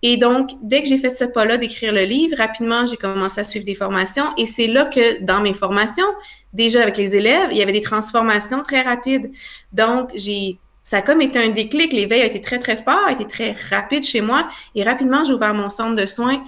Et 0.02 0.16
donc, 0.16 0.50
dès 0.62 0.80
que 0.80 0.88
j'ai 0.88 0.96
fait 0.96 1.10
ce 1.10 1.24
pas-là 1.24 1.58
d'écrire 1.58 1.92
le 1.92 2.04
livre, 2.04 2.36
rapidement, 2.38 2.86
j'ai 2.86 2.96
commencé 2.96 3.40
à 3.40 3.44
suivre 3.44 3.66
des 3.66 3.74
formations. 3.74 4.24
Et 4.38 4.46
c'est 4.46 4.66
là 4.66 4.86
que, 4.86 5.22
dans 5.22 5.40
mes 5.40 5.52
formations, 5.52 6.06
déjà 6.54 6.82
avec 6.82 6.96
les 6.96 7.16
élèves, 7.16 7.48
il 7.50 7.58
y 7.58 7.62
avait 7.62 7.72
des 7.72 7.82
transformations 7.82 8.62
très 8.62 8.80
rapides. 8.80 9.30
Donc, 9.72 10.10
j'ai, 10.14 10.58
ça 10.82 10.98
a 10.98 11.02
comme 11.02 11.20
été 11.20 11.38
un 11.38 11.50
déclic. 11.50 11.92
L'éveil 11.92 12.22
a 12.22 12.24
été 12.24 12.40
très, 12.40 12.58
très 12.58 12.78
fort, 12.78 13.04
a 13.06 13.12
été 13.12 13.26
très 13.26 13.54
rapide 13.68 14.04
chez 14.04 14.22
moi. 14.22 14.48
Et 14.74 14.82
rapidement, 14.82 15.22
j'ai 15.24 15.34
ouvert 15.34 15.52
mon 15.52 15.68
centre 15.68 15.94
de 15.94 16.06
soins. 16.06 16.42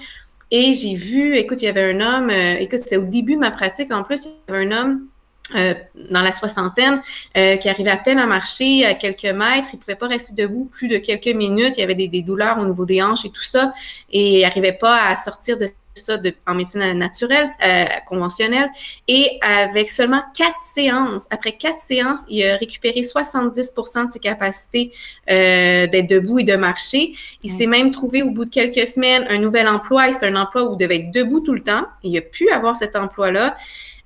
Et 0.55 0.75
j'ai 0.75 0.95
vu, 0.95 1.35
écoute, 1.35 1.63
il 1.63 1.65
y 1.65 1.69
avait 1.69 1.95
un 1.95 2.01
homme, 2.03 2.29
euh, 2.29 2.57
écoute, 2.59 2.81
c'est 2.85 2.99
au 2.99 3.05
début 3.05 3.37
de 3.37 3.41
ma 3.41 3.51
pratique, 3.51 3.91
en 3.91 4.03
plus, 4.03 4.27
il 4.27 4.29
y 4.29 4.55
avait 4.55 4.67
un 4.67 4.79
homme 4.79 5.07
euh, 5.55 5.73
dans 6.11 6.21
la 6.21 6.31
soixantaine, 6.31 7.01
euh, 7.39 7.57
qui 7.57 7.71
arrivait 7.71 7.91
à 7.91 7.97
peine 7.97 8.19
à 8.19 8.27
marcher 8.27 8.85
à 8.85 8.93
quelques 8.93 9.25
mètres. 9.25 9.71
Il 9.73 9.79
pouvait 9.79 9.95
pas 9.97 10.09
rester 10.09 10.35
debout 10.35 10.69
plus 10.71 10.89
de 10.89 10.99
quelques 10.99 11.35
minutes. 11.35 11.79
Il 11.79 11.81
y 11.81 11.83
avait 11.83 11.95
des, 11.95 12.21
douleurs 12.21 12.59
au 12.59 12.67
niveau 12.67 12.85
des 12.85 13.03
hanches 13.03 13.25
et 13.25 13.31
tout 13.31 13.43
ça. 13.43 13.73
Et 14.11 14.41
il 14.41 14.43
n'arrivait 14.43 14.73
pas 14.73 15.09
à 15.09 15.15
sortir 15.15 15.57
de 15.57 15.71
ça 15.95 16.17
de, 16.17 16.33
en 16.47 16.55
médecine 16.55 16.93
naturelle, 16.93 17.51
euh, 17.65 17.85
conventionnelle. 18.07 18.71
Et 19.09 19.39
avec 19.43 19.89
seulement 19.89 20.23
quatre 20.35 20.61
séances, 20.61 21.27
après 21.31 21.53
quatre 21.53 21.79
séances, 21.79 22.21
il 22.29 22.45
a 22.47 22.57
récupéré 22.57 23.03
70 23.03 23.75
de 23.75 24.11
ses 24.11 24.19
capacités 24.19 24.93
d'être 25.27 26.09
debout 26.09 26.39
et 26.39 26.45
de 26.45 26.57
marcher. 26.57 27.15
Il 27.43 27.51
s'est 27.51 27.67
même 27.67 27.91
trouvé 27.91 28.23
au 28.23 28.31
bout 28.31 28.45
de 28.45 28.51
quelques 28.51 28.87
semaines 28.87 29.27
un 29.29 29.39
nouvel 29.39 29.69
emploi. 29.69 30.09
Et 30.09 30.13
c'est 30.13 30.27
un 30.27 30.37
emploi 30.37 30.65
où 30.65 30.75
il 30.75 30.79
devait 30.79 30.97
être 30.97 31.11
debout 31.11 31.41
tout 31.41 31.55
le 31.55 31.63
temps. 31.63 31.87
Il 32.03 32.17
a 32.17 32.23
pu 32.23 32.51
avoir 32.51 32.77
cet 32.77 32.97
emploi-là. 32.97 33.57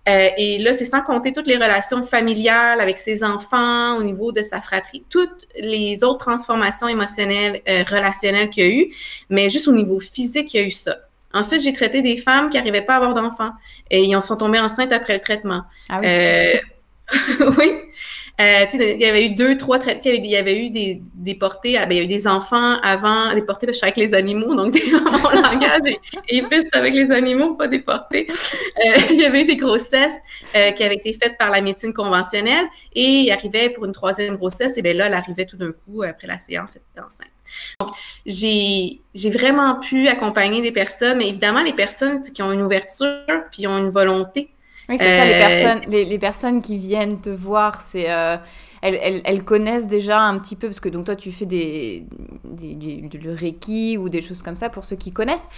Euh, 0.09 0.29
et 0.37 0.59
là, 0.59 0.73
c'est 0.73 0.85
sans 0.85 1.03
compter 1.03 1.33
toutes 1.33 1.49
les 1.49 1.57
relations 1.57 2.03
familiales 2.03 2.81
avec 2.81 2.97
ses 2.97 3.25
enfants, 3.25 3.97
au 3.97 4.05
niveau 4.05 4.31
de 4.31 4.43
sa 4.43 4.61
fratrie, 4.61 5.05
toutes 5.11 5.49
les 5.59 6.05
autres 6.05 6.19
transformations 6.19 6.87
émotionnelles, 6.87 7.61
euh, 7.69 7.83
relationnelles 7.91 8.51
qu'il 8.51 8.65
y 8.65 8.69
a 8.69 8.71
eu, 8.71 8.95
mais 9.31 9.51
juste 9.51 9.67
au 9.67 9.73
niveau 9.73 9.99
physique, 9.99 10.55
il 10.55 10.61
y 10.61 10.63
a 10.63 10.67
eu 10.67 10.71
ça. 10.71 10.97
Ensuite, 11.37 11.63
j'ai 11.63 11.73
traité 11.73 12.03
des 12.03 12.17
femmes 12.17 12.51
qui 12.51 12.57
n'arrivaient 12.57 12.83
pas 12.83 12.95
à 12.95 12.97
avoir 12.97 13.15
d'enfants 13.15 13.53
et 13.91 14.03
ils 14.03 14.17
en 14.17 14.21
sont 14.21 14.37
tombées 14.37 14.61
enceintes 14.61 14.93
après 14.93 15.15
le 15.15 15.21
traitement. 15.21 15.63
Ah 15.89 16.01
oui. 16.01 16.07
Euh, 16.09 16.57
oui. 17.59 17.73
Euh, 18.39 18.67
il 18.75 19.01
y 19.01 19.07
avait 19.07 19.27
eu 19.27 19.35
deux, 19.35 19.57
trois 19.57 19.79
traitements. 19.79 20.13
Il 20.15 20.27
y 20.27 20.37
avait 20.37 20.67
eu 20.67 20.71
des, 20.71 21.01
des 21.15 21.35
portées, 21.35 21.79
ah, 21.79 21.87
ben, 21.87 21.95
il 21.95 21.99
y 21.99 22.01
a 22.01 22.05
eu 22.05 22.07
des 22.07 22.29
enfants 22.29 22.79
avant, 22.83 23.33
des 23.33 23.41
portées, 23.41 23.67
parce 23.67 23.79
que 23.79 23.87
je 23.87 23.93
suis 23.93 24.01
avec 24.01 24.13
les 24.13 24.15
animaux, 24.15 24.55
donc 24.55 24.75
mon 24.93 25.31
langage 25.31 25.95
est, 26.29 26.43
plus 26.43 26.65
avec 26.73 26.93
les 26.93 27.11
animaux, 27.11 27.55
pas 27.55 27.67
des 27.67 27.79
portées. 27.79 28.27
Euh, 28.29 29.01
il 29.11 29.21
y 29.21 29.25
avait 29.25 29.43
eu 29.43 29.45
des 29.47 29.57
grossesses 29.57 30.19
euh, 30.55 30.71
qui 30.73 30.85
avaient 30.85 30.97
été 30.97 31.15
faites 31.15 31.39
par 31.39 31.51
la 31.51 31.63
médecine 31.63 31.95
conventionnelle 31.95 32.67
et 32.95 33.05
il 33.05 33.31
arrivait 33.31 33.71
pour 33.71 33.87
une 33.87 33.93
troisième 33.93 34.37
grossesse, 34.37 34.77
et 34.77 34.83
bien 34.83 34.93
là, 34.93 35.07
elle 35.07 35.15
arrivait 35.15 35.47
tout 35.47 35.57
d'un 35.57 35.73
coup, 35.73 36.03
après 36.03 36.27
la 36.27 36.37
séance, 36.37 36.77
elle 36.77 36.83
était 36.93 37.01
enceinte. 37.01 37.36
Donc, 37.81 37.91
j'ai, 38.25 39.01
vraiment 39.31 39.79
pu 39.81 40.09
accompagner 40.09 40.63
des 40.63 40.73
personnes, 40.73 41.19
mais 41.19 41.29
évidemment, 41.29 41.63
les 41.63 41.73
personnes 41.73 42.21
qui 42.23 42.43
ont 42.43 42.53
une 42.53 42.63
ouverture 42.63 43.25
puis 43.51 43.67
ont 43.67 43.79
une 43.79 43.91
volonté. 43.91 44.51
Oui, 44.89 44.97
c'est 44.99 45.19
ça, 45.19 45.25
les 45.25 45.35
euh, 45.35 45.39
personnes, 45.39 45.93
les, 45.93 46.19
personnes 46.19 46.63
qui 46.63 46.79
viennent 46.79 47.21
te 47.21 47.31
voir, 47.31 47.83
c'est, 47.83 48.09
euh, 48.09 48.37
elles, 48.83 49.21
elles, 49.25 49.45
connaissent 49.45 49.89
déjà 49.89 50.21
un 50.21 50.39
petit 50.39 50.55
peu, 50.55 50.69
parce 50.69 50.79
que 50.79 50.89
donc 50.89 51.07
toi, 51.07 51.17
tu 51.17 51.33
fais 51.33 51.47
des, 51.47 52.05
des, 52.45 52.75
du, 52.75 53.31
Reiki 53.31 53.99
ou 53.99 54.09
des 54.09 54.23
choses 54.23 54.43
comme 54.43 54.57
ça 54.57 54.71
pour 54.71 54.85
ceux 54.85 54.95
qui 54.95 55.13
connaissent, 55.13 55.49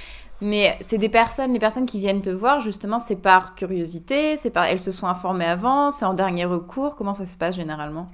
mais 0.40 0.78
c'est 0.80 0.98
des 0.98 1.10
personnes, 1.10 1.52
les 1.52 1.58
personnes 1.58 1.84
qui 1.84 1.98
viennent 1.98 2.22
te 2.22 2.30
voir, 2.30 2.60
justement, 2.60 2.98
c'est 2.98 3.16
par 3.16 3.54
curiosité, 3.54 4.38
c'est 4.38 4.50
par, 4.50 4.64
elles 4.64 4.80
se 4.80 4.90
sont 4.90 5.06
informées 5.06 5.44
avant, 5.44 5.90
c'est 5.90 6.06
en 6.06 6.14
dernier 6.14 6.46
recours, 6.46 6.96
comment 6.96 7.14
ça 7.14 7.26
se 7.26 7.36
passe 7.36 7.56
généralement? 7.56 8.06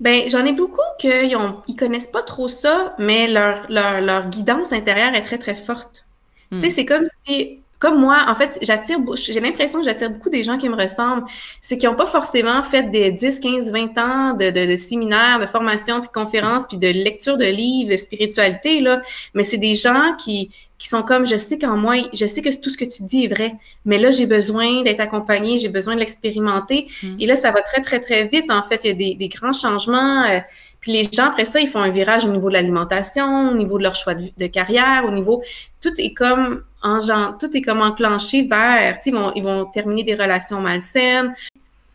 Ben, 0.00 0.28
j'en 0.28 0.44
ai 0.44 0.52
beaucoup 0.52 0.80
qui 0.98 1.08
ils 1.08 1.76
connaissent 1.76 2.06
pas 2.06 2.22
trop 2.22 2.48
ça, 2.48 2.94
mais 2.98 3.28
leur, 3.28 3.66
leur, 3.70 4.00
leur 4.00 4.28
guidance 4.28 4.72
intérieure 4.72 5.14
est 5.14 5.22
très, 5.22 5.38
très 5.38 5.54
forte. 5.54 6.04
Tu 6.52 6.60
sais, 6.60 6.66
hmm. 6.68 6.70
c'est 6.70 6.84
comme 6.84 7.04
si 7.22 7.60
comme 7.78 8.00
moi, 8.00 8.24
en 8.28 8.34
fait, 8.34 8.58
j'attire, 8.62 8.98
j'ai 9.14 9.38
l'impression 9.38 9.80
que 9.80 9.84
j'attire 9.84 10.10
beaucoup 10.10 10.30
des 10.30 10.42
gens 10.42 10.56
qui 10.56 10.68
me 10.68 10.76
ressemblent. 10.76 11.26
C'est 11.60 11.76
qui 11.76 11.86
n'ont 11.86 11.94
pas 11.94 12.06
forcément 12.06 12.62
fait 12.62 12.90
des 12.90 13.10
10, 13.10 13.38
15, 13.40 13.70
20 13.70 13.98
ans 13.98 14.32
de, 14.32 14.50
de, 14.50 14.70
de 14.70 14.76
séminaires, 14.76 15.38
de 15.38 15.46
formations, 15.46 16.00
puis 16.00 16.08
de 16.08 16.12
conférences, 16.12 16.64
puis 16.66 16.78
de 16.78 16.88
lecture 16.88 17.36
de 17.36 17.44
livres, 17.44 17.90
de 17.90 17.96
spiritualité, 17.96 18.80
là. 18.80 19.02
Mais 19.34 19.44
c'est 19.44 19.58
des 19.58 19.74
gens 19.74 20.14
qui, 20.18 20.50
qui 20.78 20.88
sont 20.88 21.02
comme, 21.02 21.26
je 21.26 21.36
sais 21.36 21.58
qu'en 21.58 21.76
moi, 21.76 21.94
je 22.12 22.26
sais 22.26 22.42
que 22.42 22.54
tout 22.54 22.68
ce 22.68 22.76
que 22.76 22.84
tu 22.84 23.02
dis 23.04 23.24
est 23.24 23.28
vrai, 23.28 23.54
mais 23.84 23.96
là, 23.98 24.10
j'ai 24.10 24.26
besoin 24.26 24.82
d'être 24.82 25.00
accompagnée, 25.00 25.56
j'ai 25.56 25.70
besoin 25.70 25.94
de 25.94 26.00
l'expérimenter. 26.00 26.88
Mm. 27.02 27.16
Et 27.20 27.26
là, 27.26 27.36
ça 27.36 27.50
va 27.50 27.62
très, 27.62 27.80
très, 27.80 28.00
très 28.00 28.26
vite. 28.26 28.50
En 28.50 28.62
fait, 28.62 28.82
il 28.84 28.88
y 28.88 28.90
a 28.90 28.94
des, 28.94 29.14
des 29.14 29.28
grands 29.28 29.54
changements. 29.54 30.24
Euh, 30.24 30.40
puis 30.80 30.92
les 30.92 31.04
gens, 31.04 31.24
après 31.24 31.46
ça, 31.46 31.60
ils 31.60 31.68
font 31.68 31.80
un 31.80 31.88
virage 31.88 32.24
au 32.24 32.28
niveau 32.28 32.48
de 32.48 32.54
l'alimentation, 32.54 33.50
au 33.50 33.54
niveau 33.54 33.78
de 33.78 33.84
leur 33.84 33.94
choix 33.94 34.14
de, 34.14 34.46
carrière, 34.46 35.04
au 35.06 35.10
niveau... 35.10 35.42
Tout 35.80 35.92
est 35.98 36.14
comme 36.14 36.64
en 36.82 37.00
genre, 37.00 37.36
tout 37.38 37.56
est 37.56 37.62
comme 37.62 37.80
enclenché 37.80 38.42
vers, 38.42 38.98
ils 39.04 39.14
vont, 39.14 39.32
ils 39.34 39.42
vont 39.42 39.66
terminer 39.66 40.02
des 40.02 40.14
relations 40.14 40.60
malsaines. 40.60 41.34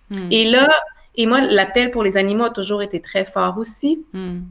Hmm. 0.10 0.28
Et 0.32 0.50
là, 0.50 0.67
et 1.15 1.26
moi, 1.26 1.41
l'appel 1.41 1.91
pour 1.91 2.04
les 2.04 2.17
animaux 2.17 2.46
a 2.46 2.50
toujours 2.50 2.82
été 2.82 3.02
très 3.02 3.26
fort 3.26 3.58
aussi. 3.58 4.04
Hmm. 4.13 4.41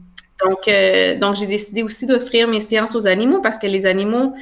Donc, 0.45 0.67
euh, 0.67 1.17
donc 1.17 1.35
j'ai 1.35 1.45
décidé 1.45 1.83
aussi 1.83 2.05
d'offrir 2.05 2.47
mes 2.47 2.61
séances 2.61 2.95
aux 2.95 3.07
animaux 3.07 3.41
parce 3.41 3.57
que 3.57 3.67
les 3.67 3.85
animaux, 3.85 4.33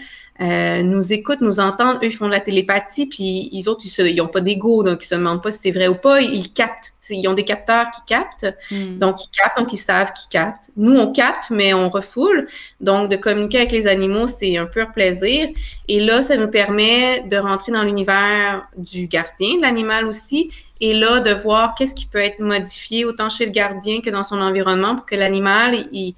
euh, 0.42 0.84
nous 0.84 1.12
écoutent, 1.12 1.42
nous 1.42 1.60
entendent. 1.60 1.98
Eux, 1.98 2.08
ils 2.08 2.16
font 2.16 2.28
de 2.28 2.32
la 2.32 2.40
télépathie, 2.40 3.08
puis 3.08 3.50
ils 3.52 3.68
autres, 3.68 3.84
ils 4.00 4.16
n'ont 4.16 4.30
pas 4.30 4.40
d'ego, 4.40 4.84
donc 4.84 5.04
ils 5.04 5.08
se 5.08 5.16
demandent 5.16 5.44
pas 5.44 5.52
si 5.52 5.60
c'est 5.60 5.72
vrai 5.72 5.90
ou 5.90 5.96
pas. 5.96 6.22
Ils 6.22 6.54
captent. 6.54 6.94
Ils 7.10 7.28
ont 7.28 7.34
des 7.34 7.44
capteurs 7.44 7.88
qui 7.92 8.02
captent. 8.06 8.56
Hmm. 8.72 9.00
Donc, 9.00 9.18
ils 9.26 9.30
captent, 9.32 9.58
donc 9.58 9.74
ils 9.74 9.78
savent 9.78 10.14
qu'ils 10.14 10.30
captent. 10.30 10.70
Nous, 10.78 10.96
on 10.96 11.12
capte, 11.12 11.50
mais 11.50 11.74
on 11.74 11.90
refoule. 11.90 12.48
Donc, 12.80 13.10
de 13.10 13.16
communiquer 13.18 13.58
avec 13.58 13.72
les 13.72 13.88
animaux, 13.88 14.28
c'est 14.28 14.58
un 14.58 14.66
pur 14.66 14.92
plaisir. 14.94 15.50
Et 15.88 16.00
là, 16.00 16.22
ça 16.22 16.38
nous 16.38 16.48
permet 16.48 17.22
de 17.22 17.36
rentrer 17.38 17.72
dans 17.72 17.84
l'univers 17.84 18.68
du 18.78 19.08
gardien, 19.08 19.58
de 19.58 19.62
l'animal 19.62 20.06
aussi, 20.06 20.52
et 20.82 20.94
là, 20.94 21.20
de 21.20 21.32
voir 21.32 21.76
qu'est-ce 21.76 21.94
qui 21.94 22.06
peut 22.06 22.20
être 22.20 22.40
modifié 22.40 23.06
autant 23.06 23.30
chez 23.30 23.46
le 23.46 23.52
gardien 23.52 24.02
que 24.02 24.10
dans 24.10 24.24
son 24.24 24.40
environnement 24.40 24.96
pour 24.96 25.06
que 25.06 25.16
l'animal, 25.16 25.88
il, 25.92 26.16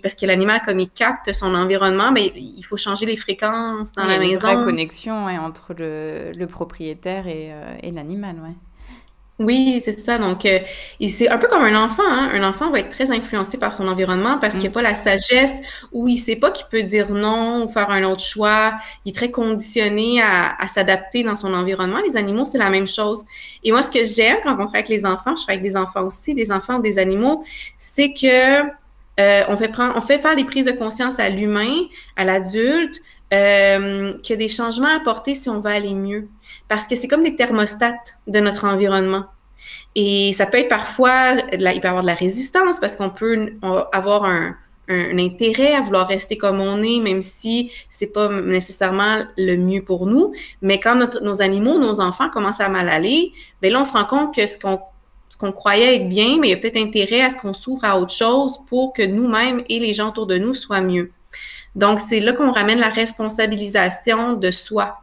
parce 0.00 0.14
que 0.14 0.26
l'animal, 0.26 0.60
comme 0.64 0.80
il 0.80 0.90
capte 0.90 1.32
son 1.32 1.54
environnement, 1.54 2.12
mais 2.12 2.30
ben, 2.30 2.42
il 2.56 2.62
faut 2.62 2.76
changer 2.76 3.06
les 3.06 3.16
fréquences 3.16 3.92
dans 3.92 4.04
la 4.04 4.18
maison. 4.18 4.48
Il 4.48 4.52
y 4.52 4.56
a 4.56 4.58
une 4.58 4.64
connexion 4.64 5.26
entre 5.26 5.74
le, 5.76 6.46
propriétaire 6.46 7.26
et, 7.26 7.52
euh, 7.52 7.76
et 7.82 7.92
l'animal, 7.92 8.36
ouais. 8.36 8.54
Oui, 9.40 9.82
c'est 9.84 9.98
ça. 9.98 10.16
Donc, 10.18 10.46
euh, 10.46 10.60
c'est 11.08 11.28
un 11.28 11.38
peu 11.38 11.48
comme 11.48 11.64
un 11.64 11.74
enfant. 11.74 12.04
Hein. 12.08 12.30
Un 12.34 12.44
enfant 12.44 12.70
va 12.70 12.78
être 12.78 12.90
très 12.90 13.10
influencé 13.10 13.58
par 13.58 13.74
son 13.74 13.88
environnement 13.88 14.38
parce 14.38 14.54
qu'il 14.54 14.62
n'y 14.62 14.68
a 14.68 14.70
mm. 14.70 14.74
pas 14.74 14.82
la 14.82 14.94
sagesse 14.94 15.60
où 15.92 16.06
il 16.06 16.18
sait 16.18 16.36
pas 16.36 16.52
qu'il 16.52 16.66
peut 16.70 16.84
dire 16.84 17.10
non 17.10 17.64
ou 17.64 17.68
faire 17.68 17.90
un 17.90 18.04
autre 18.04 18.22
choix. 18.22 18.74
Il 19.04 19.10
est 19.10 19.14
très 19.14 19.32
conditionné 19.32 20.22
à, 20.22 20.56
s'adapter 20.68 21.24
dans 21.24 21.34
son 21.34 21.52
environnement. 21.52 21.98
Les 22.06 22.16
animaux, 22.16 22.44
c'est 22.44 22.58
la 22.58 22.70
même 22.70 22.86
chose. 22.86 23.24
Et 23.64 23.72
moi, 23.72 23.82
ce 23.82 23.90
que 23.90 24.04
j'aime 24.04 24.38
quand 24.44 24.56
on 24.58 24.68
fait 24.68 24.78
avec 24.78 24.88
les 24.88 25.04
enfants, 25.04 25.34
je 25.34 25.44
fais 25.44 25.52
avec 25.52 25.62
des 25.62 25.76
enfants 25.76 26.04
aussi, 26.04 26.34
des 26.34 26.52
enfants 26.52 26.76
ou 26.78 26.82
des 26.82 27.00
animaux, 27.00 27.42
c'est 27.76 28.12
que 28.14 28.62
euh, 29.20 29.42
on 29.48 29.56
fait 29.56 29.68
prendre, 29.68 29.94
on 29.96 30.00
fait 30.00 30.18
faire 30.18 30.34
des 30.34 30.44
prises 30.44 30.66
de 30.66 30.72
conscience 30.72 31.20
à 31.20 31.28
l'humain, 31.28 31.84
à 32.16 32.24
l'adulte, 32.24 33.00
qu'il 33.30 34.30
y 34.30 34.32
a 34.32 34.36
des 34.36 34.48
changements 34.48 34.88
à 34.88 34.96
apporter 34.96 35.34
si 35.34 35.48
on 35.48 35.58
veut 35.58 35.70
aller 35.70 35.94
mieux. 35.94 36.28
Parce 36.68 36.86
que 36.86 36.96
c'est 36.96 37.08
comme 37.08 37.24
des 37.24 37.36
thermostates 37.36 38.16
de 38.26 38.40
notre 38.40 38.64
environnement. 38.64 39.24
Et 39.96 40.32
ça 40.32 40.46
peut 40.46 40.58
être 40.58 40.68
parfois, 40.68 41.34
il 41.52 41.58
peut 41.58 41.64
y 41.64 41.86
avoir 41.86 42.02
de 42.02 42.06
la 42.06 42.14
résistance 42.14 42.80
parce 42.80 42.96
qu'on 42.96 43.10
peut 43.10 43.54
avoir 43.92 44.24
un, 44.24 44.56
intérêt 44.88 45.72
à 45.74 45.80
vouloir 45.80 46.06
rester 46.06 46.36
comme 46.36 46.60
on 46.60 46.82
est, 46.82 47.00
même 47.00 47.22
si 47.22 47.70
c'est 47.88 48.12
pas 48.12 48.28
nécessairement 48.28 49.24
le 49.38 49.56
mieux 49.56 49.82
pour 49.82 50.06
nous. 50.06 50.32
Mais 50.60 50.78
quand 50.78 50.94
nos 51.22 51.40
animaux, 51.40 51.78
nos 51.78 52.00
enfants 52.00 52.28
commencent 52.28 52.60
à 52.60 52.68
mal 52.68 52.90
aller, 52.90 53.32
ben 53.62 53.72
là, 53.72 53.80
on 53.80 53.84
se 53.84 53.94
rend 53.94 54.04
compte 54.04 54.34
que 54.34 54.46
ce 54.46 54.58
qu'on 54.58 54.80
ce 55.34 55.38
qu'on 55.38 55.50
croyait 55.50 55.96
être 55.96 56.08
bien, 56.08 56.38
mais 56.38 56.48
il 56.48 56.50
y 56.50 56.54
a 56.54 56.56
peut-être 56.56 56.76
intérêt 56.76 57.22
à 57.22 57.30
ce 57.30 57.38
qu'on 57.38 57.54
s'ouvre 57.54 57.84
à 57.84 57.98
autre 57.98 58.12
chose 58.12 58.60
pour 58.68 58.92
que 58.92 59.02
nous-mêmes 59.02 59.64
et 59.68 59.80
les 59.80 59.92
gens 59.92 60.10
autour 60.10 60.26
de 60.26 60.38
nous 60.38 60.54
soient 60.54 60.80
mieux. 60.80 61.10
Donc, 61.74 62.00
c'est 62.00 62.20
là 62.20 62.32
qu'on 62.32 62.52
ramène 62.52 62.78
la 62.78 62.88
responsabilisation 62.88 64.34
de 64.34 64.50
soi. 64.50 65.00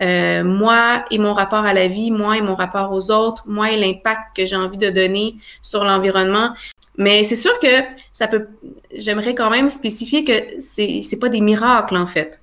euh, 0.00 0.42
moi 0.42 1.04
et 1.10 1.18
mon 1.18 1.32
rapport 1.32 1.64
à 1.64 1.72
la 1.72 1.86
vie, 1.86 2.10
moi 2.10 2.36
et 2.36 2.42
mon 2.42 2.54
rapport 2.54 2.92
aux 2.92 3.10
autres, 3.10 3.44
moi 3.46 3.70
et 3.70 3.76
l'impact 3.76 4.36
que 4.36 4.44
j'ai 4.44 4.56
envie 4.56 4.78
de 4.78 4.90
donner 4.90 5.36
sur 5.62 5.84
l'environnement. 5.84 6.54
Mais 6.98 7.24
c'est 7.24 7.36
sûr 7.36 7.58
que 7.58 7.68
ça 8.12 8.26
peut, 8.26 8.48
j'aimerais 8.94 9.34
quand 9.34 9.50
même 9.50 9.70
spécifier 9.70 10.24
que 10.24 10.60
c'est, 10.60 11.00
c'est 11.02 11.18
pas 11.18 11.28
des 11.28 11.40
miracles, 11.40 11.96
en 11.96 12.06
fait. 12.06 12.40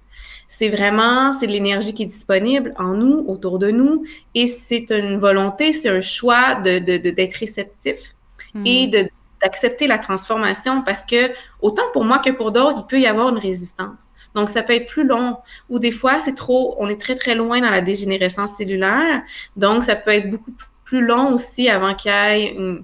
C'est 0.48 0.70
vraiment, 0.70 1.34
c'est 1.34 1.46
de 1.48 1.52
l'énergie 1.52 1.94
qui 1.94 2.04
est 2.04 2.08
disponible 2.08 2.74
en 2.78 2.94
nous, 2.94 3.26
autour 3.28 3.60
de 3.60 3.70
nous, 3.70 4.04
et 4.34 4.48
c'est 4.48 4.90
une 4.90 5.20
volonté, 5.20 5.74
c'est 5.74 5.90
un 5.90 6.02
choix 6.02 6.56
de, 6.56 6.80
de, 6.80 7.10
d'être 7.12 7.36
réceptif 7.36 8.16
hmm. 8.56 8.66
et 8.66 8.88
de, 8.88 9.08
d'accepter 9.42 9.88
la 9.88 9.98
transformation 9.98 10.82
parce 10.82 11.06
que 11.06 11.32
autant 11.62 11.84
pour 11.94 12.04
moi 12.04 12.20
que 12.20 12.30
pour 12.30 12.52
d'autres, 12.52 12.80
il 12.80 12.88
peut 12.88 13.00
y 13.00 13.08
avoir 13.08 13.30
une 13.30 13.38
résistance. 13.38 14.04
Donc, 14.36 14.50
ça 14.50 14.64
peut 14.64 14.74
être 14.74 14.88
plus 14.88 15.06
long 15.06 15.38
ou 15.70 15.80
des 15.80 15.92
fois, 15.92 16.20
c'est 16.20 16.36
trop, 16.36 16.76
on 16.78 16.88
est 16.88 17.00
très, 17.00 17.16
très 17.16 17.36
loin 17.36 17.62
dans 17.62 17.72
la 17.72 17.82
dégénérescence 17.82 18.58
cellulaire. 18.58 19.24
Donc, 19.56 19.84
ça 19.84 19.96
peut 19.96 20.12
être 20.12 20.30
beaucoup 20.30 20.52
plus 20.84 21.02
long 21.02 21.34
aussi 21.34 21.70
avant 21.70 21.94
qu'il 21.96 22.12
y 22.12 22.16
ait 22.16 22.54
une, 22.54 22.84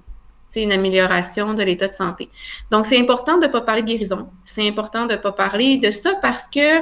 une 0.56 0.72
amélioration 0.72 1.54
de 1.54 1.62
l'état 1.62 1.88
de 1.88 1.92
santé. 1.92 2.30
Donc, 2.70 2.86
c'est 2.86 2.98
important 2.98 3.38
de 3.38 3.46
ne 3.46 3.52
pas 3.52 3.60
parler 3.60 3.82
de 3.82 3.88
guérison. 3.88 4.28
C'est 4.44 4.66
important 4.66 5.06
de 5.06 5.12
ne 5.12 5.18
pas 5.18 5.32
parler 5.32 5.76
de 5.78 5.90
ça 5.90 6.14
parce 6.20 6.48
que 6.48 6.80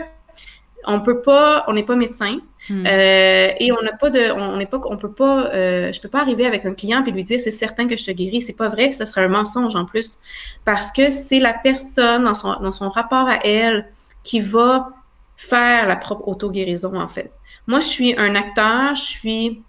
on 0.86 1.00
peut 1.00 1.20
pas, 1.20 1.64
on 1.68 1.72
n'est 1.72 1.84
pas 1.84 1.96
médecin 1.96 2.38
hmm. 2.68 2.84
euh, 2.86 3.48
et 3.58 3.72
on 3.72 3.82
n'a 3.82 3.92
pas 3.92 4.10
de, 4.10 4.32
on 4.32 4.56
n'est 4.56 4.66
pas, 4.66 4.80
on 4.84 4.96
peut 4.96 5.12
pas, 5.12 5.46
euh, 5.54 5.92
je 5.92 6.00
peux 6.00 6.08
pas 6.08 6.20
arriver 6.20 6.46
avec 6.46 6.64
un 6.64 6.74
client 6.74 7.04
et 7.04 7.10
lui 7.10 7.22
dire 7.22 7.40
c'est 7.40 7.50
certain 7.50 7.86
que 7.86 7.96
je 7.96 8.04
te 8.04 8.10
guéris, 8.10 8.42
c'est 8.42 8.56
pas 8.56 8.68
vrai, 8.68 8.92
ce 8.92 9.04
serait 9.04 9.24
un 9.24 9.28
mensonge 9.28 9.76
en 9.76 9.84
plus 9.84 10.18
parce 10.64 10.92
que 10.92 11.10
c'est 11.10 11.40
la 11.40 11.52
personne 11.52 12.24
dans 12.24 12.34
son, 12.34 12.60
dans 12.60 12.72
son 12.72 12.88
rapport 12.88 13.28
à 13.28 13.44
elle 13.44 13.88
qui 14.22 14.40
va 14.40 14.90
faire 15.36 15.86
la 15.86 15.96
propre 15.96 16.28
auto-guérison 16.28 16.98
en 17.00 17.08
fait. 17.08 17.32
Moi, 17.66 17.80
je 17.80 17.86
suis 17.86 18.14
un 18.18 18.34
acteur, 18.34 18.94
je 18.94 19.02
suis 19.02 19.62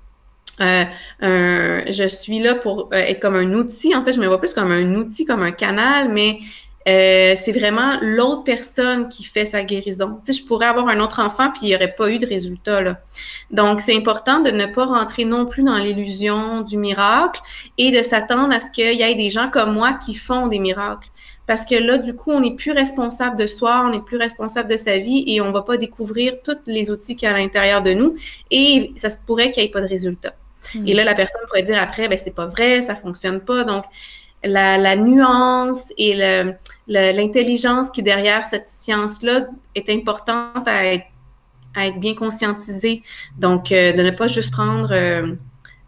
euh, 0.61 0.85
je 1.21 2.07
suis 2.07 2.39
là 2.39 2.55
pour 2.55 2.89
être 2.93 3.19
comme 3.19 3.35
un 3.35 3.53
outil. 3.53 3.93
En 3.93 4.03
fait, 4.05 4.13
je 4.13 4.19
me 4.19 4.27
vois 4.27 4.39
plus 4.39 4.53
comme 4.53 4.71
un 4.71 4.95
outil, 4.95 5.25
comme 5.25 5.43
un 5.43 5.51
canal, 5.51 6.09
mais 6.09 6.39
euh, 6.87 7.33
c'est 7.35 7.51
vraiment 7.51 7.97
l'autre 8.01 8.43
personne 8.43 9.09
qui 9.09 9.23
fait 9.23 9.45
sa 9.45 9.63
guérison. 9.63 10.19
Tu 10.23 10.33
sais, 10.33 10.39
je 10.39 10.45
pourrais 10.45 10.67
avoir 10.67 10.87
un 10.87 10.99
autre 10.99 11.19
enfant 11.19 11.49
puis 11.49 11.61
il 11.63 11.69
n'y 11.69 11.75
aurait 11.75 11.95
pas 11.95 12.11
eu 12.11 12.19
de 12.19 12.27
résultat. 12.27 12.81
Là. 12.81 12.99
Donc, 13.49 13.81
c'est 13.81 13.95
important 13.95 14.39
de 14.39 14.51
ne 14.51 14.67
pas 14.67 14.85
rentrer 14.85 15.25
non 15.25 15.47
plus 15.47 15.63
dans 15.63 15.77
l'illusion 15.77 16.61
du 16.61 16.77
miracle 16.77 17.41
et 17.79 17.89
de 17.89 18.03
s'attendre 18.03 18.53
à 18.53 18.59
ce 18.59 18.69
qu'il 18.69 18.93
y 18.93 19.01
ait 19.01 19.15
des 19.15 19.31
gens 19.31 19.49
comme 19.49 19.73
moi 19.73 19.93
qui 19.93 20.13
font 20.13 20.47
des 20.47 20.59
miracles. 20.59 21.09
Parce 21.47 21.65
que 21.65 21.75
là, 21.75 21.97
du 21.97 22.15
coup, 22.15 22.31
on 22.31 22.39
n'est 22.39 22.55
plus 22.55 22.71
responsable 22.71 23.37
de 23.37 23.47
soi, 23.47 23.83
on 23.85 23.91
n'est 23.91 24.01
plus 24.01 24.17
responsable 24.17 24.69
de 24.69 24.77
sa 24.77 24.97
vie 24.97 25.23
et 25.27 25.41
on 25.41 25.47
ne 25.47 25.53
va 25.53 25.61
pas 25.61 25.77
découvrir 25.77 26.35
tous 26.43 26.57
les 26.65 26.89
outils 26.89 27.15
qu'il 27.15 27.27
y 27.27 27.31
a 27.31 27.35
à 27.35 27.37
l'intérieur 27.37 27.81
de 27.81 27.93
nous 27.93 28.15
et 28.51 28.93
ça 28.95 29.09
se 29.09 29.17
pourrait 29.25 29.51
qu'il 29.51 29.61
n'y 29.63 29.69
ait 29.69 29.71
pas 29.71 29.81
de 29.81 29.87
résultat. 29.87 30.33
Et 30.73 30.93
hmm. 30.93 30.97
là, 30.97 31.03
la 31.03 31.13
personne 31.13 31.41
pourrait 31.47 31.63
dire 31.63 31.81
après, 31.81 32.07
ben 32.07 32.17
c'est 32.17 32.33
pas 32.33 32.47
vrai, 32.47 32.81
ça 32.81 32.95
fonctionne 32.95 33.39
pas. 33.39 33.63
Donc, 33.63 33.85
la, 34.45 34.95
nuance 34.95 35.93
et 35.97 36.15
l'intelligence 36.87 37.89
qui 37.89 38.01
est 38.01 38.03
derrière 38.03 38.45
cette 38.45 38.69
science-là 38.69 39.47
est 39.75 39.89
importante 39.89 40.67
à 40.67 40.85
être, 40.85 41.05
bien 41.97 42.15
conscientisée. 42.15 43.03
Donc, 43.37 43.71
euh, 43.71 43.91
de 43.91 44.01
ne 44.01 44.11
pas 44.11 44.27
juste 44.27 44.51
prendre 44.53 44.87
euh, 44.91 45.35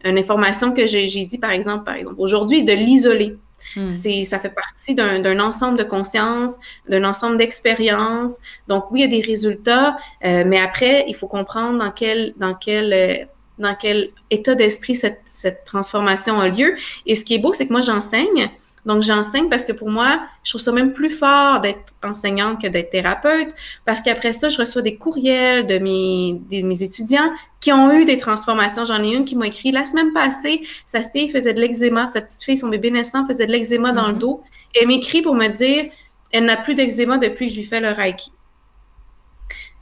une 0.04 0.18
information 0.18 0.74
que 0.74 0.84
j'ai 0.84 1.06
dit, 1.06 1.38
par 1.38 1.50
exemple, 1.50 1.84
par 1.84 1.94
exemple, 1.94 2.16
aujourd'hui, 2.18 2.62
de 2.62 2.74
l'isoler. 2.74 3.38
Hmm. 3.74 3.88
Ça 3.88 4.38
fait 4.38 4.54
partie 4.54 4.94
d'un 4.94 5.40
ensemble 5.40 5.78
de 5.78 5.84
conscience, 5.84 6.56
d'un 6.88 7.04
ensemble 7.04 7.38
d'expériences. 7.38 8.36
Donc, 8.68 8.90
oui, 8.90 9.00
il 9.00 9.02
y 9.02 9.06
a 9.06 9.20
des 9.20 9.26
résultats, 9.26 9.96
euh, 10.24 10.44
mais 10.46 10.60
après, 10.60 11.06
il 11.08 11.16
faut 11.16 11.26
comprendre 11.26 11.78
dans 11.78 11.90
quel, 11.90 12.34
dans 12.36 12.54
quel 12.54 13.28
dans 13.58 13.74
quel 13.74 14.10
état 14.30 14.54
d'esprit 14.54 14.94
cette, 14.94 15.20
cette, 15.24 15.64
transformation 15.64 16.40
a 16.40 16.48
lieu. 16.48 16.76
Et 17.06 17.14
ce 17.14 17.24
qui 17.24 17.34
est 17.34 17.38
beau, 17.38 17.52
c'est 17.52 17.66
que 17.66 17.72
moi, 17.72 17.80
j'enseigne. 17.80 18.50
Donc, 18.86 19.02
j'enseigne 19.02 19.48
parce 19.48 19.64
que 19.64 19.72
pour 19.72 19.90
moi, 19.90 20.20
je 20.44 20.52
trouve 20.52 20.60
ça 20.60 20.72
même 20.72 20.92
plus 20.92 21.10
fort 21.10 21.60
d'être 21.60 21.92
enseignante 22.02 22.62
que 22.62 22.68
d'être 22.68 22.90
thérapeute, 22.90 23.48
parce 23.84 24.00
qu'après 24.00 24.32
ça, 24.32 24.48
je 24.48 24.56
reçois 24.58 24.82
des 24.82 24.96
courriels 24.96 25.66
de 25.66 25.78
mes, 25.78 26.40
de 26.50 26.66
mes 26.66 26.82
étudiants 26.82 27.30
qui 27.60 27.72
ont 27.72 27.92
eu 27.92 28.04
des 28.04 28.16
transformations. 28.16 28.84
J'en 28.84 29.02
ai 29.02 29.14
une 29.14 29.24
qui 29.24 29.36
m'a 29.36 29.48
écrit 29.48 29.72
la 29.72 29.84
semaine 29.84 30.12
passée, 30.12 30.62
sa 30.86 31.02
fille 31.02 31.28
faisait 31.28 31.52
de 31.52 31.60
l'eczéma, 31.60 32.08
sa 32.08 32.20
petite 32.20 32.42
fille, 32.42 32.56
son 32.56 32.68
bébé 32.68 32.90
naissant 32.90 33.26
faisait 33.26 33.46
de 33.46 33.52
l'eczéma 33.52 33.92
dans 33.92 34.08
le 34.08 34.14
mm-hmm. 34.14 34.18
dos. 34.18 34.42
Et 34.74 34.80
elle 34.82 34.88
m'écrit 34.88 35.22
pour 35.22 35.34
me 35.34 35.48
dire, 35.48 35.90
elle 36.30 36.44
n'a 36.44 36.56
plus 36.56 36.74
d'eczéma 36.74 37.18
depuis 37.18 37.46
que 37.46 37.52
je 37.52 37.58
lui 37.58 37.66
fais 37.66 37.80
le 37.80 37.90
Reiki. 37.90 38.32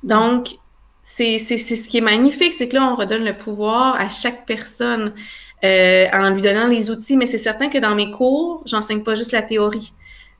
Donc, 0.02 0.56
c'est 1.06 1.38
ce 1.38 1.88
qui 1.88 1.98
est 1.98 2.02
magnifique, 2.02 2.52
c'est 2.52 2.68
que 2.68 2.74
là, 2.74 2.90
on 2.90 2.96
redonne 2.96 3.24
le 3.24 3.36
pouvoir 3.36 3.94
à 3.94 4.08
chaque 4.08 4.44
personne 4.44 5.12
euh, 5.64 6.06
en 6.12 6.30
lui 6.30 6.42
donnant 6.42 6.66
les 6.66 6.90
outils. 6.90 7.16
Mais 7.16 7.26
c'est 7.26 7.38
certain 7.38 7.68
que 7.68 7.78
dans 7.78 7.94
mes 7.94 8.10
cours, 8.10 8.62
j'enseigne 8.66 9.02
pas 9.02 9.14
juste 9.14 9.32
la 9.32 9.42
théorie. 9.42 9.92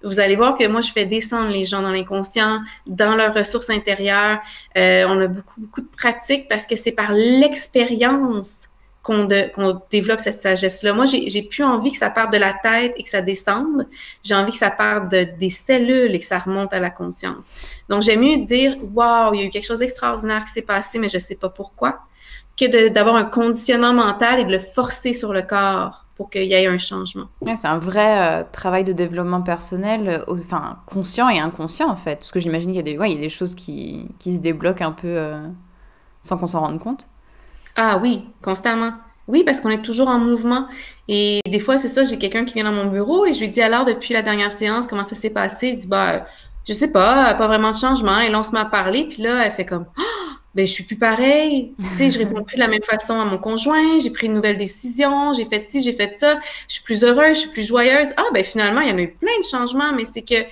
Vous 0.03 0.21
allez 0.21 0.35
voir 0.35 0.55
que 0.57 0.67
moi, 0.67 0.81
je 0.81 0.91
fais 0.91 1.07
descendre 1.07 1.51
les 1.51 1.65
gens 1.65 1.83
dans 1.83 1.93
l'inconscient, 1.93 2.61
dans 2.87 3.15
leurs 3.15 3.33
ressources 3.33 3.71
intérieures. 3.71 4.41
Euh, 4.77 5.07
on 5.09 5.21
a 5.21 5.29
beaucoup, 5.29 5.61
beaucoup 5.61 5.81
de 5.81 5.89
pratiques 5.89 6.49
parce 6.49 6.67
que 6.67 6.75
c'est 6.75 6.93
par 6.93 7.13
l'expérience 7.13 8.69
qu'on 9.07 9.81
développe 9.91 10.21
cette 10.21 10.41
sagesse-là. 10.41 10.93
Moi, 10.93 11.05
j'ai 11.05 11.43
plus 11.43 11.63
envie 11.63 11.93
que 11.93 11.99
ça 11.99 12.11
parte 12.11 12.33
de 12.33 12.39
la 12.39 12.53
tête 12.53 12.95
et 12.97 13.03
que 13.03 13.09
ça 13.09 13.21
descende. 13.21 13.87
J'ai 14.23 14.35
envie 14.35 14.53
que 14.53 14.59
ça 14.59 14.71
parte 14.71 15.11
de, 15.11 15.27
des 15.39 15.51
cellules 15.51 16.15
et 16.15 16.19
que 16.19 16.25
ça 16.25 16.39
remonte 16.39 16.73
à 16.73 16.81
la 16.81 16.91
conscience. 16.91 17.51
Donc, 17.89 18.03
j'aime 18.03 18.21
mieux 18.21 18.39
dire, 18.39 18.77
waouh, 18.95 19.35
il 19.35 19.41
y 19.41 19.43
a 19.45 19.47
eu 19.47 19.51
quelque 19.51 19.67
chose 19.67 19.79
d'extraordinaire 19.79 20.45
qui 20.45 20.53
s'est 20.53 20.63
passé, 20.63 20.99
mais 20.99 21.09
je 21.09 21.17
ne 21.17 21.23
sais 21.23 21.37
pas 21.37 21.51
pourquoi, 21.51 22.01
que 22.59 22.89
d'avoir 22.89 23.17
un 23.17 23.25
conditionnement 23.25 23.93
mental 23.93 24.41
et 24.41 24.45
de 24.45 24.53
le 24.53 24.59
forcer 24.59 25.13
sur 25.13 25.33
le 25.33 25.43
corps 25.43 26.07
pour 26.17 26.31
qu'il 26.31 26.45
y 26.45 26.55
ait 26.55 26.67
un 26.67 26.79
changement. 26.79 27.27
c'est 27.57 27.69
un 27.69 27.79
vrai 27.79 28.41
euh, 28.41 28.45
travail 28.51 28.85
de 28.85 28.93
développement 28.93 29.43
personnel, 29.43 30.09
euh, 30.09 30.35
enfin 30.35 30.79
conscient 30.87 31.29
et 31.29 31.39
inconscient 31.39 31.91
en 31.91 31.97
fait, 31.97 32.17
parce 32.17 32.33
que 32.33 32.41
j'imagine 32.41 32.73
qu'il 32.73 32.89
y 32.89 33.15
a 33.15 33.17
des, 33.19 33.29
choses 33.29 33.55
qui, 33.55 34.09
qui 34.19 34.35
se 34.35 34.41
débloquent 34.41 34.85
un 34.85 34.93
peu 34.93 35.09
euh, 35.09 35.47
sans 36.23 36.39
qu'on 36.39 36.47
s'en 36.47 36.61
rende 36.61 36.81
compte. 36.81 37.07
Ah 37.77 37.99
oui, 38.03 38.25
constamment. 38.43 38.93
Oui, 39.29 39.45
parce 39.45 39.61
qu'on 39.61 39.71
est 39.71 39.83
toujours 39.83 40.09
en 40.09 40.19
mouvement. 40.19 40.67
Et 41.09 41.41
des 41.49 41.59
fois, 41.59 41.79
c'est 41.79 41.89
ça, 41.89 42.05
j'ai 42.05 42.19
quelqu'un 42.19 42.45
qui 42.45 42.55
vient 42.55 42.65
dans 42.65 42.73
mon 42.73 42.87
bureau 42.87 43.27
et 43.27 43.33
je 43.33 43.41
lui 43.41 43.49
dis 43.49 43.61
alors, 43.61 43.85
depuis 43.85 44.15
la 44.15 44.23
dernière 44.23 44.53
séance, 44.53 44.87
comment 44.87 45.05
ça 45.05 45.15
s'est 45.15 45.31
passé? 45.31 45.69
Il 45.69 45.81
dit, 45.81 45.87
bah, 45.87 46.27
je 46.67 46.73
sais 46.73 46.91
pas, 46.91 47.35
pas 47.35 47.47
vraiment 47.47 47.71
de 47.71 47.77
changement. 47.77 48.19
Et 48.21 48.29
là, 48.29 48.39
on 48.39 48.43
se 48.43 48.53
met 48.53 48.59
à 48.61 48.65
parler, 48.65 49.05
puis 49.09 49.23
là, 49.23 49.45
elle 49.45 49.53
fait 49.53 49.67
comme, 49.67 49.87
oh, 49.99 50.03
ben, 50.55 50.67
je 50.67 50.73
suis 50.73 50.85
plus 50.85 50.97
pareil. 50.97 51.75
tu 51.93 51.97
sais, 51.97 52.11
je 52.11 52.19
réponds 52.19 52.43
plus 52.43 52.57
de 52.57 52.61
la 52.61 52.69
même 52.69 52.83
façon 52.83 53.21
à 53.21 53.25
mon 53.25 53.39
conjoint. 53.39 54.01
J'ai 54.01 54.11
pris 54.11 54.27
une 54.27 54.35
nouvelle 54.35 54.57
décision. 54.57 55.33
J'ai 55.33 55.45
fait 55.45 55.69
ci, 55.69 55.83
j'ai 55.83 55.93
fait 55.93 56.15
ça. 56.19 56.39
Je 56.69 56.75
suis 56.75 56.83
plus 56.83 57.05
heureuse, 57.05 57.35
je 57.35 57.41
suis 57.41 57.51
plus 57.51 57.67
joyeuse. 57.67 58.09
Ah, 58.17 58.25
ben, 58.33 58.43
finalement, 58.43 58.81
il 58.81 58.89
y 58.89 58.93
en 58.93 58.99
a 58.99 59.03
eu 59.03 59.13
plein 59.13 59.39
de 59.39 59.45
changements, 59.45 59.93
mais 59.95 60.07
c'est 60.07 60.23
que 60.23 60.47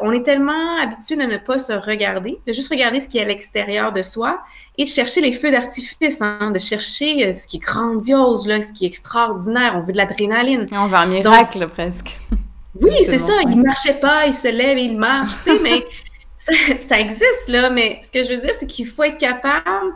on 0.00 0.12
est 0.12 0.22
tellement 0.22 0.78
habitué 0.82 1.16
de 1.16 1.22
ne 1.22 1.36
pas 1.36 1.58
se 1.58 1.72
regarder, 1.72 2.38
de 2.46 2.52
juste 2.52 2.68
regarder 2.70 3.00
ce 3.00 3.08
qui 3.08 3.18
est 3.18 3.22
à 3.22 3.24
l'extérieur 3.24 3.92
de 3.92 4.02
soi 4.02 4.40
et 4.76 4.84
de 4.84 4.88
chercher 4.88 5.20
les 5.20 5.32
feux 5.32 5.50
d'artifice, 5.50 6.20
hein, 6.20 6.50
de 6.50 6.58
chercher 6.58 7.28
euh, 7.28 7.34
ce 7.34 7.46
qui 7.46 7.58
est 7.58 7.60
grandiose, 7.60 8.46
là, 8.46 8.60
ce 8.62 8.72
qui 8.72 8.84
est 8.84 8.88
extraordinaire. 8.88 9.74
On 9.76 9.80
veut 9.80 9.92
de 9.92 9.96
l'adrénaline. 9.96 10.66
On 10.72 10.86
veut 10.86 10.96
un 10.96 11.06
miracle 11.06 11.68
presque. 11.68 12.18
Oui, 12.80 12.94
c'est 13.04 13.18
ça. 13.18 13.32
Il 13.42 13.58
ne 13.58 13.62
marchait 13.62 14.00
pas, 14.00 14.26
il 14.26 14.34
se 14.34 14.48
lève 14.48 14.78
et 14.78 14.82
il 14.82 14.96
marche, 14.96 15.34
tu 15.44 15.50
sais, 15.50 15.58
mais 15.62 15.86
ça, 16.88 16.98
existe, 16.98 17.48
là. 17.48 17.70
Mais 17.70 18.00
ce 18.02 18.10
que 18.10 18.24
je 18.24 18.30
veux 18.34 18.40
dire, 18.40 18.54
c'est 18.58 18.66
qu'il 18.66 18.86
faut 18.86 19.04
être 19.04 19.18
capable 19.18 19.92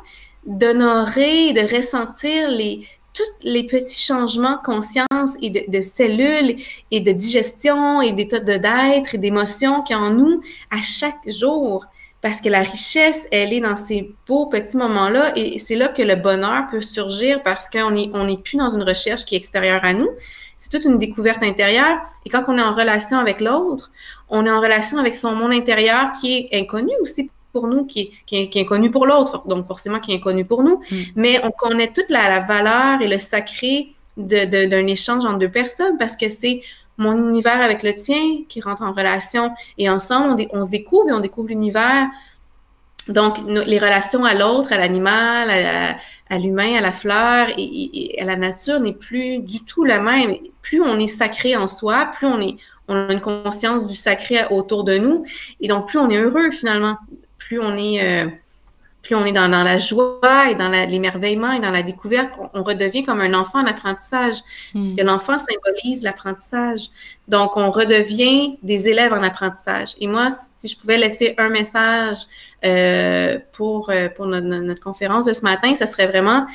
d'honorer, 0.46 1.52
de 1.52 1.74
ressentir 1.74 2.48
les, 2.48 2.86
tous 3.14 3.22
les 3.42 3.64
petits 3.64 3.98
changements 3.98 4.56
de 4.56 4.62
conscience 4.62 5.36
et 5.40 5.50
de, 5.50 5.80
cellules 5.80 6.56
et 6.90 7.00
de 7.00 7.12
digestion 7.12 8.02
et 8.02 8.12
d'état 8.12 8.40
d'être 8.40 9.14
et 9.14 9.18
d'émotions 9.18 9.82
qu'il 9.82 9.96
y 9.96 9.98
a 9.98 10.02
en 10.02 10.10
nous 10.10 10.42
à 10.70 10.82
chaque 10.82 11.30
jour. 11.30 11.86
Parce 12.20 12.40
que 12.40 12.48
la 12.48 12.60
richesse, 12.60 13.28
elle 13.30 13.52
est 13.52 13.60
dans 13.60 13.76
ces 13.76 14.14
beaux 14.26 14.46
petits 14.46 14.76
moments-là 14.78 15.32
et 15.36 15.58
c'est 15.58 15.76
là 15.76 15.88
que 15.88 16.02
le 16.02 16.16
bonheur 16.16 16.64
peut 16.70 16.80
surgir 16.80 17.42
parce 17.42 17.68
qu'on 17.68 17.90
n'est 17.90 18.10
est 18.32 18.42
plus 18.42 18.56
dans 18.56 18.70
une 18.70 18.82
recherche 18.82 19.24
qui 19.24 19.34
est 19.34 19.38
extérieure 19.38 19.84
à 19.84 19.92
nous. 19.92 20.08
C'est 20.56 20.70
toute 20.70 20.84
une 20.84 20.98
découverte 20.98 21.42
intérieure. 21.42 21.98
Et 22.24 22.30
quand 22.30 22.44
on 22.48 22.56
est 22.56 22.62
en 22.62 22.72
relation 22.72 23.18
avec 23.18 23.40
l'autre, 23.40 23.90
on 24.28 24.46
est 24.46 24.50
en 24.50 24.60
relation 24.60 24.98
avec 24.98 25.14
son 25.14 25.34
monde 25.34 25.52
intérieur 25.52 26.12
qui 26.18 26.48
est 26.50 26.58
inconnu 26.58 26.92
aussi 27.02 27.30
pour 27.54 27.68
nous, 27.68 27.86
qui, 27.86 28.10
qui, 28.26 28.36
est, 28.36 28.56
inconnu 28.56 28.90
pour 28.90 29.06
l'autre, 29.06 29.46
donc 29.46 29.64
forcément 29.64 30.00
qui 30.00 30.12
est 30.12 30.16
inconnu 30.16 30.44
pour 30.44 30.62
nous, 30.62 30.80
mm. 30.90 30.96
mais 31.14 31.40
on 31.44 31.52
connaît 31.52 31.92
toute 31.92 32.10
la, 32.10 32.40
valeur 32.40 33.00
et 33.00 33.08
le 33.08 33.18
sacré 33.18 33.88
d'un 34.16 34.86
échange 34.86 35.24
entre 35.24 35.38
deux 35.38 35.50
personnes 35.50 35.96
parce 35.98 36.16
que 36.16 36.28
c'est 36.28 36.62
mon 36.98 37.16
univers 37.28 37.60
avec 37.60 37.82
le 37.82 37.94
tien 37.94 38.42
qui 38.48 38.60
rentre 38.60 38.82
en 38.82 38.92
relation 38.92 39.52
et 39.78 39.88
ensemble, 39.88 40.46
on, 40.52 40.62
se 40.62 40.70
découvre 40.70 41.08
et 41.08 41.12
on 41.12 41.20
découvre 41.20 41.48
l'univers. 41.48 42.08
Donc, 43.08 43.36
les 43.46 43.78
relations 43.78 44.24
à 44.24 44.34
l'autre, 44.34 44.72
à 44.72 44.78
l'animal, 44.78 45.50
à, 46.30 46.38
l'humain, 46.38 46.76
à 46.76 46.80
la 46.80 46.92
fleur 46.92 47.48
et, 47.58 48.16
à 48.20 48.24
la 48.24 48.36
nature 48.36 48.80
n'est 48.80 48.98
plus 49.08 49.38
du 49.38 49.64
tout 49.64 49.84
la 49.84 50.00
même. 50.00 50.36
Plus 50.62 50.80
on 50.82 50.98
est 50.98 51.08
sacré 51.08 51.56
en 51.56 51.68
soi, 51.68 52.06
plus 52.16 52.26
on, 52.26 52.40
est, 52.40 52.56
on 52.88 53.08
a 53.08 53.12
une 53.12 53.20
conscience 53.20 53.84
du 53.84 53.96
sacré 53.96 54.46
autour 54.50 54.84
de 54.84 54.96
nous 54.98 55.24
et 55.60 55.68
donc 55.68 55.88
plus 55.88 55.98
on 55.98 56.10
est 56.10 56.18
heureux 56.18 56.50
finalement 56.50 56.96
plus 57.46 57.60
on 57.60 57.76
est, 57.76 58.02
euh, 58.02 58.26
plus 59.02 59.14
on 59.14 59.24
est 59.26 59.32
dans, 59.32 59.48
la 59.48 59.78
joie 59.78 60.50
et 60.50 60.54
dans 60.54 60.70
l'émerveillement 60.70 61.52
et 61.52 61.60
dans 61.60 61.70
la 61.70 61.82
découverte, 61.82 62.30
on, 62.54 62.62
redevient 62.62 63.04
comme 63.04 63.20
un 63.20 63.34
enfant 63.34 63.60
en 63.60 63.66
apprentissage, 63.66 64.36
parce 64.72 64.90
hmm. 64.90 64.96
que 64.96 65.02
l'enfant 65.02 65.36
symbolise 65.36 66.02
l'apprentissage. 66.02 66.88
Donc, 67.28 67.56
on 67.56 67.70
redevient 67.70 68.58
des 68.62 68.88
élèves 68.88 69.12
en 69.12 69.22
apprentissage. 69.22 69.94
Et 70.00 70.06
moi, 70.06 70.28
si 70.30 70.68
je 70.68 70.78
pouvais 70.78 70.96
laisser 70.96 71.34
un 71.36 71.50
message 71.50 72.16
euh, 72.64 73.38
pour, 73.52 73.90
euh, 73.90 74.08
pour 74.08 74.24
notre, 74.24 74.80
conférence 74.80 75.26
de 75.26 75.34
ce 75.34 75.42
matin, 75.42 75.74
ce 75.74 75.84
serait 75.84 76.06
vraiment 76.06 76.46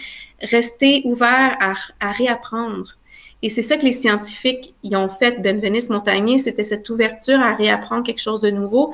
rester 0.42 1.04
ouvert 1.06 1.56
à, 1.60 1.74
à 2.00 2.12
réapprendre. 2.12 2.96
Et 3.42 3.50
c'est 3.50 3.62
ça 3.62 3.78
que 3.78 3.84
les 3.84 3.92
scientifiques 3.92 4.74
y 4.84 4.96
ont 4.96 5.08
fait, 5.08 5.40
Benveniste 5.40 5.92
Montagnier, 5.92 6.40
c'était 6.40 6.64
cette 6.64 6.90
ouverture 6.90 7.40
à 7.40 7.56
réapprendre 7.56 8.04
quelque 8.04 8.22
chose 8.22 8.42
de 8.42 8.50
nouveau. 8.50 8.92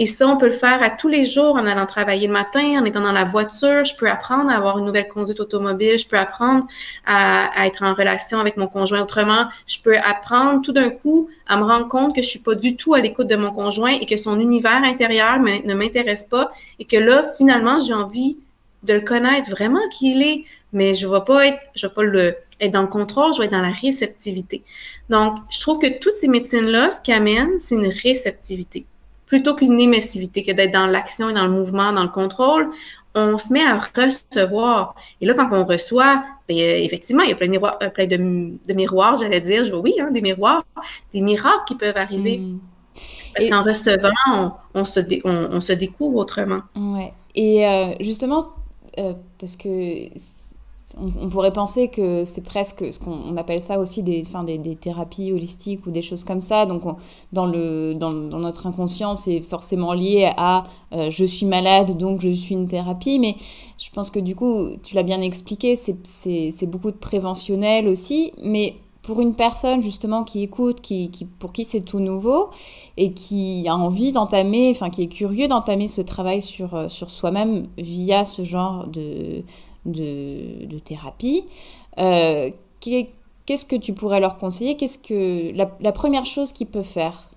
Et 0.00 0.06
ça, 0.06 0.26
on 0.26 0.36
peut 0.36 0.46
le 0.46 0.52
faire 0.52 0.82
à 0.82 0.90
tous 0.90 1.06
les 1.06 1.24
jours 1.24 1.54
en 1.54 1.66
allant 1.66 1.86
travailler 1.86 2.26
le 2.26 2.32
matin, 2.32 2.80
en 2.80 2.84
étant 2.84 3.00
dans 3.00 3.12
la 3.12 3.24
voiture. 3.24 3.84
Je 3.84 3.94
peux 3.94 4.08
apprendre 4.08 4.50
à 4.50 4.56
avoir 4.56 4.78
une 4.78 4.86
nouvelle 4.86 5.06
conduite 5.06 5.38
automobile. 5.38 5.96
Je 5.98 6.08
peux 6.08 6.18
apprendre 6.18 6.66
à, 7.06 7.64
être 7.64 7.84
en 7.84 7.94
relation 7.94 8.40
avec 8.40 8.56
mon 8.56 8.66
conjoint 8.66 9.02
autrement. 9.02 9.46
Je 9.68 9.78
peux 9.78 9.96
apprendre 9.96 10.62
tout 10.62 10.72
d'un 10.72 10.90
coup 10.90 11.28
à 11.46 11.56
me 11.56 11.62
rendre 11.62 11.88
compte 11.88 12.14
que 12.14 12.22
je 12.22 12.26
suis 12.26 12.40
pas 12.40 12.56
du 12.56 12.76
tout 12.76 12.94
à 12.94 13.00
l'écoute 13.00 13.28
de 13.28 13.36
mon 13.36 13.52
conjoint 13.52 13.92
et 13.92 14.06
que 14.06 14.16
son 14.16 14.40
univers 14.40 14.82
intérieur 14.82 15.38
ne 15.38 15.74
m'intéresse 15.74 16.24
pas 16.24 16.50
et 16.80 16.84
que 16.86 16.96
là, 16.96 17.22
finalement, 17.36 17.78
j'ai 17.78 17.94
envie 17.94 18.38
de 18.82 18.94
le 18.94 19.00
connaître 19.00 19.48
vraiment 19.48 19.80
qui 19.92 20.10
il 20.10 20.22
est. 20.22 20.44
Mais 20.72 20.94
je 20.94 21.06
ne 21.06 21.12
vais 21.12 21.24
pas 21.24 21.46
être, 21.46 21.60
je 21.76 21.86
vais 21.86 21.92
pas 21.94 22.02
le, 22.02 22.36
être 22.60 22.72
dans 22.72 22.82
le 22.82 22.88
contrôle, 22.88 23.32
je 23.32 23.38
vais 23.38 23.44
être 23.44 23.52
dans 23.52 23.60
la 23.60 23.70
réceptivité. 23.70 24.64
Donc, 25.08 25.36
je 25.48 25.60
trouve 25.60 25.78
que 25.78 26.00
toutes 26.00 26.14
ces 26.14 26.26
médecines-là, 26.26 26.90
ce 26.90 27.00
qui 27.00 27.12
amène, 27.12 27.60
c'est 27.60 27.76
une 27.76 27.86
réceptivité 27.86 28.84
plutôt 29.34 29.56
qu'une 29.56 29.80
émissivité, 29.80 30.44
que 30.44 30.52
d'être 30.52 30.70
dans 30.72 30.86
l'action 30.86 31.28
et 31.28 31.32
dans 31.32 31.44
le 31.44 31.50
mouvement, 31.50 31.92
dans 31.92 32.04
le 32.04 32.08
contrôle, 32.08 32.70
on 33.16 33.36
se 33.36 33.52
met 33.52 33.64
à 33.64 33.76
recevoir. 33.76 34.94
Et 35.20 35.26
là, 35.26 35.34
quand 35.34 35.48
on 35.50 35.64
reçoit, 35.64 36.22
bien, 36.48 36.76
effectivement, 36.76 37.24
il 37.24 37.30
y 37.30 37.32
a 37.32 37.34
plein 37.34 37.48
de 37.48 37.50
miroirs, 37.50 37.76
euh, 37.82 37.90
plein 37.90 38.06
de, 38.06 38.72
miroirs 38.72 39.18
j'allais 39.18 39.40
dire. 39.40 39.64
Je 39.64 39.72
vois 39.72 39.80
oui, 39.80 39.94
hein, 40.00 40.12
des 40.12 40.20
miroirs, 40.20 40.64
des 41.12 41.20
miracles 41.20 41.64
qui 41.66 41.74
peuvent 41.74 41.96
arriver. 41.96 42.38
Mm. 42.38 42.60
Parce 43.34 43.50
qu'en 43.50 43.64
recevant, 43.64 44.56
on, 44.72 44.84
se 44.84 45.00
on, 45.24 45.60
se 45.60 45.72
découvre 45.72 46.18
autrement. 46.18 46.60
Ouais. 46.76 47.12
Et 47.34 47.66
euh, 47.66 47.86
justement, 47.98 48.52
euh, 48.98 49.14
parce 49.40 49.56
que 49.56 49.68
on, 50.96 51.28
pourrait 51.28 51.52
penser 51.52 51.88
que 51.88 52.24
c'est 52.24 52.42
presque 52.42 52.92
ce 52.92 52.98
qu'on 52.98 53.36
appelle 53.36 53.62
ça 53.62 53.78
aussi 53.78 54.02
des, 54.02 54.24
des, 54.46 54.58
des, 54.58 54.76
thérapies 54.76 55.32
holistiques 55.32 55.86
ou 55.86 55.90
des 55.90 56.02
choses 56.02 56.24
comme 56.24 56.40
ça. 56.40 56.66
Donc, 56.66 56.82
dans, 57.32 57.46
le, 57.46 57.94
dans, 57.94 58.12
notre 58.12 58.66
inconscient, 58.66 59.14
c'est 59.14 59.40
forcément 59.40 59.92
lié 59.92 60.30
à 60.36 60.64
euh, 60.92 61.10
je 61.10 61.24
suis 61.24 61.46
malade, 61.46 61.96
donc 61.96 62.20
je 62.20 62.32
suis 62.32 62.54
une 62.54 62.68
thérapie. 62.68 63.18
Mais 63.18 63.36
je 63.78 63.90
pense 63.90 64.10
que 64.10 64.20
du 64.20 64.36
coup, 64.36 64.70
tu 64.82 64.94
l'as 64.94 65.02
bien 65.02 65.20
expliqué, 65.20 65.76
c'est 65.76 66.66
beaucoup 66.66 66.90
de 66.90 66.96
préventionnel 66.96 67.88
aussi. 67.88 68.32
Mais 68.42 68.76
pour 69.02 69.20
une 69.20 69.34
personne 69.34 69.82
justement 69.82 70.24
qui 70.24 70.42
écoute, 70.42 70.80
qui, 70.80 71.10
qui 71.10 71.26
pour 71.26 71.52
qui 71.52 71.64
c'est 71.64 71.82
tout 71.82 72.00
nouveau 72.00 72.50
et 72.96 73.10
qui 73.10 73.66
a 73.68 73.76
envie 73.76 74.12
d'entamer, 74.12 74.70
enfin 74.70 74.88
qui 74.88 75.02
est 75.02 75.08
curieux 75.08 75.46
d'entamer 75.46 75.88
ce 75.88 76.00
travail 76.00 76.40
sur, 76.40 76.74
euh, 76.74 76.88
sur 76.88 77.10
soi-même 77.10 77.68
via 77.76 78.24
ce 78.24 78.44
genre 78.44 78.86
de, 78.86 79.44
de, 79.86 80.78
thérapie. 80.84 81.44
Euh, 81.98 82.50
qu'est-ce 82.80 83.64
que 83.64 83.76
tu 83.76 83.92
pourrais 83.92 84.20
leur 84.20 84.36
conseiller? 84.36 84.76
Qu'est-ce 84.76 84.98
que 84.98 85.52
la, 85.54 85.92
première 85.92 86.26
chose 86.26 86.52
qu'ils 86.52 86.66
peuvent 86.66 86.84
faire? 86.84 87.30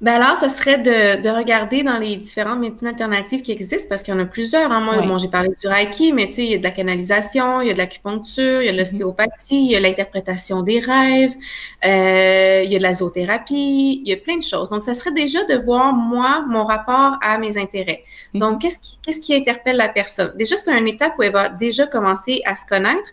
Ben 0.00 0.20
alors, 0.22 0.36
ce 0.36 0.48
serait 0.48 0.78
de, 0.78 1.28
regarder 1.28 1.82
dans 1.82 1.98
les 1.98 2.16
différentes 2.16 2.60
médecines 2.60 2.86
alternatives 2.86 3.42
qui 3.42 3.50
existent, 3.50 3.88
parce 3.88 4.04
qu'il 4.04 4.14
y 4.14 4.16
en 4.16 4.20
a 4.20 4.26
plusieurs. 4.26 4.70
Hein. 4.70 4.80
Moi, 4.80 5.18
j'ai 5.18 5.28
parlé 5.28 5.50
du 5.60 5.66
Reiki, 5.66 6.12
mais 6.12 6.28
tu 6.28 6.34
sais, 6.34 6.44
il 6.44 6.50
y 6.52 6.54
a 6.54 6.58
de 6.58 6.62
la 6.62 6.70
canalisation, 6.70 7.60
il 7.60 7.66
y 7.66 7.70
a 7.70 7.72
de 7.72 7.78
l'acupuncture, 7.78 8.62
il 8.62 8.66
y 8.66 8.68
a 8.68 8.72
de 8.72 8.76
mm-hmm. 8.76 8.78
l'ostéopathie, 8.78 9.64
il 9.64 9.70
y 9.72 9.76
a 9.76 9.80
l'interprétation 9.80 10.62
des 10.62 10.78
rêves, 10.78 11.34
euh, 11.84 12.62
il 12.64 12.70
y 12.70 12.76
a 12.76 12.78
de 12.78 12.82
la 12.82 12.94
zoothérapie, 12.94 14.02
il 14.04 14.08
y 14.08 14.12
a 14.12 14.16
plein 14.16 14.36
de 14.36 14.42
choses. 14.42 14.70
Donc, 14.70 14.84
ça 14.84 14.94
serait 14.94 15.12
déjà 15.12 15.42
de 15.44 15.54
voir, 15.54 15.92
moi, 15.92 16.44
mon 16.48 16.64
rapport 16.64 17.18
à 17.20 17.38
mes 17.38 17.58
intérêts. 17.58 18.04
Mm-hmm. 18.34 18.38
Donc, 18.38 18.60
qu'est-ce 18.60 18.78
qui, 18.78 18.98
qu'est-ce 19.02 19.20
qui 19.20 19.34
interpelle 19.34 19.76
la 19.76 19.88
personne? 19.88 20.32
Déjà, 20.36 20.56
c'est 20.56 20.72
une 20.78 20.86
étape 20.86 21.14
où 21.18 21.24
elle 21.24 21.32
va 21.32 21.48
déjà 21.48 21.88
commencer 21.88 22.40
à 22.44 22.54
se 22.54 22.64
connaître 22.66 23.08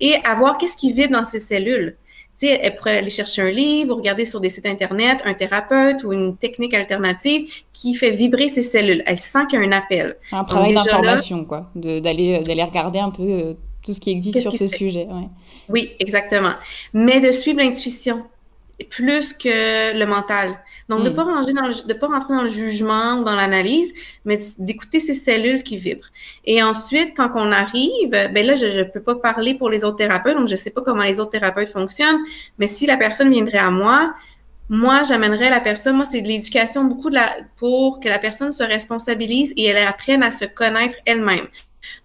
et 0.00 0.14
à 0.24 0.36
voir 0.36 0.58
qu'est-ce 0.58 0.76
qui 0.76 0.92
vit 0.92 1.08
dans 1.08 1.24
ses 1.24 1.40
cellules 1.40 1.96
sais, 2.46 2.60
elle 2.62 2.76
pourrait 2.76 2.98
aller 2.98 3.10
chercher 3.10 3.42
un 3.42 3.50
livre, 3.50 3.94
regarder 3.96 4.24
sur 4.24 4.40
des 4.40 4.48
sites 4.48 4.66
Internet 4.66 5.22
un 5.24 5.34
thérapeute 5.34 6.04
ou 6.04 6.12
une 6.12 6.36
technique 6.36 6.74
alternative 6.74 7.50
qui 7.72 7.94
fait 7.94 8.10
vibrer 8.10 8.48
ses 8.48 8.62
cellules. 8.62 9.02
Elle 9.06 9.18
sent 9.18 9.46
qu'il 9.48 9.60
y 9.60 9.62
a 9.62 9.66
un 9.66 9.72
appel. 9.72 10.16
Un 10.32 10.44
travail 10.44 10.74
d'information, 10.74 11.44
quoi, 11.44 11.70
d'aller 11.74 12.40
d'aller 12.40 12.62
regarder 12.62 12.98
un 12.98 13.10
peu 13.10 13.22
euh, 13.22 13.52
tout 13.84 13.94
ce 13.94 14.00
qui 14.00 14.10
existe 14.10 14.40
sur 14.40 14.52
ce 14.52 14.68
sujet. 14.68 15.06
Ouais. 15.10 15.28
Oui, 15.68 15.90
exactement. 15.98 16.54
Mais 16.94 17.20
de 17.20 17.30
suivre 17.30 17.60
l'intuition 17.60 18.24
plus 18.84 19.32
que 19.32 19.98
le 19.98 20.06
mental. 20.06 20.58
Donc, 20.88 21.00
de 21.00 21.04
ne 21.04 21.10
hmm. 21.10 21.14
pas, 21.14 21.24
ranger 21.24 21.52
dans 21.52 21.68
de 21.68 21.94
pas 21.94 22.06
rentrer 22.06 22.34
dans 22.34 22.42
le 22.42 22.48
jugement 22.48 23.18
ou 23.18 23.24
dans 23.24 23.34
l'analyse, 23.34 23.92
mais 24.24 24.38
d'écouter 24.58 25.00
ces 25.00 25.14
cellules 25.14 25.62
qui 25.62 25.76
vibrent. 25.76 26.08
Et 26.44 26.62
ensuite, 26.62 27.16
quand 27.16 27.30
on 27.34 27.50
arrive, 27.50 28.10
ben 28.10 28.46
là, 28.46 28.54
je 28.54 28.66
ne 28.66 28.84
peux 28.84 29.02
pas 29.02 29.16
parler 29.16 29.54
pour 29.54 29.68
les 29.68 29.84
autres 29.84 29.96
thérapeutes, 29.96 30.36
donc 30.36 30.46
je 30.46 30.52
ne 30.52 30.56
sais 30.56 30.70
pas 30.70 30.82
comment 30.82 31.02
les 31.02 31.20
autres 31.20 31.30
thérapeutes 31.30 31.70
fonctionnent, 31.70 32.20
mais 32.58 32.66
si 32.66 32.86
la 32.86 32.96
personne 32.96 33.30
viendrait 33.30 33.58
à 33.58 33.70
moi, 33.70 34.14
moi, 34.70 35.02
j'amènerais 35.02 35.48
la 35.48 35.60
personne, 35.60 35.96
moi, 35.96 36.04
c'est 36.04 36.20
de 36.20 36.28
l'éducation 36.28 36.84
beaucoup 36.84 37.08
de 37.08 37.14
la, 37.14 37.36
pour 37.56 38.00
que 38.00 38.08
la 38.08 38.18
personne 38.18 38.52
se 38.52 38.62
responsabilise 38.62 39.54
et 39.56 39.64
elle 39.64 39.86
apprenne 39.86 40.22
à 40.22 40.30
se 40.30 40.44
connaître 40.44 40.94
elle-même. 41.06 41.46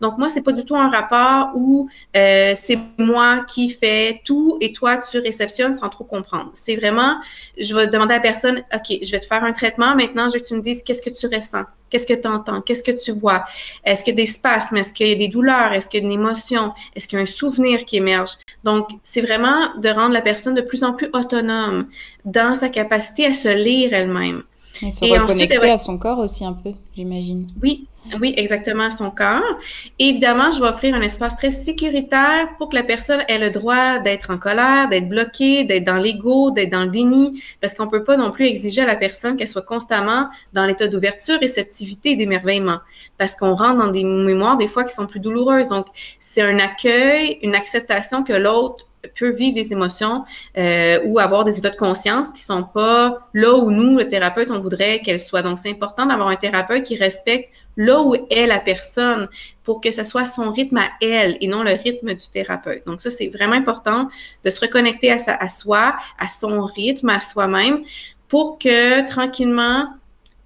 Donc, 0.01 0.17
moi, 0.17 0.29
c'est 0.29 0.41
pas 0.41 0.51
du 0.51 0.65
tout 0.65 0.75
un 0.75 0.89
rapport 0.89 1.51
où 1.55 1.89
euh, 2.15 2.53
c'est 2.55 2.77
moi 2.97 3.45
qui 3.47 3.69
fais 3.69 4.21
tout 4.25 4.57
et 4.61 4.73
toi, 4.73 4.97
tu 4.97 5.19
réceptionnes 5.19 5.73
sans 5.73 5.89
trop 5.89 6.03
comprendre. 6.03 6.49
C'est 6.53 6.75
vraiment, 6.75 7.17
je 7.57 7.75
vais 7.75 7.88
demander 7.88 8.13
à 8.13 8.17
la 8.17 8.21
personne, 8.21 8.63
OK, 8.73 8.97
je 9.01 9.11
vais 9.11 9.19
te 9.19 9.25
faire 9.25 9.43
un 9.43 9.53
traitement. 9.53 9.95
Maintenant, 9.95 10.27
je 10.29 10.36
veux 10.36 10.39
que 10.39 10.47
tu 10.47 10.55
me 10.55 10.61
dises 10.61 10.84
qu'est-ce 10.84 11.01
que 11.01 11.09
tu 11.09 11.27
ressens, 11.34 11.63
qu'est-ce 11.89 12.07
que 12.07 12.13
tu 12.13 12.27
entends, 12.27 12.61
qu'est-ce 12.61 12.84
que 12.84 12.91
tu 12.91 13.11
vois? 13.11 13.43
Est-ce 13.84 14.03
qu'il 14.03 14.13
y 14.13 14.17
a 14.17 14.21
des 14.21 14.25
spasmes? 14.25 14.77
Est-ce 14.77 14.93
qu'il 14.93 15.07
y 15.07 15.11
a 15.11 15.15
des 15.15 15.27
douleurs? 15.27 15.73
Est-ce 15.73 15.89
qu'il 15.89 16.01
y 16.01 16.03
a 16.03 16.05
une 16.05 16.11
émotion? 16.11 16.73
Est-ce 16.95 17.07
qu'il 17.07 17.17
y 17.17 17.19
a 17.19 17.23
un 17.23 17.27
souvenir 17.27 17.86
qui 17.86 17.97
émerge? 17.97 18.38
Donc, 18.63 18.89
c'est 19.03 19.21
vraiment 19.21 19.75
de 19.77 19.89
rendre 19.89 20.13
la 20.13 20.21
personne 20.21 20.53
de 20.53 20.61
plus 20.61 20.84
en 20.84 20.93
plus 20.93 21.09
autonome 21.13 21.88
dans 22.25 22.55
sa 22.55 22.69
capacité 22.69 23.25
à 23.25 23.34
se 23.34 23.49
lire 23.49 23.93
elle-même. 23.93 24.43
Et 24.81 24.91
se 24.91 25.05
reconnecter 25.05 25.69
à 25.69 25.77
son 25.77 25.97
corps 25.97 26.19
aussi 26.19 26.43
un 26.43 26.53
peu, 26.53 26.71
j'imagine. 26.95 27.47
Oui, 27.61 27.88
oui, 28.19 28.33
exactement, 28.37 28.83
à 28.85 28.91
son 28.91 29.11
corps. 29.11 29.57
Et 29.99 30.09
évidemment, 30.09 30.51
je 30.51 30.61
vais 30.61 30.67
offrir 30.67 30.93
un 30.93 31.01
espace 31.01 31.35
très 31.37 31.49
sécuritaire 31.49 32.49
pour 32.57 32.69
que 32.69 32.75
la 32.75 32.83
personne 32.83 33.23
ait 33.27 33.39
le 33.39 33.49
droit 33.49 33.99
d'être 33.99 34.29
en 34.29 34.37
colère, 34.37 34.89
d'être 34.89 35.07
bloquée, 35.07 35.63
d'être 35.63 35.85
dans 35.85 35.97
l'ego, 35.97 36.51
d'être 36.51 36.69
dans 36.69 36.83
le 36.83 36.89
déni, 36.89 37.41
parce 37.61 37.75
qu'on 37.75 37.87
peut 37.87 38.03
pas 38.03 38.17
non 38.17 38.31
plus 38.31 38.45
exiger 38.45 38.81
à 38.81 38.85
la 38.85 38.95
personne 38.95 39.37
qu'elle 39.37 39.47
soit 39.47 39.61
constamment 39.65 40.29
dans 40.53 40.65
l'état 40.65 40.87
d'ouverture, 40.87 41.39
réceptivité 41.39 42.11
et 42.11 42.15
d'émerveillement, 42.15 42.79
parce 43.17 43.35
qu'on 43.35 43.55
rentre 43.55 43.77
dans 43.77 43.91
des 43.91 44.03
mémoires 44.03 44.57
des 44.57 44.67
fois 44.67 44.83
qui 44.83 44.93
sont 44.93 45.07
plus 45.07 45.19
douloureuses. 45.19 45.69
Donc, 45.69 45.87
c'est 46.19 46.41
un 46.41 46.59
accueil, 46.59 47.39
une 47.41 47.55
acceptation 47.55 48.23
que 48.23 48.33
l'autre 48.33 48.85
peut 49.15 49.29
vivre 49.29 49.55
des 49.55 49.73
émotions 49.73 50.23
euh, 50.57 50.99
ou 51.05 51.19
avoir 51.19 51.43
des 51.43 51.57
états 51.57 51.69
de 51.69 51.75
conscience 51.75 52.31
qui 52.31 52.41
sont 52.41 52.63
pas 52.63 53.27
là 53.33 53.53
où 53.53 53.71
nous, 53.71 53.97
le 53.97 54.07
thérapeute, 54.07 54.49
on 54.51 54.59
voudrait 54.59 55.01
qu'elles 55.01 55.19
soient. 55.19 55.41
Donc, 55.41 55.59
c'est 55.59 55.69
important 55.69 56.05
d'avoir 56.05 56.29
un 56.29 56.35
thérapeute 56.35 56.83
qui 56.83 56.95
respecte 56.95 57.49
là 57.78 58.01
où 58.01 58.15
est 58.30 58.47
la 58.47 58.59
personne 58.59 59.28
pour 59.63 59.82
que 59.82 59.91
ce 59.91 60.03
soit 60.03 60.26
son 60.26 60.51
rythme 60.51 60.78
à 60.78 60.89
elle 61.01 61.38
et 61.41 61.47
non 61.47 61.63
le 61.63 61.71
rythme 61.71 62.13
du 62.13 62.30
thérapeute. 62.32 62.86
Donc, 62.86 63.01
ça, 63.01 63.09
c'est 63.09 63.28
vraiment 63.28 63.55
important 63.55 64.07
de 64.43 64.49
se 64.49 64.61
reconnecter 64.61 65.11
à, 65.11 65.47
soi, 65.47 65.95
à 66.19 66.28
son 66.28 66.63
rythme, 66.65 67.09
à 67.09 67.19
soi-même 67.19 67.84
pour 68.28 68.57
que 68.57 69.07
tranquillement, 69.07 69.88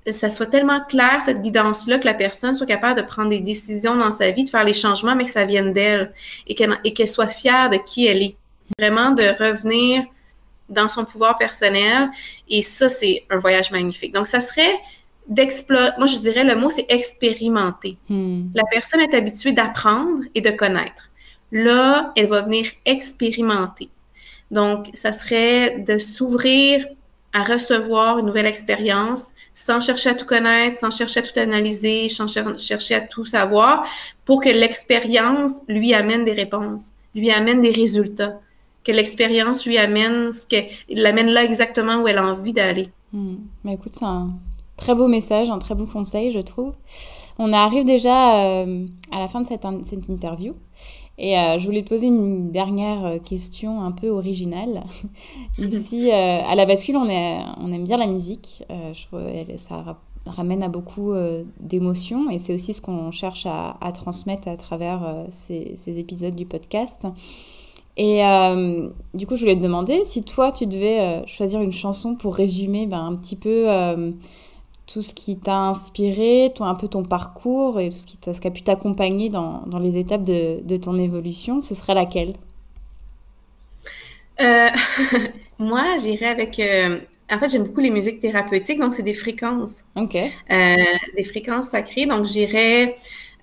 ça 0.09 0.29
soit 0.29 0.45
tellement 0.45 0.81
clair, 0.81 1.21
cette 1.23 1.41
guidance-là, 1.41 1.99
que 1.99 2.05
la 2.05 2.13
personne 2.13 2.53
soit 2.53 2.67
capable 2.67 2.99
de 3.01 3.05
prendre 3.05 3.29
des 3.29 3.41
décisions 3.41 3.95
dans 3.95 4.11
sa 4.11 4.31
vie, 4.31 4.43
de 4.43 4.49
faire 4.49 4.63
les 4.63 4.73
changements, 4.73 5.15
mais 5.15 5.25
que 5.25 5.31
ça 5.31 5.45
vienne 5.45 5.71
d'elle 5.73 6.13
et 6.47 6.55
qu'elle 6.55 7.07
soit 7.07 7.27
fière 7.27 7.69
de 7.69 7.77
qui 7.77 8.07
elle 8.07 8.21
est 8.21 8.37
vraiment 8.79 9.11
de 9.11 9.23
revenir 9.23 10.03
dans 10.69 10.87
son 10.87 11.05
pouvoir 11.05 11.37
personnel. 11.37 12.09
Et 12.49 12.61
ça, 12.61 12.89
c'est 12.89 13.25
un 13.29 13.37
voyage 13.37 13.71
magnifique. 13.71 14.13
Donc, 14.13 14.27
ça 14.27 14.41
serait 14.41 14.79
d'explorer. 15.27 15.91
Moi, 15.97 16.07
je 16.07 16.17
dirais 16.17 16.43
le 16.43 16.55
mot, 16.55 16.69
c'est 16.69 16.85
expérimenter. 16.89 17.97
Hmm. 18.09 18.45
La 18.53 18.63
personne 18.71 19.01
est 19.01 19.13
habituée 19.13 19.51
d'apprendre 19.51 20.23
et 20.35 20.41
de 20.41 20.49
connaître. 20.51 21.09
Là, 21.51 22.11
elle 22.15 22.27
va 22.27 22.41
venir 22.41 22.65
expérimenter. 22.85 23.89
Donc, 24.51 24.89
ça 24.93 25.11
serait 25.11 25.79
de 25.79 25.97
s'ouvrir 25.97 26.85
à 27.33 27.43
recevoir 27.43 28.19
une 28.19 28.25
nouvelle 28.25 28.45
expérience 28.45 29.27
sans 29.53 29.79
chercher 29.79 30.09
à 30.09 30.13
tout 30.13 30.25
connaître, 30.25 30.79
sans 30.79 30.91
chercher 30.91 31.19
à 31.19 31.23
tout 31.23 31.39
analyser, 31.39 32.09
sans 32.09 32.27
chercher 32.27 32.95
à 32.95 33.01
tout 33.01 33.25
savoir, 33.25 33.85
pour 34.25 34.41
que 34.41 34.49
l'expérience 34.49 35.61
lui 35.67 35.93
amène 35.93 36.25
des 36.25 36.31
réponses, 36.31 36.91
lui 37.13 37.31
amène 37.31 37.61
des 37.61 37.71
résultats 37.71 38.39
que 38.87 38.91
l'expérience 38.93 39.65
lui 39.65 39.77
amène 39.77 40.31
ce 40.31 40.47
qu'elle 40.47 40.69
l'amène 40.87 41.27
là 41.27 41.43
exactement 41.43 41.97
où 41.97 42.07
elle 42.07 42.19
a 42.19 42.25
envie 42.25 42.53
d'aller. 42.53 42.89
Hmm. 43.11 43.35
Mais 43.65 43.73
écoute, 43.73 43.93
c'est 43.93 44.05
un 44.05 44.33
très 44.77 44.95
beau 44.95 45.07
message, 45.07 45.49
un 45.49 45.59
très 45.59 45.75
beau 45.75 45.85
conseil, 45.85 46.31
je 46.31 46.39
trouve. 46.39 46.73
On 47.39 47.51
arrive 47.53 47.85
déjà 47.85 48.61
à 48.61 49.19
la 49.19 49.27
fin 49.27 49.41
de 49.41 49.45
cette, 49.45 49.65
cette 49.83 50.07
interview. 50.09 50.53
Et 51.19 51.35
je 51.35 51.65
voulais 51.65 51.83
te 51.83 51.89
poser 51.89 52.07
une 52.07 52.51
dernière 52.51 53.21
question 53.23 53.81
un 53.81 53.91
peu 53.91 54.09
originale. 54.09 54.83
Ici, 55.59 56.11
à 56.11 56.55
la 56.55 56.65
bascule, 56.65 56.95
on, 56.95 57.07
est, 57.09 57.39
on 57.59 57.71
aime 57.71 57.83
bien 57.83 57.97
la 57.97 58.07
musique. 58.07 58.63
je, 58.69 59.57
ça 59.57 59.97
ramène 60.29 60.63
à 60.63 60.69
beaucoup 60.69 61.11
euh, 61.11 61.43
d'émotions 61.59 62.29
et 62.29 62.37
c'est 62.37 62.53
aussi 62.53 62.73
ce 62.73 62.81
qu'on 62.81 63.11
cherche 63.11 63.45
à, 63.45 63.91
transmettre 63.91 64.47
à 64.47 64.57
travers 64.57 65.03
euh, 65.05 65.25
ces, 65.29 65.99
épisodes 65.99 66.35
du 66.35 66.45
podcast. 66.45 67.07
Et 67.95 68.23
euh, 68.23 68.89
du 69.13 69.25
coup, 69.25 69.35
je 69.35 69.41
voulais 69.41 69.55
te 69.55 69.61
demander 69.61 70.05
si 70.05 70.23
toi, 70.23 70.51
tu 70.51 70.67
devais 70.67 71.23
choisir 71.25 71.61
une 71.61 71.71
chanson 71.71 72.15
pour 72.15 72.35
résumer 72.35 72.85
ben, 72.85 73.03
un 73.03 73.15
petit 73.15 73.35
peu 73.35 73.65
tout 74.87 75.01
ce 75.01 75.13
qui 75.13 75.37
t'a 75.37 75.57
inspiré, 75.57 76.53
un 76.59 76.75
peu 76.75 76.87
ton 76.87 77.03
parcours 77.03 77.79
et 77.79 77.89
tout 77.89 77.97
ce 77.97 78.07
qui, 78.07 78.17
ce 78.23 78.39
qui 78.41 78.47
a 78.47 78.51
pu 78.51 78.63
t'accompagner 78.63 79.29
dans, 79.29 79.63
dans, 79.67 79.79
les 79.79 79.97
étapes 79.97 80.23
de, 80.23 80.61
de, 80.63 80.77
ton 80.77 80.97
évolution, 80.97 81.61
ce 81.61 81.75
serait 81.75 81.93
laquelle? 81.93 82.35
Moi, 85.59 85.97
j'irais 85.99 86.27
avec 86.27 86.59
en 87.29 87.39
fait, 87.39 87.49
j'aime 87.49 87.63
beaucoup 87.63 87.81
les 87.81 87.89
musiques 87.89 88.19
thérapeutiques, 88.21 88.79
donc 88.79 88.93
c'est 88.93 89.03
des 89.03 89.13
fréquences. 89.13 89.83
OK. 89.95 90.15
Euh, 90.15 90.75
des 91.15 91.23
fréquences 91.23 91.69
sacrées. 91.69 92.05
Donc, 92.05 92.25
j'irais 92.25 92.95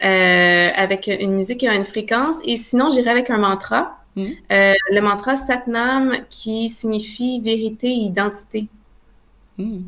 euh, 0.03 0.68
avec 0.74 1.07
une 1.20 1.34
musique 1.34 1.59
qui 1.59 1.68
a 1.68 1.74
une 1.74 1.84
fréquence 1.84 2.36
et 2.45 2.57
sinon, 2.57 2.88
j'irais 2.88 3.11
avec 3.11 3.30
un 3.30 3.38
mantra. 3.38 3.99
Mm. 4.16 4.26
Euh, 4.53 4.72
le 4.90 5.01
mantra 5.01 5.36
Satnam 5.36 6.16
qui 6.30 6.70
signifie 6.70 7.40
vérité 7.40 7.88
et 7.88 8.05
identité. 8.05 8.68
Mm. 9.59 9.80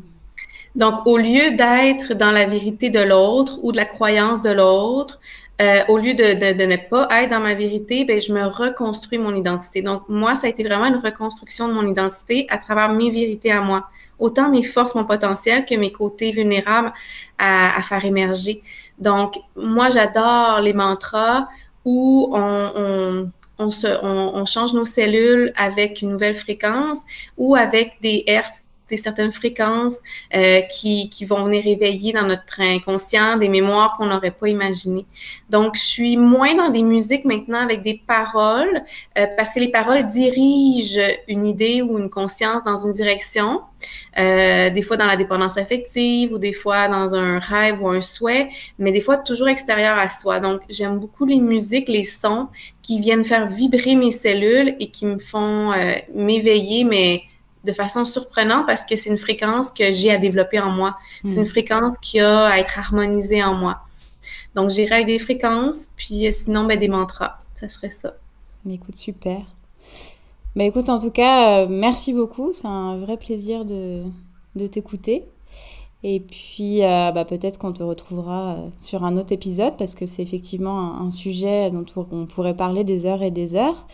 Donc, 0.77 1.07
au 1.07 1.17
lieu 1.17 1.55
d'être 1.55 2.13
dans 2.13 2.29
la 2.29 2.45
vérité 2.45 2.91
de 2.91 2.99
l'autre 2.99 3.59
ou 3.63 3.71
de 3.71 3.77
la 3.77 3.85
croyance 3.85 4.43
de 4.43 4.51
l'autre, 4.51 5.19
euh, 5.59 5.79
au 5.87 5.97
lieu 5.97 6.13
de, 6.13 6.65
ne 6.65 6.75
pas 6.75 7.07
être 7.23 7.31
dans 7.31 7.39
ma 7.39 7.55
vérité, 7.55 8.05
ben, 8.05 8.21
je 8.21 8.31
me 8.31 8.45
reconstruis 8.45 9.17
mon 9.17 9.35
identité. 9.35 9.81
Donc, 9.81 10.03
moi, 10.07 10.35
ça 10.35 10.45
a 10.45 10.51
été 10.51 10.63
vraiment 10.63 10.85
une 10.85 10.97
reconstruction 10.97 11.67
de 11.67 11.73
mon 11.73 11.87
identité 11.87 12.45
à 12.49 12.59
travers 12.59 12.93
mes 12.93 13.09
vérités 13.09 13.51
à 13.51 13.59
moi. 13.61 13.89
Autant 14.19 14.51
mes 14.51 14.61
forces, 14.61 14.93
mon 14.93 15.03
potentiel 15.03 15.65
que 15.65 15.73
mes 15.73 15.91
côtés 15.91 16.31
vulnérables 16.31 16.93
à, 17.39 17.81
faire 17.81 18.05
émerger. 18.05 18.61
Donc, 18.99 19.39
moi, 19.55 19.89
j'adore 19.89 20.59
les 20.61 20.73
mantras 20.73 21.47
où 21.85 22.29
on, 22.33 23.31
on 23.57 24.45
change 24.45 24.73
nos 24.73 24.85
cellules 24.85 25.51
avec 25.55 26.03
une 26.03 26.11
nouvelle 26.11 26.35
fréquence 26.35 26.99
ou 27.35 27.55
avec 27.55 27.97
des 28.03 28.23
hertz 28.27 28.63
certaines 28.95 29.31
fréquences 29.31 29.97
euh, 30.33 30.61
qui, 30.61 31.09
qui, 31.09 31.25
vont 31.25 31.43
venir 31.43 31.67
éveiller 31.67 32.13
dans 32.13 32.25
notre 32.25 32.61
inconscient 32.61 33.37
des 33.37 33.49
mémoires 33.49 33.95
qu'on 33.97 34.05
n'aurait 34.05 34.31
pas 34.31 34.47
imaginées. 34.47 35.05
Donc, 35.49 35.75
je 35.75 35.83
suis 35.83 36.15
moins 36.15 36.55
dans 36.55 36.69
des 36.69 36.83
musiques 36.83 37.25
maintenant 37.25 37.59
avec 37.59 37.81
des 37.81 38.01
paroles 38.07 38.81
euh, 39.17 39.25
parce 39.35 39.53
que 39.53 39.59
les 39.59 39.67
paroles 39.67 40.05
dirigent 40.05 41.01
une 41.27 41.45
idée 41.45 41.81
ou 41.81 41.99
une 41.99 42.09
conscience 42.09 42.63
dans 42.63 42.77
une 42.77 42.93
direction, 42.93 43.61
euh, 44.17 44.69
des 44.69 44.81
fois 44.81 44.95
dans 44.95 45.05
la 45.05 45.17
dépendance 45.17 45.57
affective 45.57 46.31
ou 46.31 46.37
des 46.37 46.53
fois 46.53 46.87
dans 46.87 47.13
un 47.13 47.39
rêve 47.39 47.83
ou 47.83 47.89
un 47.89 48.01
souhait, 48.01 48.49
mais 48.79 48.93
des 48.93 49.01
fois 49.01 49.17
toujours 49.17 49.49
extérieur 49.49 49.97
à 49.97 50.07
soi. 50.07 50.39
Donc, 50.39 50.61
j'aime 50.69 50.99
beaucoup 50.99 51.25
les 51.25 51.39
musiques, 51.39 51.89
les 51.89 52.03
sons 52.03 52.47
qui 52.81 53.01
viennent 53.01 53.25
faire 53.25 53.47
vibrer 53.47 53.95
mes 53.95 54.11
cellules 54.11 54.75
et 54.79 54.91
qui 54.91 55.05
me 55.05 55.17
font 55.17 55.73
m'éveiller, 56.13 56.85
mais 56.85 57.23
de 57.63 57.71
façon 57.73 58.05
surprenante 58.05 58.65
parce 58.65 58.85
que 58.85 58.95
c'est 58.95 59.09
une 59.09 59.17
fréquence 59.17 59.71
que 59.71 59.91
j'ai 59.91 60.11
à 60.11 60.17
développer 60.17 60.59
en 60.59 60.69
moi. 60.69 60.97
C'est 61.25 61.35
une 61.35 61.41
hmm. 61.41 61.45
fréquence 61.45 61.97
qui 61.97 62.19
a 62.19 62.47
à 62.47 62.59
être 62.59 62.77
harmonisée 62.77 63.43
en 63.43 63.53
moi. 63.53 63.79
Donc, 64.55 64.69
j'irai 64.69 64.95
avec 64.95 65.07
des 65.07 65.19
fréquences, 65.19 65.89
puis 65.95 66.31
sinon, 66.33 66.65
ben, 66.65 66.79
des 66.79 66.87
mantras. 66.87 67.39
Ça 67.53 67.69
serait 67.69 67.89
ça. 67.89 68.15
Mais 68.65 68.75
écoute, 68.75 68.95
super. 68.95 69.41
Bah, 70.55 70.63
écoute, 70.63 70.89
en 70.89 70.99
tout 70.99 71.11
cas, 71.11 71.61
euh, 71.61 71.67
merci 71.69 72.13
beaucoup. 72.13 72.51
C'est 72.53 72.67
un 72.67 72.97
vrai 72.97 73.17
plaisir 73.17 73.65
de, 73.65 74.01
de 74.55 74.65
t'écouter. 74.67 75.25
Et 76.03 76.19
puis, 76.19 76.83
euh, 76.83 77.11
bah, 77.11 77.25
peut-être 77.25 77.59
qu'on 77.59 77.73
te 77.73 77.83
retrouvera 77.83 78.55
euh, 78.55 78.67
sur 78.79 79.03
un 79.03 79.17
autre 79.17 79.31
épisode 79.31 79.77
parce 79.77 79.93
que 79.93 80.05
c'est 80.05 80.23
effectivement 80.23 80.79
un, 80.79 81.05
un, 81.05 81.09
sujet 81.11 81.69
dont 81.69 81.85
on 82.11 82.25
pourrait 82.25 82.55
parler 82.55 82.83
des 82.83 83.05
heures 83.05 83.21
et 83.21 83.31
des 83.31 83.55
heures. 83.55 83.87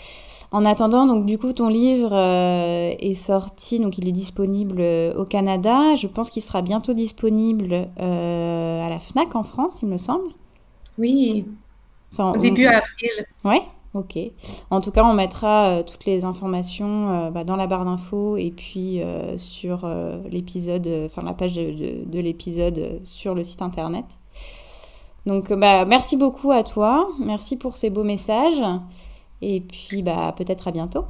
En 0.53 0.65
attendant, 0.65 1.07
donc 1.07 1.25
du 1.25 1.39
coup, 1.39 1.51
ton 1.51 1.67
livre 1.67 2.11
euh, 2.13 2.93
est 2.99 3.15
sorti, 3.15 3.79
donc 3.79 3.97
il 3.97 4.07
est 4.07 4.11
disponible 4.11 4.81
euh, 4.81 5.11
au 5.15 5.25
Canada. 5.25 5.95
Je 5.95 6.05
pense 6.05 6.29
qu'il 6.29 6.43
sera 6.43 6.61
bientôt 6.61 6.93
disponible 6.93 7.89
euh, 7.99 8.85
à 8.85 8.87
la 8.87 8.99
Fnac 8.99 9.35
en 9.35 9.41
France, 9.41 9.79
il 9.81 9.87
me 9.87 9.97
semble. 9.97 10.29
Oui. 10.99 11.47
au 12.19 12.37
début 12.37 12.67
avril. 12.67 13.25
Ouais. 13.43 13.63
Ok. 13.95 14.19
En 14.69 14.79
tout 14.79 14.91
cas, 14.91 15.03
on 15.03 15.13
mettra 15.13 15.81
toutes 15.81 16.05
les 16.05 16.23
informations 16.23 17.31
bah, 17.31 17.43
dans 17.43 17.55
la 17.55 17.65
barre 17.65 17.85
d'infos 17.85 18.37
et 18.37 18.51
puis 18.51 19.01
sur 19.37 19.87
l'épisode, 20.29 20.87
enfin 21.05 21.21
la 21.23 21.33
page 21.33 21.55
de, 21.55 22.03
de 22.05 22.19
l'épisode 22.19 23.01
sur 23.03 23.35
le 23.35 23.43
site 23.43 23.61
internet. 23.61 24.05
Donc, 25.27 25.51
bah, 25.53 25.85
merci 25.85 26.15
beaucoup 26.15 26.51
à 26.51 26.63
toi. 26.63 27.07
Merci 27.19 27.55
pour 27.55 27.77
ces 27.77 27.91
beaux 27.91 28.03
messages. 28.03 28.63
Et 29.45 29.59
puis, 29.59 30.01
bah, 30.01 30.33
peut-être 30.37 30.69
à 30.69 30.71
bientôt. 30.71 31.05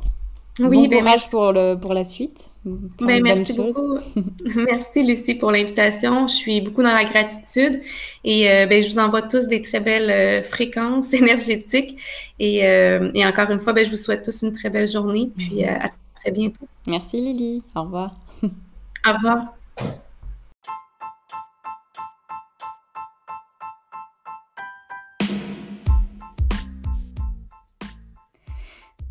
Oui, 0.59 0.87
bon 0.87 0.87
ben, 0.87 0.99
courage 0.99 1.29
pour, 1.29 1.51
le, 1.51 1.75
pour 1.75 1.93
la 1.93 2.03
suite. 2.03 2.49
Ben, 2.65 3.21
merci 3.21 3.53
beaucoup. 3.53 3.99
merci 4.55 5.03
Lucie 5.03 5.35
pour 5.35 5.51
l'invitation. 5.51 6.27
Je 6.27 6.33
suis 6.33 6.61
beaucoup 6.61 6.81
dans 6.81 6.93
la 6.93 7.03
gratitude 7.03 7.81
et 8.23 8.49
euh, 8.49 8.65
ben, 8.65 8.81
je 8.81 8.89
vous 8.89 8.99
envoie 8.99 9.21
tous 9.21 9.47
des 9.47 9.61
très 9.61 9.79
belles 9.79 10.09
euh, 10.09 10.43
fréquences 10.43 11.13
énergétiques. 11.21 11.99
Et, 12.39 12.67
euh, 12.67 13.11
et, 13.13 13.25
encore 13.25 13.51
une 13.51 13.59
fois, 13.59 13.73
ben, 13.73 13.85
je 13.85 13.91
vous 13.91 13.97
souhaite 13.97 14.23
tous 14.23 14.41
une 14.41 14.53
très 14.53 14.69
belle 14.69 14.87
journée. 14.87 15.29
Puis 15.37 15.63
à 15.63 15.91
très 16.15 16.31
bientôt. 16.31 16.65
Merci 16.87 17.21
Lily. 17.21 17.61
Au 17.75 17.83
revoir. 17.83 18.11
Au 18.43 19.13
revoir. 19.13 19.53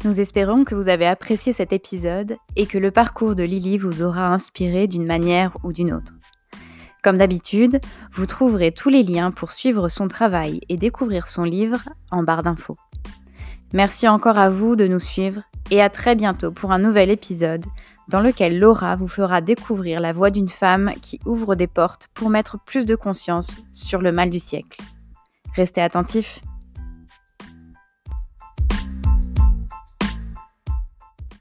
Nous 0.04 0.20
espérons 0.20 0.64
que 0.64 0.74
vous 0.74 0.88
avez 0.88 1.06
apprécié 1.06 1.52
cet 1.52 1.72
épisode 1.72 2.36
et 2.56 2.66
que 2.66 2.76
le 2.76 2.90
parcours 2.90 3.36
de 3.36 3.44
Lily 3.44 3.78
vous 3.78 4.02
aura 4.02 4.26
inspiré 4.26 4.88
d'une 4.88 5.06
manière 5.06 5.56
ou 5.62 5.72
d'une 5.72 5.92
autre. 5.92 6.14
Comme 7.04 7.18
d'habitude, 7.18 7.80
vous 8.12 8.26
trouverez 8.26 8.72
tous 8.72 8.88
les 8.88 9.04
liens 9.04 9.30
pour 9.30 9.52
suivre 9.52 9.88
son 9.88 10.08
travail 10.08 10.60
et 10.68 10.76
découvrir 10.76 11.28
son 11.28 11.44
livre 11.44 11.80
en 12.10 12.24
barre 12.24 12.42
d'infos. 12.42 12.76
Merci 13.72 14.08
encore 14.08 14.38
à 14.38 14.50
vous 14.50 14.74
de 14.74 14.88
nous 14.88 15.00
suivre 15.00 15.42
et 15.70 15.80
à 15.80 15.88
très 15.88 16.16
bientôt 16.16 16.50
pour 16.50 16.72
un 16.72 16.80
nouvel 16.80 17.08
épisode 17.08 17.64
dans 18.08 18.20
lequel 18.20 18.58
Laura 18.58 18.96
vous 18.96 19.08
fera 19.08 19.40
découvrir 19.40 20.00
la 20.00 20.12
voix 20.12 20.30
d'une 20.30 20.48
femme 20.48 20.90
qui 21.00 21.20
ouvre 21.26 21.54
des 21.54 21.68
portes 21.68 22.08
pour 22.12 22.28
mettre 22.28 22.58
plus 22.66 22.86
de 22.86 22.96
conscience 22.96 23.58
sur 23.72 24.02
le 24.02 24.10
mal 24.10 24.30
du 24.30 24.40
siècle. 24.40 24.80
Restez 25.54 25.80
attentifs 25.80 26.40